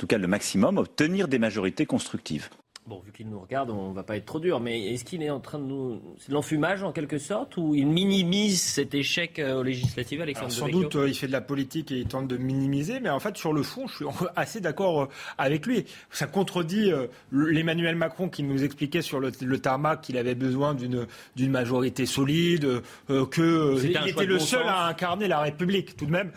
tout 0.00 0.06
cas 0.06 0.16
le 0.16 0.26
maximum, 0.26 0.78
obtenir 0.78 1.28
des 1.28 1.38
majorités 1.38 1.84
constructives. 1.84 2.48
Bon, 2.90 3.00
vu 3.06 3.12
qu'il 3.12 3.28
nous 3.28 3.38
regarde, 3.38 3.70
on 3.70 3.90
ne 3.90 3.94
va 3.94 4.02
pas 4.02 4.16
être 4.16 4.24
trop 4.24 4.40
dur, 4.40 4.58
mais 4.58 4.92
est-ce 4.92 5.04
qu'il 5.04 5.22
est 5.22 5.30
en 5.30 5.38
train 5.38 5.60
de 5.60 5.64
nous. 5.64 6.02
C'est 6.18 6.30
de 6.30 6.34
l'enfumage 6.34 6.82
en 6.82 6.90
quelque 6.90 7.18
sorte 7.18 7.56
Ou 7.56 7.76
il 7.76 7.86
minimise 7.86 8.60
cet 8.60 8.96
échec 8.96 9.38
euh, 9.38 9.60
aux 9.60 9.62
législatives, 9.62 10.20
Alexandre 10.20 10.50
Sans 10.50 10.68
doute, 10.68 10.96
euh, 10.96 11.08
il 11.08 11.14
fait 11.14 11.28
de 11.28 11.32
la 11.32 11.40
politique 11.40 11.92
et 11.92 11.98
il 11.98 12.08
tente 12.08 12.26
de 12.26 12.36
minimiser, 12.36 12.98
mais 12.98 13.08
en 13.08 13.20
fait, 13.20 13.36
sur 13.36 13.52
le 13.52 13.62
fond, 13.62 13.86
je 13.86 13.94
suis 13.94 14.04
assez 14.34 14.60
d'accord 14.60 15.02
euh, 15.02 15.06
avec 15.38 15.66
lui. 15.66 15.84
Ça 16.10 16.26
contredit 16.26 16.90
l'Emmanuel 17.30 17.94
Macron 17.94 18.28
qui 18.28 18.42
nous 18.42 18.64
expliquait 18.64 19.02
sur 19.02 19.20
le, 19.20 19.30
tarmac 19.60 20.00
qu'il 20.00 20.16
avait 20.16 20.34
besoin 20.34 20.74
d'une 20.74 21.06
majorité 21.48 22.06
solide, 22.06 22.82
qu'il 23.06 23.96
était 24.08 24.26
le 24.26 24.40
seul 24.40 24.66
à 24.66 24.86
incarner 24.86 25.28
la 25.28 25.38
République, 25.38 25.96
tout 25.96 26.06
de 26.06 26.10
même. 26.10 26.32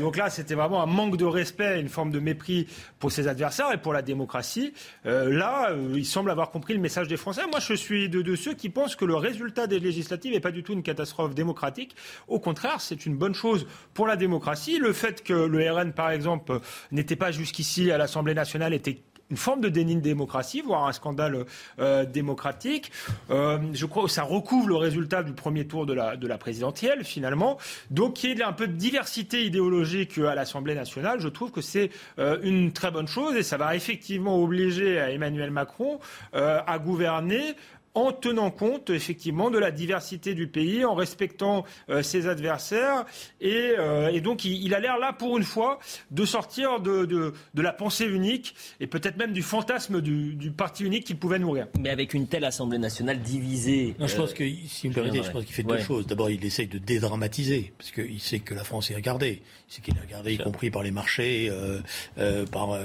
donc 0.00 0.16
là, 0.16 0.28
c'était 0.28 0.56
vraiment 0.56 0.82
un 0.82 0.86
manque 0.86 1.16
de 1.16 1.24
respect, 1.24 1.80
une 1.80 1.88
forme 1.88 2.10
de 2.10 2.18
mépris 2.18 2.66
pour 2.98 3.12
ses 3.12 3.28
adversaires 3.28 3.70
et 3.72 3.78
pour 3.78 3.92
la 3.92 4.02
démocratie. 4.02 4.72
là, 5.04 5.70
euh, 5.83 5.83
il 5.94 6.06
semble 6.06 6.30
avoir 6.30 6.50
compris 6.50 6.74
le 6.74 6.80
message 6.80 7.08
des 7.08 7.16
Français. 7.16 7.42
Moi, 7.50 7.60
je 7.60 7.74
suis 7.74 8.08
de, 8.08 8.36
ceux 8.36 8.54
qui 8.54 8.68
pensent 8.68 8.96
que 8.96 9.04
le 9.04 9.16
résultat 9.16 9.66
des 9.66 9.78
législatives 9.78 10.32
n'est 10.32 10.40
pas 10.40 10.50
du 10.50 10.62
tout 10.62 10.72
une 10.72 10.82
catastrophe 10.82 11.34
démocratique. 11.34 11.94
Au 12.28 12.38
contraire, 12.38 12.80
c'est 12.80 13.06
une 13.06 13.16
bonne 13.16 13.34
chose 13.34 13.66
pour 13.92 14.06
la 14.06 14.16
démocratie. 14.16 14.78
Le 14.78 14.92
fait 14.92 15.22
que 15.22 15.32
le 15.32 15.70
RN, 15.70 15.92
par 15.92 16.10
exemple, 16.10 16.60
n'était 16.92 17.16
pas 17.16 17.30
jusqu'ici 17.30 17.90
à 17.90 17.98
l'Assemblée 17.98 18.34
nationale 18.34 18.74
était 18.74 19.02
une 19.34 19.38
forme 19.38 19.62
de 19.62 19.68
déni 19.68 19.96
de 19.96 20.00
démocratie, 20.00 20.60
voire 20.60 20.86
un 20.86 20.92
scandale 20.92 21.44
euh, 21.80 22.04
démocratique. 22.04 22.92
Euh, 23.30 23.58
je 23.72 23.84
crois 23.84 24.04
que 24.04 24.08
ça 24.08 24.22
recouvre 24.22 24.68
le 24.68 24.76
résultat 24.76 25.24
du 25.24 25.32
premier 25.32 25.66
tour 25.66 25.86
de 25.86 25.92
la, 25.92 26.14
de 26.14 26.28
la 26.28 26.38
présidentielle, 26.38 27.02
finalement. 27.02 27.58
Donc, 27.90 28.22
il 28.22 28.30
y 28.30 28.40
ait 28.40 28.44
un 28.44 28.52
peu 28.52 28.68
de 28.68 28.74
diversité 28.74 29.44
idéologique 29.44 30.18
à 30.18 30.36
l'Assemblée 30.36 30.76
nationale, 30.76 31.18
je 31.18 31.26
trouve 31.26 31.50
que 31.50 31.60
c'est 31.60 31.90
euh, 32.20 32.38
une 32.44 32.70
très 32.70 32.92
bonne 32.92 33.08
chose 33.08 33.34
et 33.34 33.42
ça 33.42 33.56
va 33.56 33.74
effectivement 33.74 34.40
obliger 34.40 34.94
Emmanuel 34.94 35.50
Macron 35.50 35.98
à 36.32 36.78
gouverner 36.78 37.56
en 37.94 38.12
tenant 38.12 38.50
compte 38.50 38.90
effectivement 38.90 39.50
de 39.50 39.58
la 39.58 39.70
diversité 39.70 40.34
du 40.34 40.48
pays, 40.48 40.84
en 40.84 40.94
respectant 40.94 41.64
euh, 41.88 42.02
ses 42.02 42.26
adversaires. 42.26 43.04
Et, 43.40 43.74
euh, 43.78 44.20
donc 44.20 44.44
il, 44.44 44.74
a 44.74 44.80
l'air 44.80 44.98
là 44.98 45.12
pour 45.12 45.38
une 45.38 45.44
fois 45.44 45.78
de 46.10 46.24
sortir 46.24 46.80
de, 46.80 47.04
de, 47.04 47.32
la 47.62 47.72
pensée 47.72 48.06
unique 48.06 48.54
et 48.80 48.86
peut-être 48.86 49.16
même 49.16 49.32
du 49.32 49.42
fantasme 49.42 50.00
du, 50.00 50.50
parti 50.50 50.84
unique 50.84 51.04
qu'il 51.04 51.18
pouvait 51.18 51.38
nourrir. 51.38 51.68
Mais 51.78 51.90
avec 51.90 52.14
une 52.14 52.26
telle 52.26 52.44
Assemblée 52.44 52.78
nationale 52.78 53.20
divisée. 53.20 53.94
Non, 53.98 54.06
je 54.06 54.16
pense 54.16 54.34
que, 54.34 54.44
si 54.66 54.88
vous 54.88 54.94
permettez, 54.94 55.22
je 55.22 55.30
pense 55.30 55.44
qu'il 55.44 55.54
fait 55.54 55.62
deux 55.62 55.78
choses. 55.78 56.06
D'abord, 56.06 56.30
il 56.30 56.44
essaye 56.44 56.66
de 56.66 56.78
dédramatiser, 56.78 57.72
parce 57.78 57.90
qu'il 57.90 58.20
sait 58.20 58.40
que 58.40 58.54
la 58.54 58.64
France 58.64 58.90
est 58.90 58.94
regardée. 58.94 59.42
Il 59.68 59.74
sait 59.74 59.80
qu'il 59.82 59.96
est 59.96 60.00
regardé, 60.00 60.34
y 60.34 60.38
compris 60.38 60.70
par 60.70 60.82
les 60.82 60.90
marchés, 60.90 61.48
euh, 61.50 62.46
par, 62.46 62.78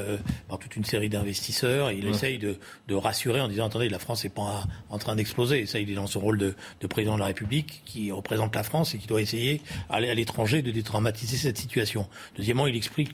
par 0.48 0.60
toute 0.60 0.76
une 0.76 0.86
série 0.86 1.10
d'investisseurs. 1.10 1.92
Il 1.92 2.08
essaye 2.08 2.38
de, 2.38 2.58
de, 2.88 2.96
rassurer 2.96 3.42
en 3.42 3.48
disant 3.48 3.68
attendez, 3.68 3.90
la 3.90 4.00
France 4.00 4.24
n'est 4.24 4.30
pas 4.30 4.66
en 4.90 4.99
train 5.00 5.16
d'exploser. 5.16 5.66
Ça, 5.66 5.80
il 5.80 5.90
est 5.90 5.96
dans 5.96 6.08
son 6.08 6.20
rôle 6.20 6.38
de, 6.38 6.56
président 6.88 7.16
de 7.16 7.20
la 7.20 7.28
République 7.28 7.82
qui 7.86 8.12
représente 8.12 8.56
la 8.56 8.64
France 8.64 8.94
et 8.94 8.98
qui 8.98 9.08
doit 9.08 9.22
essayer, 9.22 9.62
aller 9.90 10.10
à 10.10 10.14
l'étranger, 10.14 10.62
de 10.62 10.72
détraumatiser 10.72 11.38
cette 11.38 11.58
situation. 11.58 12.08
Deuxièmement, 12.38 12.68
il 12.68 12.76
explique 12.76 13.12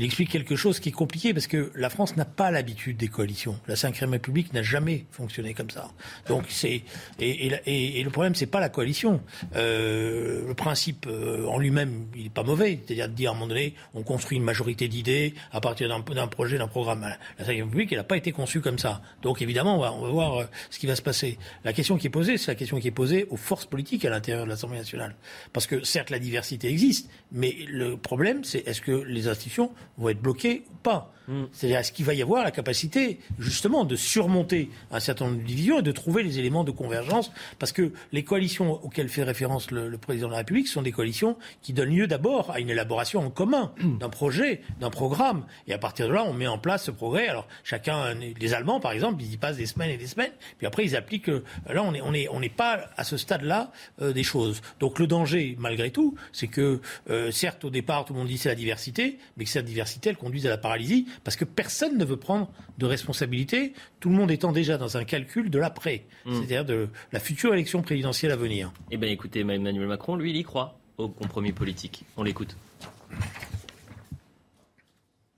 il 0.00 0.06
explique 0.06 0.30
quelque 0.30 0.56
chose 0.56 0.80
qui 0.80 0.88
est 0.88 0.92
compliqué 0.92 1.34
parce 1.34 1.46
que 1.46 1.70
la 1.74 1.90
France 1.90 2.16
n'a 2.16 2.24
pas 2.24 2.50
l'habitude 2.50 2.96
des 2.96 3.08
coalitions. 3.08 3.60
La 3.68 3.74
Ve 3.74 4.10
République 4.10 4.54
n'a 4.54 4.62
jamais 4.62 5.04
fonctionné 5.10 5.52
comme 5.52 5.68
ça. 5.68 5.90
Donc 6.26 6.44
c'est 6.48 6.84
et, 7.18 7.48
et, 7.66 8.00
et, 8.00 8.02
le 8.02 8.08
problème 8.08 8.34
c'est 8.34 8.46
pas 8.46 8.60
la 8.60 8.70
coalition. 8.70 9.20
Euh, 9.56 10.48
le 10.48 10.54
principe 10.54 11.06
euh, 11.06 11.44
en 11.44 11.58
lui-même 11.58 12.06
il 12.16 12.26
est 12.26 12.32
pas 12.32 12.44
mauvais, 12.44 12.80
c'est-à-dire 12.86 13.10
de 13.10 13.12
dire 13.12 13.28
à 13.28 13.34
un 13.34 13.36
moment 13.36 13.48
donné 13.48 13.74
on 13.92 14.02
construit 14.02 14.38
une 14.38 14.42
majorité 14.42 14.88
d'idées 14.88 15.34
à 15.52 15.60
partir 15.60 15.86
d'un 15.90 16.26
projet, 16.28 16.56
d'un 16.56 16.66
programme. 16.66 17.02
La 17.38 17.44
Ve 17.44 17.48
République 17.48 17.92
elle 17.92 17.98
n'a 17.98 18.04
pas 18.04 18.16
été 18.16 18.32
conçue 18.32 18.62
comme 18.62 18.78
ça. 18.78 19.02
Donc 19.20 19.42
évidemment 19.42 19.76
on 19.76 19.80
va, 19.80 19.92
on 19.92 20.00
va 20.00 20.08
voir 20.08 20.38
euh, 20.38 20.44
ce 20.70 20.78
qui 20.78 20.86
va 20.86 20.96
se 20.96 21.02
passer. 21.02 21.36
La 21.62 21.74
question 21.74 21.98
qui 21.98 22.06
est 22.06 22.10
posée 22.10 22.38
c'est 22.38 22.50
la 22.50 22.54
question 22.54 22.80
qui 22.80 22.88
est 22.88 22.90
posée 22.90 23.26
aux 23.28 23.36
forces 23.36 23.66
politiques 23.66 24.06
à 24.06 24.10
l'intérieur 24.10 24.46
de 24.46 24.48
l'Assemblée 24.48 24.78
nationale. 24.78 25.14
Parce 25.52 25.66
que 25.66 25.84
certes 25.84 26.08
la 26.08 26.18
diversité 26.18 26.70
existe, 26.70 27.10
mais 27.32 27.54
le 27.68 27.98
problème 27.98 28.44
c'est 28.44 28.66
est-ce 28.66 28.80
que 28.80 28.92
les 28.92 29.28
institutions 29.28 29.70
vont 29.98 30.08
être 30.08 30.20
bloqués 30.20 30.64
ou 30.70 30.76
pas. 30.76 31.12
Mm. 31.30 31.44
C'est-à-dire, 31.52 31.78
est-ce 31.78 31.92
qu'il 31.92 32.04
va 32.04 32.14
y 32.14 32.22
avoir 32.22 32.42
la 32.42 32.50
capacité, 32.50 33.20
justement, 33.38 33.84
de 33.84 33.96
surmonter 33.96 34.68
un 34.90 35.00
certain 35.00 35.26
nombre 35.26 35.38
de 35.38 35.44
divisions 35.44 35.78
et 35.78 35.82
de 35.82 35.92
trouver 35.92 36.22
les 36.22 36.38
éléments 36.38 36.64
de 36.64 36.72
convergence? 36.72 37.30
Parce 37.58 37.72
que 37.72 37.92
les 38.12 38.24
coalitions 38.24 38.84
auxquelles 38.84 39.08
fait 39.08 39.22
référence 39.22 39.70
le, 39.70 39.96
président 39.96 40.26
de 40.26 40.32
la 40.32 40.38
République 40.38 40.66
sont 40.66 40.82
des 40.82 40.92
coalitions 40.92 41.36
qui 41.62 41.72
donnent 41.72 41.94
lieu 41.94 42.06
d'abord 42.06 42.50
à 42.50 42.58
une 42.58 42.70
élaboration 42.70 43.20
en 43.20 43.30
commun 43.30 43.72
mm. 43.78 43.98
d'un 43.98 44.08
projet, 44.08 44.60
d'un 44.80 44.90
programme. 44.90 45.46
Et 45.68 45.72
à 45.72 45.78
partir 45.78 46.08
de 46.08 46.12
là, 46.12 46.24
on 46.24 46.32
met 46.32 46.48
en 46.48 46.58
place 46.58 46.84
ce 46.84 46.90
progrès. 46.90 47.28
Alors, 47.28 47.46
chacun, 47.62 48.14
les 48.14 48.54
Allemands, 48.54 48.80
par 48.80 48.92
exemple, 48.92 49.22
ils 49.22 49.32
y 49.32 49.36
passent 49.36 49.58
des 49.58 49.66
semaines 49.66 49.90
et 49.90 49.96
des 49.96 50.08
semaines. 50.08 50.32
Puis 50.58 50.66
après, 50.66 50.84
ils 50.84 50.96
appliquent. 50.96 51.28
Euh, 51.28 51.44
là, 51.72 51.82
on 51.84 51.92
n'est 51.92 52.00
on 52.00 52.12
est, 52.12 52.28
on 52.28 52.40
pas 52.56 52.90
à 52.96 53.04
ce 53.04 53.16
stade-là 53.16 53.70
euh, 54.02 54.12
des 54.12 54.24
choses. 54.24 54.60
Donc, 54.80 54.98
le 54.98 55.06
danger, 55.06 55.54
malgré 55.58 55.90
tout, 55.90 56.16
c'est 56.32 56.48
que, 56.48 56.80
euh, 57.08 57.30
certes, 57.30 57.64
au 57.64 57.70
départ, 57.70 58.04
tout 58.04 58.12
le 58.12 58.18
monde 58.18 58.28
dit 58.28 58.38
c'est 58.38 58.48
la 58.48 58.56
diversité, 58.56 59.18
mais 59.36 59.44
que 59.44 59.50
cette 59.50 59.66
diversité, 59.66 60.10
elle 60.10 60.16
conduise 60.16 60.46
à 60.46 60.50
la 60.50 60.58
paralysie 60.58 61.06
parce 61.24 61.36
que 61.36 61.44
personne 61.44 61.98
ne 61.98 62.04
veut 62.04 62.16
prendre 62.16 62.50
de 62.78 62.86
responsabilité, 62.86 63.72
tout 64.00 64.08
le 64.08 64.14
monde 64.14 64.30
étant 64.30 64.52
déjà 64.52 64.78
dans 64.78 64.96
un 64.96 65.04
calcul 65.04 65.50
de 65.50 65.58
l'après, 65.58 66.04
hmm. 66.24 66.34
c'est-à-dire 66.34 66.64
de 66.64 66.88
la 67.12 67.20
future 67.20 67.52
élection 67.52 67.82
présidentielle 67.82 68.32
à 68.32 68.36
venir. 68.36 68.72
Eh 68.90 68.96
bien 68.96 69.10
écoutez, 69.10 69.40
Emmanuel 69.40 69.86
Macron, 69.86 70.16
lui, 70.16 70.30
il 70.30 70.36
y 70.36 70.42
croit 70.42 70.78
au 70.98 71.08
compromis 71.08 71.52
politique. 71.52 72.04
On 72.16 72.22
l'écoute. 72.22 72.56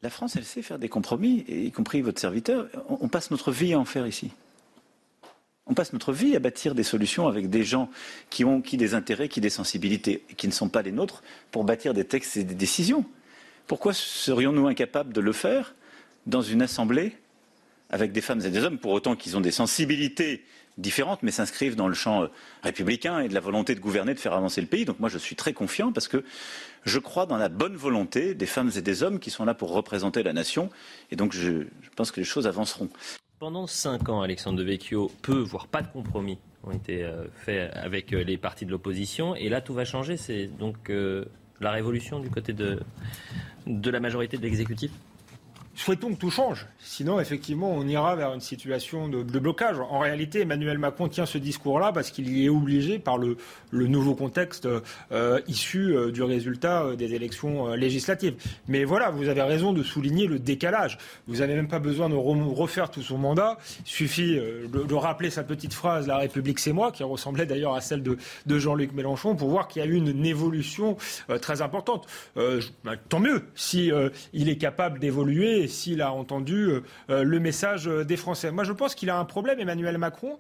La 0.03 0.11
France, 0.11 0.35
elle 0.37 0.45
sait 0.45 0.63
faire 0.63 0.81
des 0.81 0.89
compromis, 0.89 1.45
y 1.49 1.71
compris 1.71 2.03
votre 2.03 2.21
serviteur. 2.21 2.67
On, 2.89 3.09
passe 3.09 3.31
notre 3.31 3.53
vie 3.53 3.73
à 3.73 3.79
en 3.79 3.85
faire 3.85 4.07
ici. 4.07 4.33
On 5.67 5.75
passe 5.75 5.93
notre 5.93 6.13
vie 6.13 6.35
à 6.35 6.41
bâtir 6.41 6.75
des 6.75 6.83
solutions 6.83 7.29
avec 7.29 7.49
des 7.49 7.63
gens 7.63 7.89
qui 8.29 8.45
ont 8.45 8.61
qui 8.61 8.77
des 8.77 8.95
intérêts, 8.95 9.29
qui 9.29 9.41
des 9.41 9.49
sensibilités, 9.49 10.25
qui 10.37 10.49
ne 10.49 10.53
sont 10.53 10.69
pas 10.69 10.83
les 10.83 10.91
nôtres, 10.91 11.23
pour 11.53 11.63
bâtir 11.63 11.95
des 11.95 12.05
textes 12.05 12.37
et 12.37 12.43
des 12.43 12.57
décisions. 12.57 13.05
Pourquoi 13.67 13.93
serions-nous 13.95 14.67
incapables 14.67 15.13
de 15.13 15.21
le 15.21 15.33
faire 15.33 15.75
dans 16.27 16.43
une 16.43 16.63
assemblée 16.63 17.17
avec 17.91 18.13
des 18.13 18.23
femmes 18.23 18.41
et 18.41 18.51
des 18.51 18.65
hommes, 18.65 18.79
pour 18.79 18.93
autant 18.93 19.15
qu'ils 19.15 19.37
ont 19.37 19.41
des 19.41 19.51
sensibilités 19.51 20.45
différentes, 20.79 21.23
mais 21.23 21.31
s'inscrivent 21.31 21.77
dans 21.77 21.89
le 21.89 21.95
champ 21.95 22.23
euh, 22.23 22.27
républicain 22.63 23.21
et 23.21 23.29
de 23.29 23.35
la 23.35 23.41
volonté 23.41 23.75
de 23.75 23.81
gouverner, 23.81 24.15
de 24.15 24.19
faire 24.19 24.33
avancer 24.33 24.63
le 24.63 24.67
pays. 24.67 24.87
Donc 24.87 24.99
moi, 24.99 25.11
je 25.11 25.19
suis 25.19 25.37
très 25.37 25.53
confiant 25.53 25.93
parce 25.93 26.09
que 26.09 26.25
je 26.85 26.99
crois 26.99 27.27
dans 27.27 27.37
la 27.37 27.51
bonne 27.51 27.77
volonté 27.77 28.35
des 28.35 28.47
femmes 28.47 28.71
et 28.75 28.81
des 28.81 29.03
hommes 29.03 29.19
qui 29.19 29.31
sont 29.31 29.45
là 29.45 29.53
pour 29.53 29.73
représenter 29.73 30.23
la 30.23 30.33
nation. 30.33 30.71
Et 31.11 31.17
donc, 31.17 31.33
je, 31.33 31.65
pense 31.95 32.11
que 32.11 32.21
les 32.21 32.25
choses 32.25 32.47
avanceront. 32.47 32.89
Pendant 33.39 33.67
cinq 33.67 34.09
ans, 34.09 34.23
Alexandre 34.23 34.59
de 34.59 34.65
Vecchio, 34.65 35.13
peu, 35.21 35.39
voire 35.39 35.67
pas 35.67 35.83
de 35.83 35.89
compromis 35.89 36.39
ont 36.65 36.71
été 36.71 37.03
euh, 37.03 37.25
faits 37.45 37.73
avec 37.75 38.13
euh, 38.13 38.23
les 38.23 38.39
partis 38.39 38.65
de 38.65 38.71
l'opposition. 38.71 39.35
Et 39.35 39.49
là, 39.49 39.61
tout 39.61 39.75
va 39.75 39.85
changer. 39.85 40.17
C'est 40.17 40.47
donc 40.47 40.91
la 41.61 41.71
révolution 41.71 42.21
du 42.21 42.31
côté 42.31 42.53
de, 42.53 42.81
la 43.67 44.01
majorité 44.01 44.37
de 44.37 44.43
l'exécutif 44.43 44.91
Souhaitons 45.75 46.11
que 46.11 46.19
tout 46.19 46.31
change. 46.31 46.67
Sinon, 46.79 47.19
effectivement, 47.19 47.73
on 47.73 47.89
ira 47.89 48.15
vers 48.15 48.35
une 48.35 48.41
situation 48.41 49.09
de, 49.09 49.23
blocage. 49.23 49.79
En 49.79 50.01
réalité, 50.01 50.41
Emmanuel 50.41 50.77
Macron 50.77 51.09
tient 51.09 51.25
ce 51.25 51.39
discours-là 51.39 51.93
parce 51.93 52.11
qu'il 52.11 52.29
y 52.29 52.45
est 52.45 52.51
obligé 52.51 52.99
par 52.99 53.17
le, 53.17 53.39
nouveau 53.73 54.15
contexte 54.15 54.69
euh, 55.13 55.41
issu 55.49 55.97
euh, 55.97 56.13
du 56.13 56.23
résultat 56.23 56.83
euh, 56.83 56.95
des 56.95 57.15
élections 57.15 57.69
législatives. 57.75 58.35
Mais 58.69 58.85
voilà, 58.85 59.09
vous 59.09 59.29
avez 59.29 59.41
raison 59.41 59.73
de 59.73 59.83
souligner 59.83 60.27
le 60.27 60.39
décalage. 60.39 60.99
Vous 61.27 61.37
n'avez 61.37 61.55
même 61.55 61.69
pas 61.69 61.79
besoin 61.79 62.11
de 62.11 62.15
refaire 62.15 62.91
tout 62.91 63.03
son 63.03 63.17
mandat. 63.17 63.57
Il 63.87 63.91
suffit 63.91 64.37
de, 64.37 64.95
rappeler 64.95 65.31
sa 65.31 65.43
petite 65.43 65.73
phrase 65.73 66.07
La 66.07 66.19
République, 66.19 66.59
c'est 66.59 66.73
moi, 66.73 66.93
qui 66.93 67.03
ressemblait 67.03 67.47
d'ailleurs 67.47 67.75
à 67.75 67.81
celle 67.81 68.03
de, 68.03 68.19
Jean-Luc 68.47 68.93
Mélenchon, 68.93 69.37
pour 69.37 69.49
voir 69.49 69.69
qu'il 69.69 69.83
y 69.83 69.85
a 69.85 69.89
eu 69.89 69.95
une, 69.95 70.27
évolution 70.27 70.97
très 71.41 71.63
importante. 71.63 72.07
Bah, 72.37 72.93
tant 73.09 73.21
mieux 73.21 73.43
si 73.55 73.91
il 74.33 74.49
est 74.49 74.59
capable 74.59 74.99
d'évoluer 74.99 75.62
s'il 75.69 76.03
a 76.03 76.13
entendu 76.13 76.55
euh, 76.55 76.83
euh, 77.11 77.23
le 77.23 77.41
message 77.41 77.89
euh, 77.89 78.05
des 78.05 78.17
Français. 78.17 78.51
Moi, 78.51 78.65
je 78.65 78.73
pense 78.73 78.95
qu'il 78.95 79.11
a 79.11 79.19
un 79.19 79.25
problème, 79.25 79.61
Emmanuel 79.61 79.99
Macron, 79.99 80.39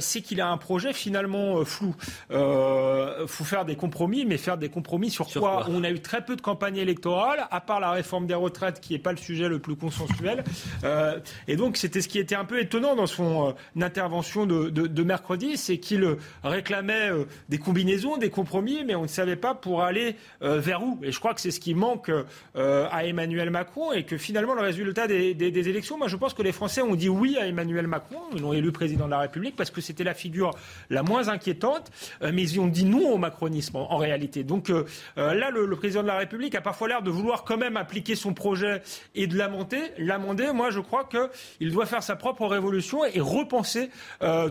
c'est 0.00 0.20
qu'il 0.20 0.40
a 0.40 0.48
un 0.48 0.56
projet 0.56 0.92
finalement 0.92 1.64
flou. 1.64 1.94
Il 2.30 3.26
faut 3.26 3.44
faire 3.44 3.64
des 3.64 3.76
compromis, 3.76 4.24
mais 4.24 4.36
faire 4.36 4.56
des 4.56 4.68
compromis 4.68 5.10
sur, 5.10 5.28
quoi, 5.28 5.66
On 5.68 5.84
a 5.84 5.90
eu 5.90 6.00
très 6.00 6.24
peu 6.24 6.36
de 6.36 6.40
campagne 6.40 6.76
électorale, 6.76 7.46
à 7.50 7.60
part 7.60 7.80
la 7.80 7.90
réforme 7.90 8.26
des 8.26 8.34
retraites, 8.34 8.80
qui 8.80 8.92
n'est 8.92 8.98
pas 8.98 9.12
le 9.12 9.18
sujet 9.18 9.48
le 9.48 9.58
plus 9.58 9.76
consensuel. 9.76 10.44
et 11.48 11.56
donc, 11.56 11.76
c'était 11.76 12.00
ce 12.00 12.08
qui 12.08 12.18
était 12.18 12.34
un 12.34 12.44
peu 12.44 12.60
étonnant 12.60 12.94
dans 12.94 13.06
son 13.06 13.54
intervention 13.80 14.46
de, 14.46 14.68
de 14.70 15.02
mercredi, 15.02 15.56
c'est 15.56 15.78
qu'il 15.78 16.16
réclamait 16.42 17.10
des 17.48 17.58
combinaisons, 17.58 18.16
des 18.16 18.30
compromis, 18.30 18.84
mais 18.84 18.94
on 18.94 19.02
ne 19.02 19.08
savait 19.08 19.36
pas 19.36 19.54
pour 19.54 19.82
aller 19.82 20.16
vers 20.40 20.82
où. 20.82 20.98
Et 21.02 21.12
je 21.12 21.18
crois 21.18 21.34
que 21.34 21.40
c'est 21.40 21.50
ce 21.50 21.60
qui 21.60 21.74
manque 21.74 22.10
à 22.54 23.04
Emmanuel 23.04 23.50
Macron 23.50 23.92
et 23.92 24.04
que 24.04 24.16
finalement, 24.16 24.45
le 24.54 24.62
résultat 24.62 25.06
des, 25.06 25.34
élections. 25.68 25.98
Moi, 25.98 26.08
je 26.08 26.16
pense 26.16 26.34
que 26.34 26.42
les 26.42 26.52
Français 26.52 26.82
ont 26.82 26.94
dit 26.94 27.08
oui 27.08 27.36
à 27.38 27.46
Emmanuel 27.46 27.86
Macron. 27.86 28.18
Ils 28.34 28.42
l'ont 28.42 28.52
élu 28.52 28.72
président 28.72 29.06
de 29.06 29.10
la 29.10 29.18
République 29.18 29.56
parce 29.56 29.70
que 29.70 29.80
c'était 29.80 30.04
la 30.04 30.14
figure 30.14 30.50
la 30.90 31.02
moins 31.02 31.28
inquiétante. 31.28 31.90
Euh, 32.22 32.30
mais 32.32 32.42
ils 32.42 32.60
ont 32.60 32.66
dit 32.66 32.84
non 32.84 33.12
au 33.12 33.18
macronisme 33.18 33.76
en, 33.76 33.96
réalité. 33.96 34.44
Donc 34.44 34.70
euh, 34.70 34.84
euh, 35.18 35.34
là, 35.34 35.50
le, 35.50 35.68
président 35.76 36.02
de 36.02 36.08
la 36.08 36.18
République 36.18 36.54
a 36.54 36.60
parfois 36.60 36.88
l'air 36.88 37.02
de 37.02 37.10
vouloir 37.10 37.44
quand 37.44 37.56
même 37.56 37.76
appliquer 37.76 38.14
son 38.14 38.34
projet 38.34 38.82
et 39.14 39.26
de 39.26 39.36
l'amender. 39.36 40.52
Moi, 40.52 40.70
je 40.70 40.80
crois 40.80 41.08
qu'il 41.08 41.72
doit 41.72 41.86
faire 41.86 42.02
sa 42.02 42.16
propre 42.16 42.46
révolution 42.46 43.04
et 43.04 43.20
repenser 43.20 43.90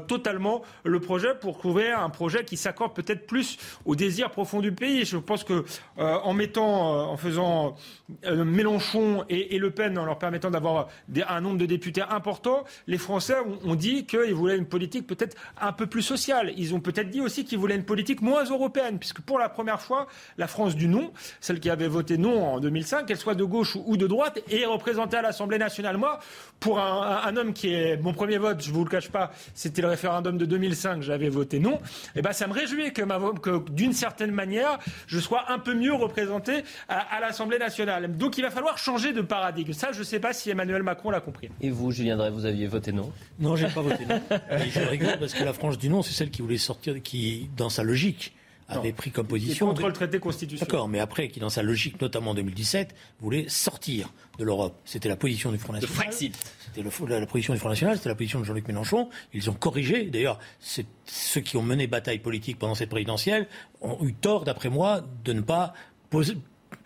totalement 0.07 0.61
le 0.83 0.99
projet 0.99 1.35
pour 1.39 1.57
trouver 1.57 1.91
un 1.91 2.09
projet 2.09 2.43
qui 2.43 2.57
s'accorde 2.57 2.93
peut-être 2.93 3.27
plus 3.27 3.57
au 3.85 3.95
désir 3.95 4.31
profond 4.31 4.59
du 4.59 4.71
pays. 4.71 5.05
Je 5.05 5.17
pense 5.17 5.43
que 5.43 5.65
en 5.97 6.33
mettant, 6.33 7.11
en 7.11 7.17
faisant 7.17 7.75
Mélenchon 8.23 9.25
et, 9.29 9.57
Le 9.57 9.71
Pen, 9.71 9.84
en 9.97 10.05
leur 10.05 10.17
permettant 10.17 10.51
d'avoir 10.51 10.87
un 11.27 11.41
nombre 11.41 11.57
de 11.57 11.65
députés 11.65 12.01
important, 12.01 12.63
les 12.87 12.97
Français 12.97 13.35
ont, 13.63 13.75
dit 13.75 14.05
qu'ils 14.05 14.33
voulaient 14.33 14.57
une 14.57 14.65
politique 14.65 15.07
peut-être 15.07 15.35
un 15.59 15.71
peu 15.73 15.87
plus 15.87 16.01
sociale. 16.01 16.53
Ils 16.57 16.73
ont 16.73 16.79
peut-être 16.79 17.09
dit 17.09 17.21
aussi 17.21 17.45
qu'ils 17.45 17.57
voulaient 17.57 17.75
une 17.75 17.85
politique 17.85 18.21
moins 18.21 18.43
européenne, 18.45 18.99
puisque 18.99 19.21
pour 19.21 19.39
la 19.39 19.49
première 19.49 19.81
fois, 19.81 20.07
la 20.37 20.47
France 20.47 20.75
du 20.75 20.87
non, 20.87 21.11
celle 21.41 21.59
qui 21.59 21.69
avait 21.69 21.87
voté 21.87 22.17
non 22.17 22.55
en 22.55 22.59
2005, 22.59 23.05
qu'elle 23.05 23.17
soit 23.17 23.35
de 23.35 23.43
gauche 23.43 23.77
ou 23.85 23.97
de 23.97 24.07
droite, 24.07 24.39
est 24.49 24.65
représentée 24.65 25.17
à 25.17 25.21
l'Assemblée 25.21 25.57
nationale. 25.57 25.97
Moi, 25.97 26.19
pour 26.59 26.79
un, 26.79 27.35
homme 27.35 27.53
qui 27.53 27.73
est 27.73 27.97
mon 27.97 28.13
premier 28.13 28.37
vote, 28.37 28.63
je 28.63 28.71
vous 28.71 28.83
le 28.83 28.89
cache 28.89 29.09
pas, 29.09 29.31
c'était 29.53 29.81
le 29.81 29.89
référendum 29.89 30.37
de 30.37 30.45
2005, 30.45 31.01
j'avais 31.01 31.29
voté 31.29 31.59
non. 31.59 31.75
Et 31.75 31.79
eh 32.17 32.21
ben, 32.21 32.31
ça 32.31 32.47
me 32.47 32.53
réjouit 32.53 32.93
que 32.93 33.69
d'une 33.71 33.93
certaine 33.93 34.31
manière, 34.31 34.79
je 35.07 35.19
sois 35.19 35.45
un 35.49 35.59
peu 35.59 35.73
mieux 35.73 35.93
représenté 35.93 36.63
à, 36.87 37.19
l'Assemblée 37.19 37.59
nationale. 37.59 38.15
Donc, 38.17 38.37
il 38.37 38.41
va 38.41 38.49
falloir 38.49 38.77
changer 38.77 39.13
de 39.13 39.21
paradigme. 39.21 39.73
Ça, 39.75 39.91
je 39.91 39.99
ne 39.99 40.03
sais 40.03 40.19
pas 40.19 40.33
si 40.33 40.49
Emmanuel 40.49 40.83
Macron 40.83 41.09
l'a 41.09 41.19
compris. 41.19 41.49
Et 41.61 41.69
vous, 41.69 41.91
Julien 41.91 42.17
Drey, 42.17 42.31
vous 42.31 42.45
aviez 42.45 42.67
voté 42.67 42.91
non? 42.91 43.11
Non, 43.39 43.55
j'ai 43.55 43.67
pas 43.67 43.81
voté 43.81 44.05
non. 44.05 44.21
je 44.69 44.79
rigole 44.79 45.19
parce 45.19 45.33
que 45.33 45.43
la 45.43 45.53
France 45.53 45.77
du 45.77 45.89
non, 45.89 46.01
c'est 46.01 46.13
celle 46.13 46.31
qui 46.31 46.41
voulait 46.41 46.57
sortir, 46.57 47.01
qui, 47.01 47.49
dans 47.57 47.69
sa 47.69 47.83
logique, 47.83 48.33
avait 48.67 48.93
pris 48.93 49.11
comme 49.11 49.27
position. 49.27 49.67
contre 49.67 49.87
le 49.87 49.93
traité 49.93 50.19
constitutionnel. 50.19 50.67
D'accord, 50.67 50.87
mais 50.87 50.99
après, 50.99 51.29
qui 51.29 51.39
dans 51.39 51.49
sa 51.49 51.61
logique, 51.61 52.01
notamment 52.01 52.31
en 52.31 52.35
2017, 52.35 52.95
voulait 53.19 53.45
sortir 53.47 54.11
de 54.39 54.43
l'Europe. 54.43 54.79
C'était 54.85 55.09
la 55.09 55.15
position 55.15 55.51
du 55.51 55.57
Front 55.57 55.73
National. 55.73 55.95
Le 55.95 56.01
Frexit. 56.01 56.35
C'était 56.73 57.07
la, 57.07 57.19
la, 57.19 57.25
position 57.27 57.53
du 57.53 57.59
Front 57.59 57.69
National, 57.69 57.97
c'était 57.97 58.09
la 58.09 58.15
position 58.15 58.39
de 58.39 58.45
Jean-Luc 58.45 58.67
Mélenchon. 58.67 59.09
Ils 59.33 59.49
ont 59.49 59.53
corrigé. 59.53 60.05
D'ailleurs, 60.05 60.39
ceux 60.59 61.41
qui 61.41 61.57
ont 61.57 61.63
mené 61.63 61.87
bataille 61.87 62.19
politique 62.19 62.57
pendant 62.57 62.75
cette 62.75 62.89
présidentielle 62.89 63.47
ont 63.81 64.03
eu 64.03 64.13
tort, 64.13 64.45
d'après 64.45 64.69
moi, 64.69 65.01
de 65.23 65.33
ne 65.33 65.41
pas 65.41 65.73
poser, 66.09 66.37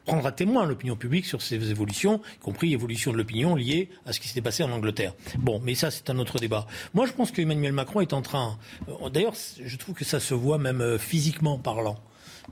prendre 0.09 0.25
à 0.25 0.31
témoin 0.31 0.65
l'opinion 0.65 0.95
publique 0.95 1.27
sur 1.27 1.39
ces 1.43 1.69
évolutions, 1.69 2.19
y 2.35 2.39
compris 2.39 2.69
l'évolution 2.69 3.11
de 3.11 3.17
l'opinion 3.17 3.53
liée 3.53 3.89
à 4.07 4.11
ce 4.11 4.19
qui 4.19 4.27
s'était 4.27 4.41
passé 4.41 4.63
en 4.63 4.71
Angleterre. 4.71 5.13
Bon, 5.37 5.61
mais 5.63 5.75
ça, 5.75 5.91
c'est 5.91 6.09
un 6.09 6.17
autre 6.17 6.39
débat. 6.39 6.65
Moi, 6.95 7.05
je 7.05 7.11
pense 7.13 7.31
qu'Emmanuel 7.31 7.73
Macron 7.73 8.01
est 8.01 8.13
en 8.13 8.23
train. 8.23 8.57
Euh, 8.87 9.09
d'ailleurs, 9.09 9.35
je 9.63 9.77
trouve 9.77 9.93
que 9.93 10.03
ça 10.03 10.19
se 10.19 10.33
voit 10.33 10.57
même 10.57 10.81
euh, 10.81 10.97
physiquement 10.97 11.59
parlant. 11.59 11.99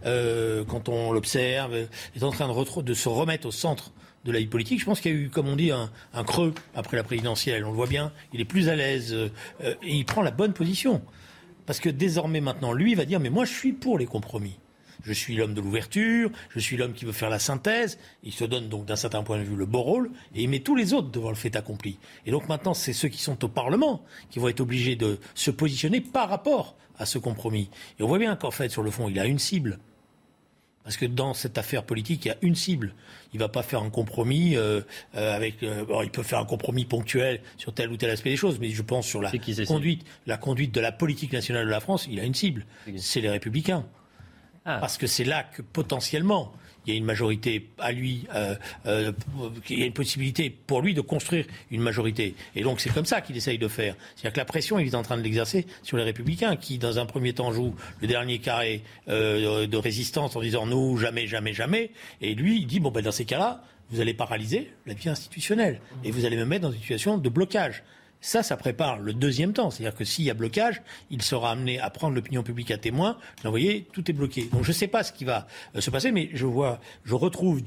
Euh, 0.05 0.65
quand 0.65 0.87
on 0.87 1.11
l'observe, 1.11 1.73
est 2.15 2.23
en 2.23 2.29
train 2.29 2.47
de, 2.47 2.81
de, 2.83 2.93
se 2.93 3.09
remettre 3.09 3.47
au 3.47 3.51
centre 3.51 3.91
de 4.23 4.31
la 4.31 4.37
vie 4.37 4.45
politique. 4.45 4.79
Je 4.79 4.85
pense 4.85 5.01
qu'il 5.01 5.11
y 5.11 5.15
a 5.15 5.17
eu, 5.17 5.29
comme 5.29 5.47
on 5.47 5.55
dit, 5.55 5.71
un, 5.71 5.89
creux 6.25 6.53
après 6.75 6.95
la 6.95 7.03
présidentielle. 7.03 7.65
On 7.65 7.71
le 7.71 7.75
voit 7.75 7.87
bien, 7.87 8.11
il 8.33 8.39
est 8.39 8.45
plus 8.45 8.69
à 8.69 8.75
l'aise 8.75 9.15
et 9.63 9.73
il 9.81 10.05
prend 10.05 10.21
la 10.21 10.29
bonne 10.29 10.53
position. 10.53 11.01
Parce 11.65 11.79
que 11.79 11.89
désormais, 11.89 12.39
maintenant, 12.39 12.71
lui 12.71 12.93
va 12.93 13.05
dire, 13.05 13.19
mais 13.19 13.31
moi, 13.31 13.45
je 13.45 13.53
suis 13.53 13.73
pour 13.73 13.97
les 13.97 14.05
compromis. 14.05 14.59
Je 15.03 15.13
suis 15.13 15.35
l'homme 15.35 15.53
de 15.53 15.61
l'ouverture, 15.61 16.31
je 16.49 16.59
suis 16.59 16.77
l'homme 16.77 16.93
qui 16.93 17.05
veut 17.05 17.11
faire 17.11 17.29
la 17.29 17.39
synthèse. 17.39 17.97
Il 18.23 18.33
se 18.33 18.45
donne 18.45 18.69
donc 18.69 18.85
d'un 18.85 18.95
certain 18.95 19.23
point 19.23 19.37
de 19.37 19.43
vue 19.43 19.55
le 19.55 19.65
beau 19.65 19.81
rôle 19.81 20.11
et 20.35 20.43
il 20.43 20.49
met 20.49 20.59
tous 20.59 20.75
les 20.75 20.93
autres 20.93 21.09
devant 21.09 21.29
le 21.29 21.35
fait 21.35 21.55
accompli. 21.55 21.99
Et 22.25 22.31
donc 22.31 22.49
maintenant, 22.49 22.73
c'est 22.73 22.93
ceux 22.93 23.07
qui 23.07 23.21
sont 23.21 23.43
au 23.43 23.47
Parlement 23.49 24.03
qui 24.29 24.39
vont 24.39 24.47
être 24.47 24.61
obligés 24.61 24.95
de 24.95 25.19
se 25.35 25.51
positionner 25.51 26.01
par 26.01 26.29
rapport 26.29 26.75
à 26.97 27.05
ce 27.05 27.17
compromis. 27.17 27.69
Et 27.99 28.03
on 28.03 28.07
voit 28.07 28.19
bien 28.19 28.35
qu'en 28.35 28.51
fait, 28.51 28.69
sur 28.69 28.83
le 28.83 28.91
fond, 28.91 29.09
il 29.09 29.19
a 29.19 29.25
une 29.25 29.39
cible. 29.39 29.79
Parce 30.87 30.95
que 30.95 31.05
dans 31.05 31.33
cette 31.33 31.57
affaire 31.57 31.83
politique, 31.83 32.23
il 32.23 32.29
y 32.29 32.31
a 32.31 32.37
une 32.41 32.55
cible. 32.55 32.93
Il 33.33 33.37
ne 33.37 33.43
va 33.43 33.49
pas 33.49 33.61
faire 33.61 33.81
un 33.81 33.89
compromis 33.89 34.55
euh, 34.55 34.79
euh, 35.15 35.35
avec. 35.35 35.61
Euh, 35.61 35.83
il 36.01 36.09
peut 36.09 36.23
faire 36.23 36.39
un 36.39 36.45
compromis 36.45 36.85
ponctuel 36.85 37.41
sur 37.57 37.73
tel 37.73 37.91
ou 37.91 37.97
tel 37.97 38.09
aspect 38.09 38.29
des 38.29 38.37
choses, 38.37 38.57
mais 38.57 38.69
je 38.69 38.81
pense 38.81 39.05
sur 39.05 39.21
la 39.21 39.29
conduite, 39.67 40.05
la 40.27 40.37
conduite 40.37 40.73
de 40.73 40.79
la 40.79 40.93
politique 40.93 41.33
nationale 41.33 41.65
de 41.65 41.71
la 41.71 41.81
France, 41.81 42.07
il 42.09 42.21
a 42.21 42.23
une 42.23 42.33
cible. 42.33 42.65
C'est 42.95 43.19
les 43.19 43.29
Républicains. 43.29 43.85
Ah. 44.69 44.77
Parce 44.79 44.97
que 44.97 45.07
c'est 45.07 45.23
là 45.23 45.43
que 45.43 45.61
potentiellement 45.61 46.53
il 46.85 46.91
y 46.91 46.93
a 46.93 46.97
une 46.97 47.05
majorité 47.05 47.67
à 47.79 47.91
lui, 47.91 48.25
euh, 48.33 48.55
euh, 48.85 49.11
il 49.69 49.79
y 49.79 49.83
a 49.83 49.85
une 49.85 49.93
possibilité 49.93 50.49
pour 50.49 50.81
lui 50.81 50.93
de 50.93 51.01
construire 51.01 51.45
une 51.69 51.81
majorité. 51.81 52.33
Et 52.55 52.63
donc 52.63 52.79
c'est 52.79 52.89
comme 52.89 53.05
ça 53.05 53.19
qu'il 53.21 53.35
essaye 53.35 53.57
de 53.57 53.67
faire. 53.67 53.95
C'est-à-dire 54.15 54.33
que 54.33 54.39
la 54.39 54.45
pression, 54.45 54.79
il 54.79 54.87
est 54.87 54.95
en 54.95 55.03
train 55.03 55.17
de 55.17 55.21
l'exercer 55.21 55.65
sur 55.83 55.97
les 55.97 56.03
républicains, 56.03 56.55
qui 56.55 56.77
dans 56.77 56.97
un 56.97 57.05
premier 57.05 57.33
temps 57.33 57.51
jouent 57.51 57.75
le 58.01 58.07
dernier 58.07 58.39
carré 58.39 58.83
euh, 59.09 59.67
de 59.67 59.77
résistance 59.77 60.35
en 60.35 60.41
disant 60.41 60.65
nous, 60.65 60.97
jamais, 60.97 61.27
jamais, 61.27 61.53
jamais. 61.53 61.91
Et 62.21 62.35
lui, 62.35 62.59
il 62.59 62.67
dit, 62.67 62.79
bon 62.79 62.91
ben 62.91 63.03
dans 63.03 63.11
ces 63.11 63.25
cas-là, 63.25 63.63
vous 63.89 63.99
allez 63.99 64.13
paralyser 64.13 64.71
la 64.85 64.93
vie 64.93 65.09
institutionnelle. 65.09 65.81
Et 66.03 66.11
vous 66.11 66.25
allez 66.25 66.37
me 66.37 66.45
mettre 66.45 66.63
dans 66.63 66.71
une 66.71 66.79
situation 66.79 67.17
de 67.17 67.29
blocage. 67.29 67.83
Ça, 68.21 68.43
ça 68.43 68.57
prépare 68.57 68.99
le 68.99 69.13
deuxième 69.13 69.53
temps. 69.53 69.69
C'est-à-dire 69.69 69.97
que 69.97 70.03
s'il 70.03 70.25
y 70.25 70.29
a 70.29 70.33
blocage, 70.33 70.81
il 71.11 71.21
sera 71.21 71.51
amené 71.51 71.79
à 71.79 71.89
prendre 71.89 72.15
l'opinion 72.15 72.43
publique 72.43 72.71
à 72.71 72.77
témoin. 72.77 73.17
Vous 73.43 73.49
voyez, 73.49 73.87
tout 73.93 74.09
est 74.09 74.13
bloqué. 74.13 74.49
Donc 74.51 74.63
je 74.63 74.69
ne 74.69 74.73
sais 74.73 74.87
pas 74.87 75.03
ce 75.03 75.13
qui 75.13 75.25
va 75.25 75.47
euh, 75.75 75.81
se 75.81 75.89
passer, 75.89 76.11
mais 76.11 76.29
je 76.33 76.45
vois, 76.45 76.79
je 77.03 77.15
retrouve 77.15 77.61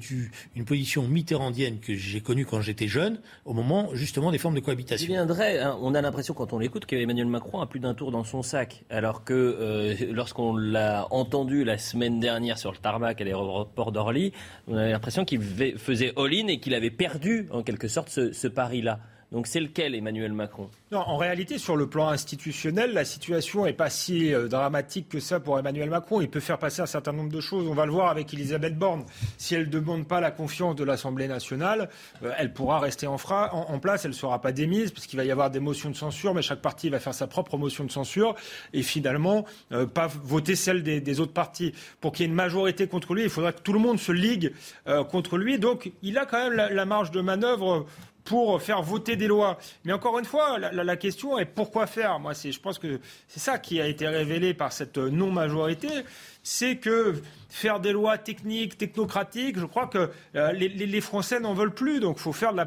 une 0.57 0.64
position 0.64 1.03
mitterrandienne 1.03 1.78
que 1.78 1.94
j'ai 1.94 2.20
connue 2.20 2.46
quand 2.46 2.61
j'étais 2.61 2.88
jeune, 2.88 3.20
au 3.44 3.55
moment 3.55 3.90
justement 3.94 4.30
des 4.30 4.38
formes 4.38 4.55
de 4.55 4.61
cohabitation. 4.61 5.07
Viendrait, 5.07 5.61
hein, 5.61 5.78
on 5.80 5.94
a 5.94 6.03
l'impression 6.03 6.34
quand 6.34 6.53
on 6.53 6.59
l'écoute 6.59 6.86
qu'Emmanuel 6.86 7.26
Macron 7.26 7.61
a 7.61 7.66
plus 7.66 7.80
d'un 7.80 7.94
tour 7.94 8.11
dans 8.11 8.24
son 8.24 8.42
sac, 8.42 8.84
alors 8.90 9.24
que 9.24 9.34
euh, 9.34 9.94
lorsqu'on 10.12 10.57
l'a 10.57 11.07
entendu 11.11 11.64
la 11.64 11.78
semaine 11.78 12.20
dernière 12.20 12.59
sur 12.59 12.72
le 12.72 12.78
tarmac 12.78 13.20
à 13.20 13.24
l'aéroport 13.24 13.92
d'Orly, 13.92 14.32
on 14.68 14.76
avait 14.76 14.90
l'impression 14.90 15.24
qu'il 15.24 15.40
faisait 15.40 16.12
all-in 16.16 16.48
et 16.48 16.59
qu'il 16.59 16.74
avait 16.74 16.90
perdu 16.90 17.48
en 17.51 17.62
quelque 17.62 17.88
sorte 17.88 18.11
ce 18.11 18.48
pari-là. 18.48 19.01
Donc 19.33 19.47
c'est 19.47 19.61
lequel 19.61 19.95
Emmanuel 19.95 20.33
Macron? 20.33 20.70
Non, 20.93 21.05
en 21.07 21.18
réalité, 21.18 21.59
sur 21.59 21.76
le 21.76 21.86
plan 21.86 22.09
institutionnel, 22.09 22.93
la 22.93 23.05
situation 23.05 23.64
n'est 23.64 23.72
pas 23.72 23.91
si 23.91 24.34
euh, 24.34 24.49
dramatique 24.49 25.09
que 25.09 25.20
ça 25.20 25.38
pour 25.38 25.57
Emmanuel 25.57 25.88
Macron. 25.88 26.20
Il 26.20 26.28
peut 26.28 26.41
faire 26.41 26.59
passer 26.59 26.82
un 26.82 26.86
certain 26.86 27.12
nombre 27.12 27.30
de 27.30 27.41
choses. 27.41 27.68
On 27.68 27.74
va 27.74 27.86
le 27.86 27.93
voir 27.93 28.11
avec 28.11 28.34
Elisabeth 28.34 28.76
Borne. 28.76 29.05
Si 29.38 29.55
elle 29.55 29.66
ne 29.66 29.70
demande 29.70 30.09
pas 30.09 30.20
la 30.20 30.32
confiance 30.32 30.74
de 30.74 30.82
l'Assemblée 30.82 31.28
nationale, 31.28 31.91
euh, 32.24 32.32
elle 32.36 32.53
pourra 32.53 32.80
rester 32.80 33.07
en, 33.07 33.18
place. 33.80 34.05
Elle 34.05 34.11
ne 34.11 34.16
sera 34.16 34.41
pas 34.41 34.51
démise 34.51 34.91
puisqu'il 34.91 35.16
va 35.16 35.24
y 35.24 35.30
avoir 35.30 35.53
des 35.53 35.61
motions 35.61 35.91
de 35.91 35.95
censure, 35.95 36.34
mais 36.34 36.43
chaque 36.43 36.61
parti 36.61 36.91
va 36.91 36.99
faire 36.99 37.14
sa 37.14 37.28
propre 37.28 37.57
motion 37.57 37.84
de 37.84 37.93
censure 37.93 38.34
et 38.72 38.82
finalement 38.82 39.45
euh, 39.70 39.86
pas 39.86 40.09
voter 40.09 40.57
celle 40.57 40.82
des, 40.82 41.20
autres 41.20 41.32
partis. 41.32 41.72
Pour 42.01 42.11
qu'il 42.11 42.24
y 42.24 42.26
ait 42.26 42.30
une 42.30 42.34
majorité 42.34 42.88
contre 42.88 43.14
lui, 43.14 43.22
il 43.22 43.30
faudra 43.30 43.53
que 43.53 43.62
tout 43.62 43.72
le 43.72 43.78
monde 43.78 44.01
se 44.01 44.11
ligue 44.11 44.53
contre 45.11 45.36
lui. 45.36 45.61
Donc 45.61 45.93
il 46.03 46.18
a 46.18 46.26
quand 46.26 46.51
même 46.51 46.55
la 46.55 46.84
marge 46.84 47.12
de 47.12 47.20
manœuvre 47.20 47.86
pour 48.24 48.61
faire 48.62 48.82
voter 48.82 49.16
des 49.16 49.26
lois. 49.26 49.59
Mais 49.84 49.93
encore 49.93 50.18
une 50.18 50.24
fois, 50.24 50.59
la, 50.59 50.80
question 50.97 51.39
est 51.39 51.45
pourquoi 51.45 51.87
faire? 51.87 52.18
Moi, 52.18 52.33
je 52.33 52.59
pense 52.59 52.78
que 52.78 53.01
c'est 53.28 53.41
ça 53.41 53.59
qui 53.59 53.81
a 53.81 53.87
été 53.87 54.07
révélé 54.09 54.55
par 54.55 54.72
cette 54.72 54.99
non-majorité, 54.99 55.89
c'est 56.51 56.78
que 56.78 57.22
faire 57.48 57.80
des 57.80 57.92
lois 57.92 58.16
techniques, 58.16 58.78
technocratiques. 58.78 59.59
Je 59.59 59.66
crois 59.66 59.86
que 59.86 60.11
euh, 60.36 60.53
les, 60.53 61.01
Français 61.01 61.40
n'en 61.40 61.55
veulent 61.55 61.74
plus. 61.74 62.01
Donc, 62.01 62.16
il 62.18 62.22
faut 62.22 62.32
faire 62.32 62.53
de 62.53 62.62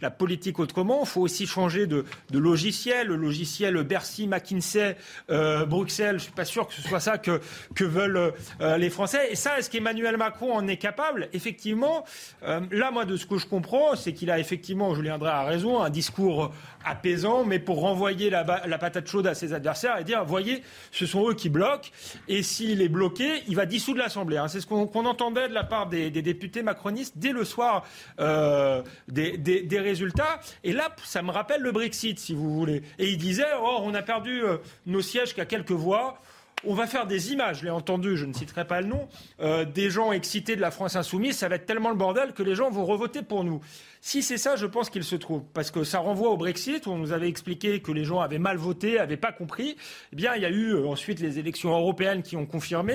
la, 0.00 0.10
politique 0.10 0.58
autrement. 0.58 1.00
Il 1.02 1.08
faut 1.08 1.22
aussi 1.22 1.46
changer 1.46 1.86
de, 1.86 2.04
logiciel. 2.32 3.08
Le 3.08 3.16
logiciel 3.16 3.82
Bercy, 3.82 4.28
McKinsey, 4.28 4.96
euh, 5.30 5.64
Bruxelles. 5.64 6.10
Je 6.10 6.14
ne 6.14 6.18
suis 6.20 6.32
pas 6.32 6.44
sûr 6.44 6.66
que 6.66 6.74
ce 6.74 6.82
soit 6.82 7.00
ça 7.00 7.18
que, 7.18 7.40
veulent 7.80 8.32
euh, 8.60 8.76
les 8.76 8.90
Français. 8.90 9.28
Et 9.30 9.34
ça, 9.34 9.58
est-ce 9.58 9.70
qu'Emmanuel 9.70 10.16
Macron 10.16 10.54
en 10.54 10.66
est 10.68 10.76
capable? 10.76 11.28
Effectivement, 11.32 12.04
là, 12.42 12.90
moi, 12.90 13.04
de 13.04 13.16
ce 13.16 13.26
que 13.26 13.38
je 13.38 13.46
comprends, 13.46 13.96
c'est 13.96 14.12
qu'il 14.12 14.30
a 14.30 14.38
effectivement, 14.38 14.94
Julien 14.94 15.18
Drey 15.18 15.30
a 15.30 15.44
raison, 15.44 15.82
un 15.82 15.90
discours 15.90 16.52
apaisant, 16.84 17.44
mais 17.44 17.58
pour 17.58 17.80
renvoyer 17.80 18.30
la, 18.30 18.44
patate 18.44 19.08
chaude 19.08 19.26
à 19.26 19.34
ses 19.34 19.52
adversaires 19.52 19.98
et 19.98 20.04
dire, 20.04 20.24
voyez, 20.24 20.62
ce 20.90 21.06
sont 21.06 21.28
eux 21.28 21.34
qui 21.34 21.48
bloquent. 21.48 21.88
Et 22.28 22.42
s'il 22.42 22.82
est 22.82 22.88
bloqué, 22.88 23.17
il 23.20 23.56
va 23.56 23.66
dissoudre 23.66 23.98
l'Assemblée. 23.98 24.36
Hein. 24.36 24.48
C'est 24.48 24.60
ce 24.60 24.66
qu'on 24.66 25.04
entendait 25.04 25.48
de 25.48 25.54
la 25.54 25.64
part 25.64 25.88
des, 25.88 26.10
députés 26.10 26.62
macronistes 26.62 27.14
dès 27.16 27.32
le 27.32 27.44
soir 27.44 27.84
euh, 28.20 28.82
des, 29.08 29.78
résultats. 29.78 30.40
Et 30.64 30.72
là, 30.72 30.94
ça 31.04 31.22
me 31.22 31.30
rappelle 31.30 31.62
le 31.62 31.72
Brexit, 31.72 32.18
si 32.18 32.34
vous 32.34 32.52
voulez. 32.54 32.82
Et 32.98 33.08
ils 33.10 33.18
disaient, 33.18 33.44
oh, 33.60 33.78
on 33.82 33.94
a 33.94 34.02
perdu 34.02 34.42
euh, 34.42 34.58
nos 34.86 35.02
sièges 35.02 35.34
qu'à 35.34 35.46
quelques 35.46 35.72
voix. 35.72 36.20
On 36.64 36.74
va 36.74 36.86
faire 36.86 37.06
des 37.06 37.32
images, 37.32 37.60
je 37.60 37.64
l'ai 37.64 37.70
entendu, 37.70 38.16
je 38.16 38.24
ne 38.24 38.32
citerai 38.32 38.66
pas 38.66 38.80
le 38.80 38.88
nom, 38.88 39.08
euh, 39.40 39.64
des 39.64 39.90
gens 39.90 40.12
excités 40.12 40.56
de 40.56 40.60
la 40.60 40.70
France 40.70 40.96
insoumise, 40.96 41.36
ça 41.36 41.48
va 41.48 41.56
être 41.56 41.66
tellement 41.66 41.90
le 41.90 41.96
bordel 41.96 42.32
que 42.32 42.42
les 42.42 42.54
gens 42.54 42.70
vont 42.70 42.84
revoter 42.84 43.22
pour 43.22 43.44
nous. 43.44 43.60
Si 44.00 44.22
c'est 44.22 44.38
ça, 44.38 44.54
je 44.54 44.66
pense 44.66 44.90
qu'il 44.90 45.02
se 45.02 45.16
trouve, 45.16 45.42
parce 45.54 45.70
que 45.70 45.82
ça 45.82 45.98
renvoie 45.98 46.30
au 46.30 46.36
Brexit, 46.36 46.86
on 46.86 46.96
nous 46.96 47.12
avait 47.12 47.28
expliqué 47.28 47.80
que 47.80 47.90
les 47.90 48.04
gens 48.04 48.20
avaient 48.20 48.38
mal 48.38 48.56
voté, 48.56 48.94
n'avaient 48.94 49.16
pas 49.16 49.32
compris. 49.32 49.76
Eh 50.12 50.16
bien, 50.16 50.36
il 50.36 50.42
y 50.42 50.44
a 50.44 50.50
eu 50.50 50.72
euh, 50.72 50.86
ensuite 50.86 51.18
les 51.20 51.40
élections 51.40 51.70
européennes 51.70 52.22
qui 52.22 52.36
ont 52.36 52.46
confirmé. 52.46 52.94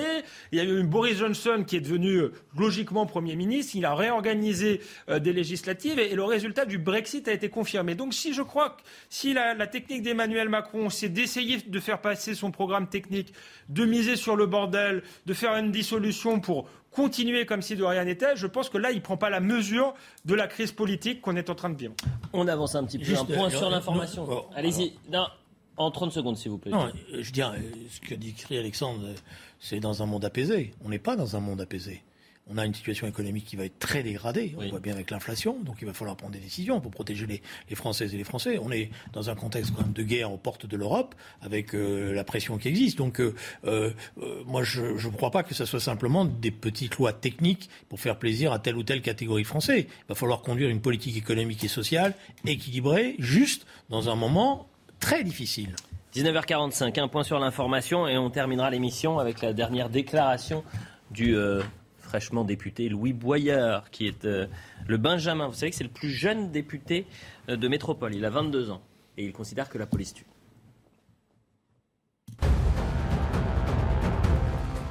Il 0.50 0.58
y 0.58 0.60
a 0.62 0.64
eu 0.64 0.82
Boris 0.82 1.18
Johnson 1.18 1.62
qui 1.66 1.76
est 1.76 1.80
devenu 1.80 2.16
euh, 2.16 2.32
logiquement 2.56 3.04
Premier 3.04 3.36
ministre. 3.36 3.76
Il 3.76 3.84
a 3.84 3.94
réorganisé 3.94 4.80
des 5.08 5.32
législatives 5.32 5.98
et, 5.98 6.14
le 6.14 6.24
résultat 6.24 6.64
du 6.64 6.78
Brexit 6.78 7.28
a 7.28 7.32
été 7.32 7.50
confirmé. 7.50 7.94
Donc, 7.94 8.14
si 8.14 8.32
je 8.32 8.42
crois 8.42 8.70
que 8.70 8.82
si 9.10 9.34
la 9.34 9.66
technique 9.66 10.02
d'Emmanuel 10.02 10.48
Macron, 10.48 10.88
c'est 10.88 11.08
d'essayer 11.08 11.58
de 11.58 11.80
faire 11.80 12.00
passer 12.00 12.34
son 12.34 12.50
programme 12.50 12.88
technique, 12.88 13.34
de 13.68 13.84
miser 13.84 14.16
sur 14.16 14.36
le 14.36 14.46
bordel, 14.46 15.02
de 15.26 15.34
faire 15.34 15.56
une 15.56 15.72
dissolution 15.72 16.40
pour 16.40 16.68
continuer 16.90 17.44
comme 17.44 17.60
si 17.60 17.76
de 17.76 17.84
rien 17.84 18.04
n'était, 18.04 18.36
je 18.36 18.46
pense 18.46 18.68
que 18.68 18.78
là, 18.78 18.92
il 18.92 18.96
ne 18.96 19.00
prend 19.00 19.16
pas 19.16 19.30
la 19.30 19.40
mesure 19.40 19.94
de 20.24 20.34
la 20.34 20.46
crise 20.46 20.72
politique 20.72 21.20
qu'on 21.20 21.36
est 21.36 21.50
en 21.50 21.54
train 21.54 21.70
de 21.70 21.76
vivre. 21.76 21.94
On 22.32 22.46
avance 22.46 22.74
un 22.76 22.84
petit 22.84 22.98
peu. 22.98 23.16
un 23.16 23.24
point 23.24 23.50
sur 23.50 23.68
l'information. 23.68 24.26
Allez-y. 24.54 24.94
En 25.76 25.90
30 25.90 26.12
secondes, 26.12 26.36
s'il 26.36 26.52
vous 26.52 26.58
plaît. 26.58 26.70
Non, 26.70 26.88
je 27.10 27.16
veux 27.16 27.32
dire, 27.32 27.52
ce 27.90 28.00
que 28.00 28.14
dit 28.14 28.36
Alexandre, 28.50 29.08
c'est 29.58 29.80
dans 29.80 30.04
un 30.04 30.06
monde 30.06 30.24
apaisé. 30.24 30.72
On 30.84 30.88
n'est 30.88 31.00
pas 31.00 31.16
dans 31.16 31.34
un 31.34 31.40
monde 31.40 31.60
apaisé 31.60 32.04
on 32.46 32.58
a 32.58 32.66
une 32.66 32.74
situation 32.74 33.06
économique 33.06 33.46
qui 33.46 33.56
va 33.56 33.64
être 33.64 33.78
très 33.78 34.02
dégradée. 34.02 34.54
On 34.58 34.68
voit 34.68 34.80
bien 34.80 34.92
avec 34.92 35.10
l'inflation, 35.10 35.58
donc 35.62 35.76
il 35.80 35.86
va 35.86 35.94
falloir 35.94 36.16
prendre 36.16 36.34
des 36.34 36.40
décisions 36.40 36.80
pour 36.80 36.90
protéger 36.90 37.26
les, 37.26 37.40
Françaises 37.74 38.14
et 38.14 38.18
les 38.18 38.24
Français. 38.24 38.58
On 38.62 38.70
est 38.70 38.90
dans 39.12 39.30
un 39.30 39.34
contexte 39.34 39.72
quand 39.74 39.82
même 39.82 39.92
de 39.92 40.02
guerre 40.02 40.30
aux 40.30 40.36
portes 40.36 40.66
de 40.66 40.76
l'Europe, 40.76 41.14
avec 41.40 41.74
euh, 41.74 42.12
la 42.12 42.22
pression 42.22 42.58
qui 42.58 42.68
existe. 42.68 42.98
Donc 42.98 43.20
euh, 43.20 43.34
euh, 43.66 43.92
moi, 44.46 44.62
je 44.62 44.82
ne 44.82 45.12
crois 45.12 45.30
pas 45.30 45.42
que 45.42 45.54
ce 45.54 45.64
soit 45.64 45.80
simplement 45.80 46.24
des 46.26 46.50
petites 46.50 46.96
lois 46.98 47.14
techniques 47.14 47.70
pour 47.88 47.98
faire 47.98 48.18
plaisir 48.18 48.52
à 48.52 48.58
telle 48.58 48.76
ou 48.76 48.82
telle 48.82 49.00
catégorie 49.00 49.42
de 49.42 49.48
Français. 49.48 49.86
Il 49.88 50.08
va 50.08 50.14
falloir 50.14 50.42
conduire 50.42 50.68
une 50.68 50.82
politique 50.82 51.16
économique 51.16 51.64
et 51.64 51.68
sociale 51.68 52.14
équilibrée, 52.44 53.16
juste, 53.18 53.66
dans 53.88 54.10
un 54.10 54.16
moment 54.16 54.68
très 55.00 55.24
difficile. 55.24 55.74
19h45, 56.14 57.00
un 57.00 57.08
point 57.08 57.24
sur 57.24 57.38
l'information 57.38 58.06
et 58.06 58.18
on 58.18 58.30
terminera 58.30 58.70
l'émission 58.70 59.18
avec 59.18 59.40
la 59.40 59.52
dernière 59.52 59.88
déclaration 59.88 60.62
du 61.10 61.36
fraîchement 62.14 62.44
député 62.44 62.88
Louis 62.88 63.12
Boyard, 63.12 63.90
qui 63.90 64.06
est 64.06 64.24
euh, 64.24 64.46
le 64.86 64.98
Benjamin. 64.98 65.48
Vous 65.48 65.54
savez 65.54 65.70
que 65.70 65.76
c'est 65.76 65.82
le 65.82 65.90
plus 65.90 66.10
jeune 66.10 66.52
député 66.52 67.06
euh, 67.48 67.56
de 67.56 67.66
métropole. 67.66 68.14
Il 68.14 68.24
a 68.24 68.30
22 68.30 68.70
ans 68.70 68.80
et 69.18 69.24
il 69.24 69.32
considère 69.32 69.68
que 69.68 69.78
la 69.78 69.86
police 69.86 70.14
tue. 70.14 70.24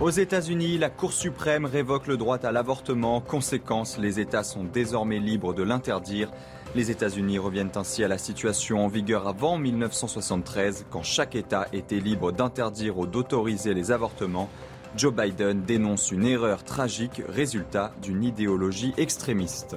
Aux 0.02 0.10
États-Unis, 0.10 0.78
la 0.78 0.90
Cour 0.90 1.14
suprême 1.14 1.64
révoque 1.64 2.08
le 2.08 2.18
droit 2.18 2.40
à 2.46 2.52
l'avortement. 2.52 3.22
Conséquence, 3.22 3.98
les 3.98 4.20
États 4.20 4.44
sont 4.44 4.66
désormais 4.66 5.20
libres 5.20 5.54
de 5.54 5.64
l'interdire. 5.64 6.30
Les 6.76 6.92
États-Unis 6.92 7.38
reviennent 7.38 7.72
ainsi 7.76 8.04
à 8.04 8.10
la 8.10 8.18
situation 8.18 8.84
en 8.84 8.90
vigueur 8.90 9.30
avant 9.30 9.58
1973, 9.58 10.88
quand 10.90 11.04
chaque 11.04 11.36
État 11.36 11.68
était 11.72 12.02
libre 12.02 12.34
d'interdire 12.34 12.98
ou 12.98 13.08
d'autoriser 13.08 13.74
les 13.74 13.92
avortements. 13.94 14.50
Joe 14.96 15.12
Biden 15.12 15.64
dénonce 15.64 16.12
une 16.12 16.26
erreur 16.26 16.64
tragique, 16.64 17.24
résultat 17.28 17.92
d'une 18.04 18.24
idéologie 18.24 18.94
extrémiste. 18.98 19.76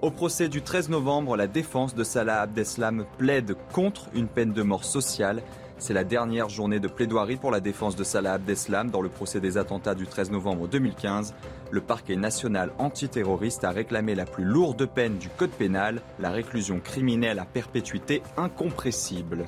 Au 0.00 0.10
procès 0.10 0.48
du 0.48 0.62
13 0.62 0.88
novembre, 0.88 1.36
la 1.36 1.46
défense 1.46 1.94
de 1.94 2.04
Salah 2.04 2.40
Abdeslam 2.40 3.04
plaide 3.18 3.54
contre 3.72 4.08
une 4.14 4.28
peine 4.28 4.52
de 4.52 4.62
mort 4.62 4.84
sociale. 4.84 5.42
C'est 5.76 5.92
la 5.92 6.04
dernière 6.04 6.48
journée 6.48 6.80
de 6.80 6.88
plaidoirie 6.88 7.36
pour 7.36 7.50
la 7.50 7.60
défense 7.60 7.96
de 7.96 8.04
Salah 8.04 8.34
Abdeslam 8.34 8.90
dans 8.90 9.02
le 9.02 9.10
procès 9.10 9.40
des 9.40 9.58
attentats 9.58 9.94
du 9.94 10.06
13 10.06 10.30
novembre 10.30 10.68
2015. 10.68 11.34
Le 11.70 11.80
parquet 11.82 12.16
national 12.16 12.72
antiterroriste 12.78 13.64
a 13.64 13.70
réclamé 13.70 14.14
la 14.14 14.24
plus 14.24 14.44
lourde 14.44 14.86
peine 14.86 15.18
du 15.18 15.28
code 15.28 15.50
pénal, 15.50 16.00
la 16.18 16.30
réclusion 16.30 16.80
criminelle 16.80 17.38
à 17.38 17.44
perpétuité 17.44 18.22
incompressible. 18.38 19.44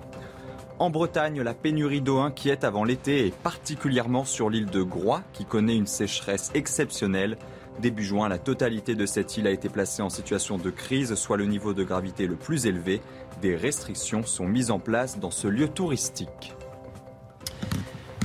En 0.78 0.90
Bretagne, 0.90 1.40
la 1.40 1.54
pénurie 1.54 2.02
d'eau 2.02 2.18
inquiète 2.18 2.62
avant 2.62 2.84
l'été 2.84 3.26
et 3.26 3.30
particulièrement 3.30 4.26
sur 4.26 4.50
l'île 4.50 4.68
de 4.68 4.82
Groix 4.82 5.22
qui 5.32 5.46
connaît 5.46 5.76
une 5.76 5.86
sécheresse 5.86 6.50
exceptionnelle. 6.52 7.38
Début 7.80 8.04
juin, 8.04 8.28
la 8.28 8.36
totalité 8.36 8.94
de 8.94 9.06
cette 9.06 9.38
île 9.38 9.46
a 9.46 9.52
été 9.52 9.70
placée 9.70 10.02
en 10.02 10.10
situation 10.10 10.58
de 10.58 10.68
crise, 10.68 11.14
soit 11.14 11.38
le 11.38 11.46
niveau 11.46 11.72
de 11.72 11.82
gravité 11.82 12.26
le 12.26 12.36
plus 12.36 12.66
élevé. 12.66 13.00
Des 13.40 13.56
restrictions 13.56 14.22
sont 14.22 14.46
mises 14.46 14.70
en 14.70 14.78
place 14.78 15.18
dans 15.18 15.30
ce 15.30 15.48
lieu 15.48 15.68
touristique. 15.68 16.55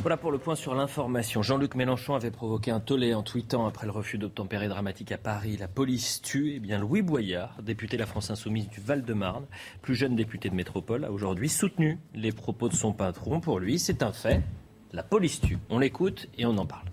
Voilà 0.01 0.17
pour 0.17 0.31
le 0.31 0.39
point 0.39 0.55
sur 0.55 0.73
l'information. 0.73 1.43
Jean-Luc 1.43 1.75
Mélenchon 1.75 2.15
avait 2.15 2.31
provoqué 2.31 2.71
un 2.71 2.79
tollé 2.79 3.13
en 3.13 3.21
tweetant 3.21 3.67
après 3.67 3.85
le 3.85 3.91
refus 3.91 4.17
d'obtempérer 4.17 4.67
dramatique 4.67 5.11
à 5.11 5.19
Paris. 5.19 5.57
La 5.57 5.67
police 5.67 6.23
tue. 6.23 6.53
Eh 6.55 6.59
bien, 6.59 6.79
Louis 6.79 7.03
Boyard, 7.03 7.61
député 7.61 7.97
de 7.97 8.01
la 8.01 8.07
France 8.07 8.31
Insoumise 8.31 8.67
du 8.67 8.81
Val-de-Marne, 8.81 9.45
plus 9.83 9.93
jeune 9.93 10.15
député 10.15 10.49
de 10.49 10.55
métropole, 10.55 11.05
a 11.05 11.11
aujourd'hui 11.11 11.49
soutenu 11.49 11.99
les 12.15 12.31
propos 12.31 12.67
de 12.67 12.73
son 12.73 12.93
patron. 12.93 13.41
Pour 13.41 13.59
lui, 13.59 13.77
c'est 13.77 14.01
un 14.01 14.11
fait. 14.11 14.41
La 14.91 15.03
police 15.03 15.39
tue. 15.39 15.59
On 15.69 15.77
l'écoute 15.77 16.27
et 16.35 16.47
on 16.47 16.57
en 16.57 16.65
parle. 16.65 16.87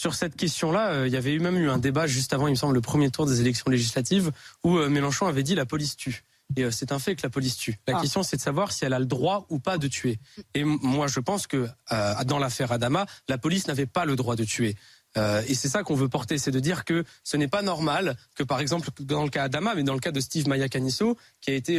Sur 0.00 0.14
cette 0.14 0.34
question-là, 0.34 0.92
euh, 0.92 1.08
il 1.08 1.12
y 1.12 1.16
avait 1.18 1.38
même 1.38 1.58
eu 1.58 1.68
un 1.68 1.78
débat 1.78 2.06
juste 2.06 2.32
avant, 2.32 2.46
il 2.46 2.52
me 2.52 2.56
semble, 2.56 2.74
le 2.74 2.80
premier 2.80 3.10
tour 3.10 3.26
des 3.26 3.42
élections 3.42 3.70
législatives, 3.70 4.32
où 4.64 4.78
euh, 4.78 4.88
Mélenchon 4.88 5.26
avait 5.26 5.42
dit 5.42 5.54
la 5.54 5.66
police 5.66 5.94
tue. 5.94 6.24
Et 6.56 6.64
euh, 6.64 6.70
c'est 6.70 6.92
un 6.92 6.98
fait 6.98 7.14
que 7.14 7.22
la 7.22 7.30
police 7.30 7.56
tue. 7.56 7.78
La 7.86 7.98
ah. 7.98 8.00
question, 8.00 8.22
c'est 8.22 8.36
de 8.36 8.42
savoir 8.42 8.72
si 8.72 8.84
elle 8.84 8.94
a 8.94 8.98
le 8.98 9.06
droit 9.06 9.46
ou 9.50 9.58
pas 9.58 9.78
de 9.78 9.88
tuer. 9.88 10.18
Et 10.54 10.64
moi, 10.64 11.06
je 11.06 11.20
pense 11.20 11.46
que 11.46 11.68
euh, 11.92 12.24
dans 12.24 12.38
l'affaire 12.38 12.72
Adama, 12.72 13.06
la 13.28 13.38
police 13.38 13.68
n'avait 13.68 13.86
pas 13.86 14.04
le 14.04 14.16
droit 14.16 14.36
de 14.36 14.44
tuer. 14.44 14.74
Euh, 15.16 15.42
et 15.48 15.54
c'est 15.54 15.68
ça 15.68 15.82
qu'on 15.82 15.94
veut 15.94 16.08
porter, 16.08 16.36
c'est 16.36 16.50
de 16.50 16.60
dire 16.60 16.84
que 16.84 17.02
ce 17.24 17.36
n'est 17.36 17.48
pas 17.48 17.62
normal 17.62 18.16
que, 18.34 18.42
par 18.42 18.60
exemple, 18.60 18.90
dans 19.00 19.24
le 19.24 19.30
cas 19.30 19.44
Adama, 19.44 19.74
mais 19.74 19.82
dans 19.82 19.94
le 19.94 20.00
cas 20.00 20.12
de 20.12 20.20
Steve 20.20 20.48
Maya 20.48 20.68
Canisso, 20.68 21.16
qui 21.40 21.50
a 21.50 21.54
été, 21.54 21.78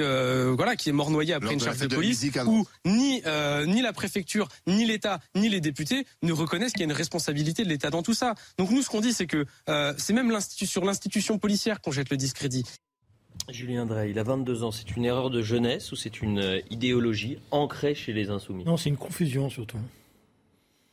voilà, 0.55 0.75
qui 0.75 0.89
est 0.89 0.93
mort 0.93 1.11
noyé 1.11 1.33
après 1.33 1.53
une 1.53 1.59
charge 1.59 1.77
de, 1.77 1.87
police, 1.87 2.25
où 2.47 2.65
ni 2.85 3.21
ni 3.67 3.81
la 3.81 3.93
préfecture, 3.93 4.47
ni 4.65 4.85
l'État, 4.85 5.19
ni 5.35 5.47
les 5.47 5.61
députés 5.61 6.07
ne 6.23 6.33
reconnaissent 6.33 6.71
qu'il 6.71 6.81
y 6.81 6.83
a 6.83 6.85
une 6.85 6.91
responsabilité 6.91 7.63
de 7.63 7.69
l'État 7.69 7.91
dans 7.91 8.01
tout 8.01 8.15
ça. 8.15 8.33
Donc 8.57 8.71
nous, 8.71 8.81
ce 8.81 8.89
qu'on 8.89 9.01
dit, 9.01 9.13
c'est 9.13 9.27
que 9.27 9.45
c'est 9.97 10.13
même 10.13 10.35
sur 10.41 10.83
l'institution 10.83 11.37
policière 11.37 11.81
qu'on 11.81 11.91
jette 11.91 12.09
le 12.09 12.17
discrédit. 12.17 12.65
Julien 13.51 13.85
Drey, 13.85 14.11
il 14.11 14.19
a 14.19 14.23
22 14.23 14.63
ans. 14.63 14.71
C'est 14.71 14.95
une 14.95 15.05
erreur 15.05 15.29
de 15.29 15.41
jeunesse 15.41 15.91
ou 15.91 15.95
c'est 15.95 16.21
une 16.21 16.39
euh, 16.39 16.59
idéologie 16.69 17.37
ancrée 17.51 17.95
chez 17.95 18.13
les 18.13 18.29
insoumis? 18.29 18.63
Non, 18.63 18.77
c'est 18.77 18.89
une 18.89 18.97
confusion 18.97 19.49
surtout. 19.49 19.77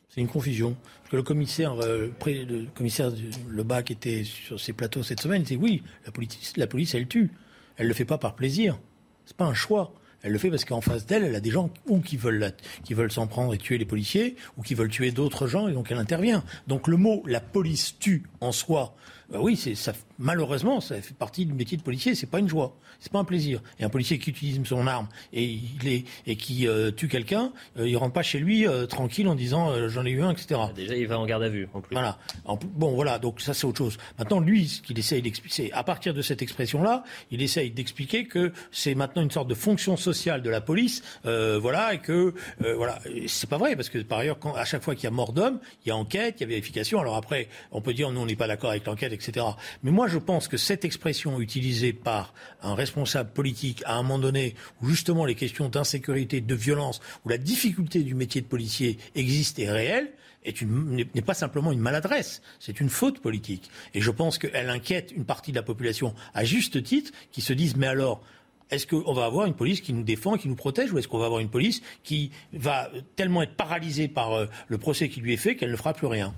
C'est 0.09 0.21
une 0.21 0.29
confusion. 0.29 0.77
Parce 1.01 1.11
que 1.11 1.17
le 1.17 1.23
commissaire, 1.23 1.75
euh, 1.83 2.11
Lebas 3.49 3.83
qui 3.83 3.93
était 3.93 4.25
sur 4.25 4.59
ces 4.59 4.73
plateaux 4.73 5.03
cette 5.03 5.21
semaine, 5.21 5.43
il 5.43 5.45
dit 5.45 5.57
oui, 5.57 5.83
la 6.05 6.13
police, 6.13 6.57
la 6.57 6.67
police, 6.67 6.95
elle 6.95 7.07
tue. 7.07 7.31
Elle 7.77 7.89
le 7.89 7.95
fait 7.95 8.05
pas 8.05 8.19
par 8.19 8.35
plaisir. 8.35 8.79
C'est 9.27 9.37
pas 9.37 9.45
un 9.45 9.55
choix. 9.55 9.93
Elle 10.23 10.33
le 10.33 10.39
fait 10.39 10.51
parce 10.51 10.65
qu'en 10.65 10.81
face 10.81 11.07
d'elle, 11.07 11.25
elle 11.25 11.37
a 11.37 11.41
des 11.41 11.51
gens 11.51 11.71
qui 12.05 12.17
veulent, 12.17 12.53
s'en 13.11 13.27
prendre 13.27 13.55
et 13.55 13.59
tuer 13.59 13.79
les 13.79 13.85
policiers, 13.85 14.35
ou 14.57 14.63
qui 14.63 14.75
veulent 14.75 14.91
tuer 14.91 15.13
d'autres 15.13 15.47
gens, 15.47 15.69
et 15.69 15.73
donc 15.73 15.91
elle 15.91 15.99
intervient. 15.99 16.43
Donc 16.67 16.89
le 16.89 16.97
mot 16.97 17.23
la 17.27 17.41
police 17.41 17.97
tue 18.01 18.25
en 18.41 18.51
soi, 18.51 18.97
bah 19.31 19.39
oui, 19.41 19.57
ça. 19.57 19.93
Malheureusement, 20.19 20.81
ça 20.81 21.01
fait 21.03 21.15
partie 21.15 21.45
du 21.45 21.53
métier 21.53 21.77
de 21.77 21.83
policier. 21.83 22.15
C'est 22.15 22.31
pas 22.31 22.39
une 22.39 22.49
joie, 22.49 22.75
c'est 23.01 23.13
pas 23.13 23.19
un 23.19 23.25
plaisir. 23.25 23.63
Et 23.79 23.85
un 23.85 23.89
policier 23.89 24.19
qui 24.19 24.31
utilise 24.31 24.63
son 24.65 24.87
arme 24.87 25.09
et 25.33 25.45
il 25.45 25.89
est 25.89 26.05
et 26.27 26.37
qui 26.37 26.67
euh, 26.67 26.91
tue 26.91 27.09
quelqu'un, 27.09 27.53
euh, 27.79 27.89
il 27.89 27.97
rentre 27.97 28.15
pas 28.15 28.23
chez 28.23 28.39
lui 28.39 28.67
euh, 28.67 28.87
tranquille 28.87 29.29
en 29.29 29.35
disant 29.35 29.89
j'en 29.89 30.05
ai 30.07 30.11
eu 30.11 30.23
un, 30.23 30.31
etc. 30.31 30.61
Déjà, 30.75 30.97
il 30.97 31.07
va 31.07 31.19
en 31.19 31.27
garde 31.27 31.43
à 31.43 31.49
vue. 31.49 31.69
En 31.75 31.81
plus. 31.81 31.95
Voilà. 31.95 32.19
bon, 32.75 32.95
voilà. 32.95 33.19
Donc 33.19 33.41
ça, 33.41 33.53
c'est 33.53 33.67
autre 33.67 33.79
chose. 33.79 33.99
Maintenant, 34.19 34.41
lui, 34.41 34.69
ce 34.69 34.83
qu'il 34.83 34.99
essaye 34.99 35.23
d'expliquer, 35.23 35.73
à 35.73 35.85
partir 35.85 36.15
de 36.15 36.23
cette 36.23 36.43
expression-là, 36.43 37.05
il 37.31 37.43
essaye 37.43 37.71
d'expliquer 37.71 38.27
que 38.27 38.53
c'est 38.71 38.95
maintenant 38.95 39.23
une 39.23 39.31
sorte 39.31 39.49
de 39.49 39.55
fonction 39.55 39.97
sociale 39.97 40.43
de 40.43 40.51
la 40.51 40.61
police, 40.61 41.03
voilà, 41.25 41.95
et 41.95 41.99
que 41.99 42.35
voilà, 42.77 42.99
c'est 43.27 43.49
pas 43.49 43.59
vrai 43.59 43.77
parce 43.77 43.89
que 43.89 43.99
par 43.99 44.19
ailleurs, 44.19 44.39
quand, 44.39 44.55
à 44.55 44.65
chaque 44.65 44.83
fois 44.83 44.95
qu'il 44.95 45.05
y 45.05 45.09
a 45.09 45.11
mort 45.11 45.33
d'homme, 45.33 45.59
il 45.85 45.89
y 45.89 45.93
a 45.93 45.97
enquête, 45.97 46.37
il 46.39 46.43
y 46.43 46.45
a 46.45 46.49
vérification. 46.49 47.01
Alors 47.01 47.17
après, 47.17 47.49
on 47.73 47.81
peut 47.81 47.95
dire 47.95 48.11
nous, 48.11 48.21
on 48.21 48.27
n'est 48.27 48.37
pas 48.37 48.49
d'accord 48.49 48.71
avec 48.71 48.87
l'enquête 48.87 49.13
etc. 49.13 49.47
Mais 49.83 49.91
moi, 49.91 50.06
je 50.07 50.19
pense 50.19 50.49
que 50.49 50.57
cette 50.57 50.85
expression 50.85 51.41
utilisée 51.41 51.93
par 51.93 52.35
un 52.63 52.75
responsable 52.75 53.31
politique 53.33 53.83
à 53.87 53.97
un 53.97 54.03
moment 54.03 54.19
donné, 54.19 54.55
où 54.83 54.89
justement 54.89 55.25
les 55.25 55.35
questions 55.35 55.69
d'insécurité, 55.69 56.41
de 56.41 56.55
violence, 56.55 57.01
où 57.25 57.29
la 57.29 57.39
difficulté 57.39 58.03
du 58.03 58.15
métier 58.15 58.41
de 58.41 58.47
policier 58.47 58.99
existe 59.15 59.59
et 59.59 59.65
est 59.65 59.73
réelle, 59.73 60.13
n'est 60.63 61.23
pas 61.23 61.35
simplement 61.35 61.73
une 61.73 61.81
maladresse, 61.81 62.41
c'est 62.61 62.81
une 62.81 62.89
faute 62.89 63.21
politique. 63.21 63.71
Et 63.95 64.01
je 64.01 64.11
pense 64.11 64.39
qu'elle 64.39 64.71
inquiète 64.71 65.13
une 65.15 65.25
partie 65.25 65.51
de 65.51 65.57
la 65.57 65.63
population 65.63 66.15
à 66.35 66.45
juste 66.45 66.83
titre, 66.83 67.13
qui 67.33 67.41
se 67.41 67.53
disent 67.53 67.77
mais 67.77 67.89
alors, 67.89 68.23
est-ce 68.71 68.87
qu'on 68.87 69.13
va 69.13 69.25
avoir 69.25 69.47
une 69.47 69.55
police 69.55 69.81
qui 69.81 69.93
nous 69.93 70.03
défend, 70.03 70.37
qui 70.37 70.49
nous 70.49 70.57
protège, 70.57 70.93
ou 70.93 70.99
est-ce 70.99 71.09
qu'on 71.09 71.19
va 71.19 71.27
avoir 71.27 71.41
une 71.41 71.51
police 71.51 71.83
qui 72.03 72.31
va 72.53 72.91
tellement 73.15 73.43
être 73.43 73.55
paralysée 73.55 74.09
par 74.09 74.33
euh, 74.33 74.47
le 74.69 74.79
procès 74.79 75.09
qui 75.09 75.21
lui 75.21 75.33
est 75.33 75.39
fait 75.39 75.57
qu'elle 75.57 75.71
ne 75.71 75.77
fera 75.77 75.95
plus 75.95 76.07
rien? 76.07 76.35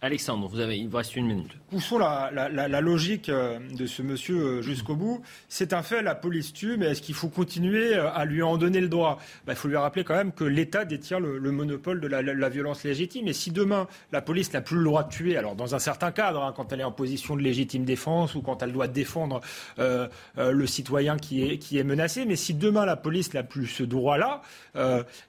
Alexandre, 0.00 0.46
vous 0.46 0.60
avez, 0.60 0.78
il 0.78 0.88
vous 0.88 0.96
reste 0.96 1.16
une 1.16 1.26
minute. 1.26 1.50
Poussons 1.70 1.98
la, 1.98 2.30
la, 2.32 2.68
la, 2.68 2.80
logique 2.80 3.28
euh, 3.28 3.58
de 3.76 3.84
ce 3.86 4.00
monsieur 4.00 4.36
euh, 4.36 4.62
jusqu'au 4.62 4.94
bout. 4.94 5.22
C'est 5.48 5.72
un 5.72 5.82
fait, 5.82 6.02
la 6.02 6.14
police 6.14 6.52
tue, 6.52 6.76
mais 6.76 6.86
est-ce 6.86 7.02
qu'il 7.02 7.16
faut 7.16 7.28
continuer 7.28 7.96
euh, 7.96 8.08
à 8.12 8.24
lui 8.24 8.40
en 8.40 8.58
donner 8.58 8.80
le 8.80 8.86
droit? 8.86 9.18
Bah, 9.44 9.54
Il 9.54 9.56
faut 9.56 9.66
lui 9.66 9.76
rappeler 9.76 10.04
quand 10.04 10.14
même 10.14 10.30
que 10.30 10.44
l'État 10.44 10.84
détient 10.84 11.18
le, 11.18 11.40
monopole 11.50 12.00
de 12.00 12.06
la, 12.06 12.48
violence 12.48 12.84
légitime. 12.84 13.26
Et 13.26 13.32
si 13.32 13.50
demain, 13.50 13.88
la 14.12 14.22
police 14.22 14.52
n'a 14.52 14.60
plus 14.60 14.76
le 14.76 14.84
droit 14.84 15.02
de 15.02 15.08
tuer, 15.08 15.36
alors 15.36 15.56
dans 15.56 15.74
un 15.74 15.80
certain 15.80 16.12
cadre, 16.12 16.44
hein, 16.44 16.54
quand 16.56 16.72
elle 16.72 16.80
est 16.80 16.84
en 16.84 16.92
position 16.92 17.34
de 17.34 17.42
légitime 17.42 17.84
défense 17.84 18.36
ou 18.36 18.40
quand 18.40 18.62
elle 18.62 18.72
doit 18.72 18.88
défendre 18.88 19.40
le 19.78 20.66
citoyen 20.66 21.16
qui 21.16 21.42
est, 21.42 21.58
qui 21.58 21.78
est 21.78 21.84
menacé, 21.84 22.24
mais 22.24 22.36
si 22.36 22.54
demain 22.54 22.86
la 22.86 22.96
police 22.96 23.34
n'a 23.34 23.42
plus 23.42 23.66
ce 23.66 23.82
droit-là, 23.82 24.42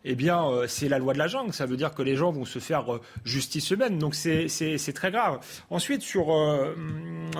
eh 0.05 0.15
bien, 0.15 0.47
c'est 0.67 0.89
la 0.89 0.99
loi 0.99 1.13
de 1.13 1.19
la 1.19 1.27
jungle. 1.27 1.53
Ça 1.53 1.65
veut 1.65 1.77
dire 1.77 1.93
que 1.93 2.01
les 2.01 2.15
gens 2.15 2.31
vont 2.31 2.45
se 2.45 2.59
faire 2.59 2.85
justice 3.25 3.71
eux-mêmes. 3.71 3.97
Donc 3.97 4.15
c'est 4.15 4.47
c'est 4.77 4.93
très 4.93 5.11
grave. 5.11 5.39
Ensuite, 5.69 6.01
sur, 6.01 6.33
euh, 6.33 6.75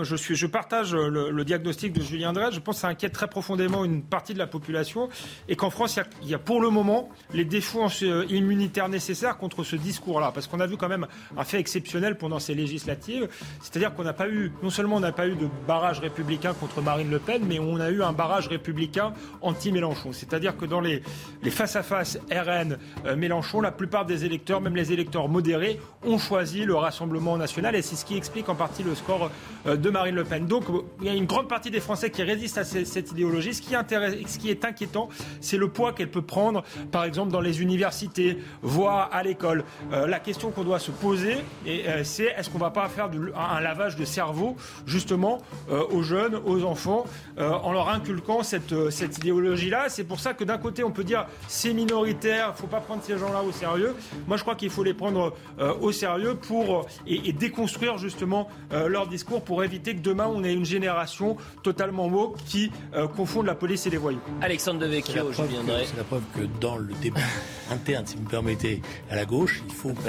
je, 0.02 0.16
suis, 0.16 0.36
je 0.36 0.48
partage 0.48 0.94
le, 0.94 1.44
diagnostic 1.44 1.94
de 1.94 2.02
Julien 2.02 2.34
Dredd. 2.34 2.54
Je 2.54 2.60
pense 2.60 2.76
que 2.76 2.82
ça 2.82 2.88
inquiète 2.88 3.14
très 3.14 3.28
profondément 3.28 3.86
une 3.86 4.04
partie 4.04 4.34
de 4.34 4.40
la 4.40 4.48
population 4.48 5.10
et 5.48 5.56
qu'en 5.56 5.70
France, 5.70 6.00
il 6.22 6.30
y, 6.30 6.34
a, 6.34 6.40
pour 6.40 6.62
le 6.62 6.70
moment 6.70 7.10
les 7.34 7.46
défenses 7.46 8.04
euh, 8.04 8.26
immunitaires 8.30 8.90
nécessaires 8.90 9.38
contre 9.38 9.64
ce 9.64 9.76
discours-là. 9.76 10.32
Parce 10.34 10.48
qu'on 10.48 10.60
a 10.60 10.68
vu 10.68 10.78
quand 10.78 10.90
même 10.90 11.08
un 11.38 11.44
fait 11.44 11.60
exceptionnel 11.60 12.18
pendant 12.18 12.40
ces 12.40 12.54
législatives. 12.54 13.28
C'est-à-dire 13.62 13.94
qu'on 13.94 14.04
n'a 14.04 14.14
pas 14.14 14.30
eu, 14.30 14.52
non 14.64 14.70
seulement 14.70 14.98
on 14.98 15.02
n'a 15.02 15.12
pas 15.12 15.28
eu 15.28 15.36
de 15.36 15.48
barrage 15.68 16.00
républicain 16.00 16.54
contre 16.54 16.82
Marine 16.82 17.10
Le 17.10 17.20
Pen, 17.20 17.44
mais 17.46 17.60
on 17.60 17.80
a 17.80 17.90
eu 17.90 18.04
un 18.04 18.14
barrage 18.14 18.48
républicain 18.48 19.14
anti-Mélenchon. 19.42 20.14
C'est-à-dire 20.14 20.56
que 20.56 20.66
dans 20.66 20.82
les, 20.82 21.02
face-à-face 21.50 22.20
RN-Mélenchon, 22.32 23.60
euh, 23.60 23.64
la 23.64 23.72
plupart 23.72 24.06
des 24.06 24.26
électeurs, 24.26 24.62
même 24.62 24.76
les 24.76 24.94
électeurs 24.94 25.28
modérés, 25.28 25.80
ont 26.04 26.18
choisi 26.18 26.66
le 26.66 26.76
Rassemblement 26.76 27.09
national 27.38 27.76
et 27.76 27.82
c'est 27.82 27.96
ce 27.96 28.06
qui 28.06 28.18
explique 28.18 28.50
en 28.50 28.56
partie 28.56 28.84
le 28.84 28.96
score 28.96 29.32
euh, 29.66 29.76
de 29.76 29.90
Marine 29.90 30.16
Le 30.16 30.24
Pen. 30.24 30.46
Donc 30.46 30.66
il 31.02 31.08
y 31.08 31.10
a 31.10 31.14
une 31.14 31.26
grande 31.26 31.48
partie 31.48 31.72
des 31.72 31.80
Français 31.80 32.10
qui 32.10 32.24
résistent 32.24 32.60
à 32.60 32.64
cette 32.64 33.12
idéologie. 33.12 33.54
Ce 33.54 33.62
qui, 33.62 33.74
ce 33.74 34.38
qui 34.38 34.50
est 34.50 34.66
inquiétant, 34.66 35.10
c'est 35.42 35.58
le 35.58 35.70
poids 35.70 35.94
qu'elle 35.94 36.12
peut 36.12 36.22
prendre, 36.22 36.64
par 36.92 37.04
exemple, 37.04 37.32
dans 37.32 37.42
les 37.42 37.62
universités, 37.62 38.38
voire 38.62 39.10
à 39.12 39.24
l'école. 39.24 39.64
Euh, 39.92 40.08
la 40.08 40.20
question 40.20 40.52
qu'on 40.52 40.64
doit 40.64 40.80
se 40.80 40.92
poser, 40.92 41.38
euh, 41.68 42.02
c'est 42.04 42.26
est-ce 42.26 42.50
qu'on 42.50 42.58
ne 42.58 42.64
va 42.64 42.72
pas 42.72 42.88
faire 42.90 43.10
un 43.36 43.60
lavage 43.60 43.96
de 43.96 44.06
cerveau, 44.06 44.56
justement, 44.86 45.40
aux 45.70 46.04
jeunes, 46.04 46.36
aux 46.46 46.64
enfants, 46.64 47.06
en 47.38 47.72
leur 47.72 47.90
inculquant 47.90 48.44
cette, 48.44 48.90
cette 48.90 49.18
idéologie-là? 49.18 49.90
C'est 49.90 50.04
pour 50.04 50.20
ça 50.20 50.34
que 50.34 50.44
d'un 50.44 50.58
côté, 50.58 50.84
on 50.84 50.92
peut 50.92 51.04
dire 51.04 51.26
c'est 51.48 51.74
minoritaire, 51.74 52.48
il 52.50 52.52
ne 52.52 52.58
faut 52.58 52.68
pas 52.68 52.82
prendre 52.82 53.04
ces 53.04 53.18
gens-là 53.18 53.44
au 53.44 53.52
sérieux. 53.52 53.96
Moi, 54.28 54.38
je 54.38 54.44
crois 54.44 54.56
qu'il 54.56 54.70
faut 54.70 54.84
les 54.84 54.94
prendre 54.94 55.34
au 55.82 55.92
sérieux 55.92 56.36
pour 56.36 56.86
et, 57.08 57.34
déconstruire 57.34 57.98
justement 57.98 58.50
euh, 58.74 58.88
leur 58.88 59.08
discours 59.08 59.44
pour 59.44 59.64
éviter 59.64 59.96
que 59.96 60.02
demain 60.02 60.28
on 60.28 60.44
ait 60.44 60.54
une 60.54 60.66
génération 60.66 61.38
totalement 61.64 62.08
woke 62.08 62.38
qui 62.46 62.72
euh, 62.94 63.08
confonde 63.08 63.46
la 63.46 63.56
police 63.56 63.86
et 63.86 63.90
les 63.90 63.98
voyous. 63.98 64.20
Alexandre 64.42 64.80
Devecchio, 64.80 65.32
je 65.32 65.44
viendrai. 65.44 65.86
C'est 65.86 65.98
la 65.98 66.04
preuve 66.04 66.24
que 66.36 66.42
dans 66.60 66.78
le 66.78 66.94
débat 67.02 67.20
interne, 67.72 68.06
si 68.06 68.16
vous 68.16 68.24
me 68.24 68.30
permettez, 68.30 68.82
à 69.10 69.16
la 69.16 69.26
gauche, 69.26 69.64
il 69.68 69.74
faut 69.74 69.90
que 69.90 70.02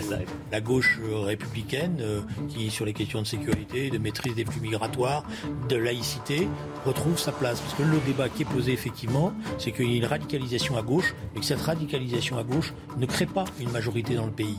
la 0.51 0.61
gauche 0.61 0.99
euh, 1.03 1.21
républicaine, 1.21 2.03
qui 2.49 2.71
sur 2.71 2.85
les 2.85 2.93
questions 2.93 3.23
de 3.23 3.27
sécurité, 3.27 3.91
de 3.91 3.99
maîtrise 3.99 4.35
des 4.35 4.45
flux 4.45 4.61
migratoires, 4.61 5.25
de 5.69 5.77
laïcité, 5.77 6.49
retrouve 6.85 7.19
sa 7.19 7.33
place. 7.33 7.61
Parce 7.61 7.75
que 7.75 7.83
le 7.83 7.99
débat 8.07 8.29
qui 8.29 8.43
est 8.43 8.47
posé 8.47 8.73
effectivement, 8.73 9.33
c'est 9.59 9.73
qu'il 9.73 9.91
y 9.91 9.95
a 9.95 9.97
une 9.97 10.05
radicalisation 10.05 10.77
à 10.77 10.83
gauche, 10.83 11.15
et 11.37 11.41
que 11.41 11.47
cette 11.47 11.61
radicalisation 11.61 12.39
à 12.39 12.43
gauche 12.43 12.73
ne 12.97 13.07
crée 13.07 13.27
pas 13.27 13.45
une 13.61 13.71
majorité 13.71 14.15
dans 14.15 14.27
le 14.27 14.33
pays 14.33 14.57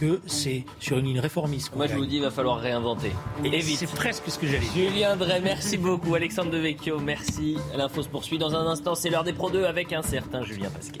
que 0.00 0.20
c'est 0.26 0.64
sur 0.80 0.98
une 0.98 1.06
ligne 1.06 1.20
réformiste. 1.20 1.74
Moi, 1.74 1.86
je 1.86 1.94
vous 1.94 2.06
dis, 2.06 2.16
il 2.16 2.22
va 2.22 2.30
falloir 2.30 2.58
réinventer. 2.58 3.12
Et, 3.44 3.60
c'est 3.62 3.86
presque 3.86 4.24
ce 4.28 4.38
que 4.38 4.46
j'allais 4.46 4.66
dire. 4.74 4.90
Julien 4.90 5.16
Drey, 5.16 5.40
merci 5.40 5.76
beaucoup. 5.76 6.14
Alexandre 6.14 6.50
Devecchio, 6.50 6.98
merci. 6.98 7.56
L'info 7.76 8.02
se 8.02 8.08
poursuit 8.08 8.38
dans 8.38 8.54
un 8.54 8.66
instant. 8.66 8.94
C'est 8.94 9.10
l'heure 9.10 9.24
des 9.24 9.32
Pro 9.32 9.50
2 9.50 9.64
avec 9.64 9.92
un 9.92 10.02
certain 10.02 10.42
Julien 10.42 10.70
Pasquet. 10.70 11.00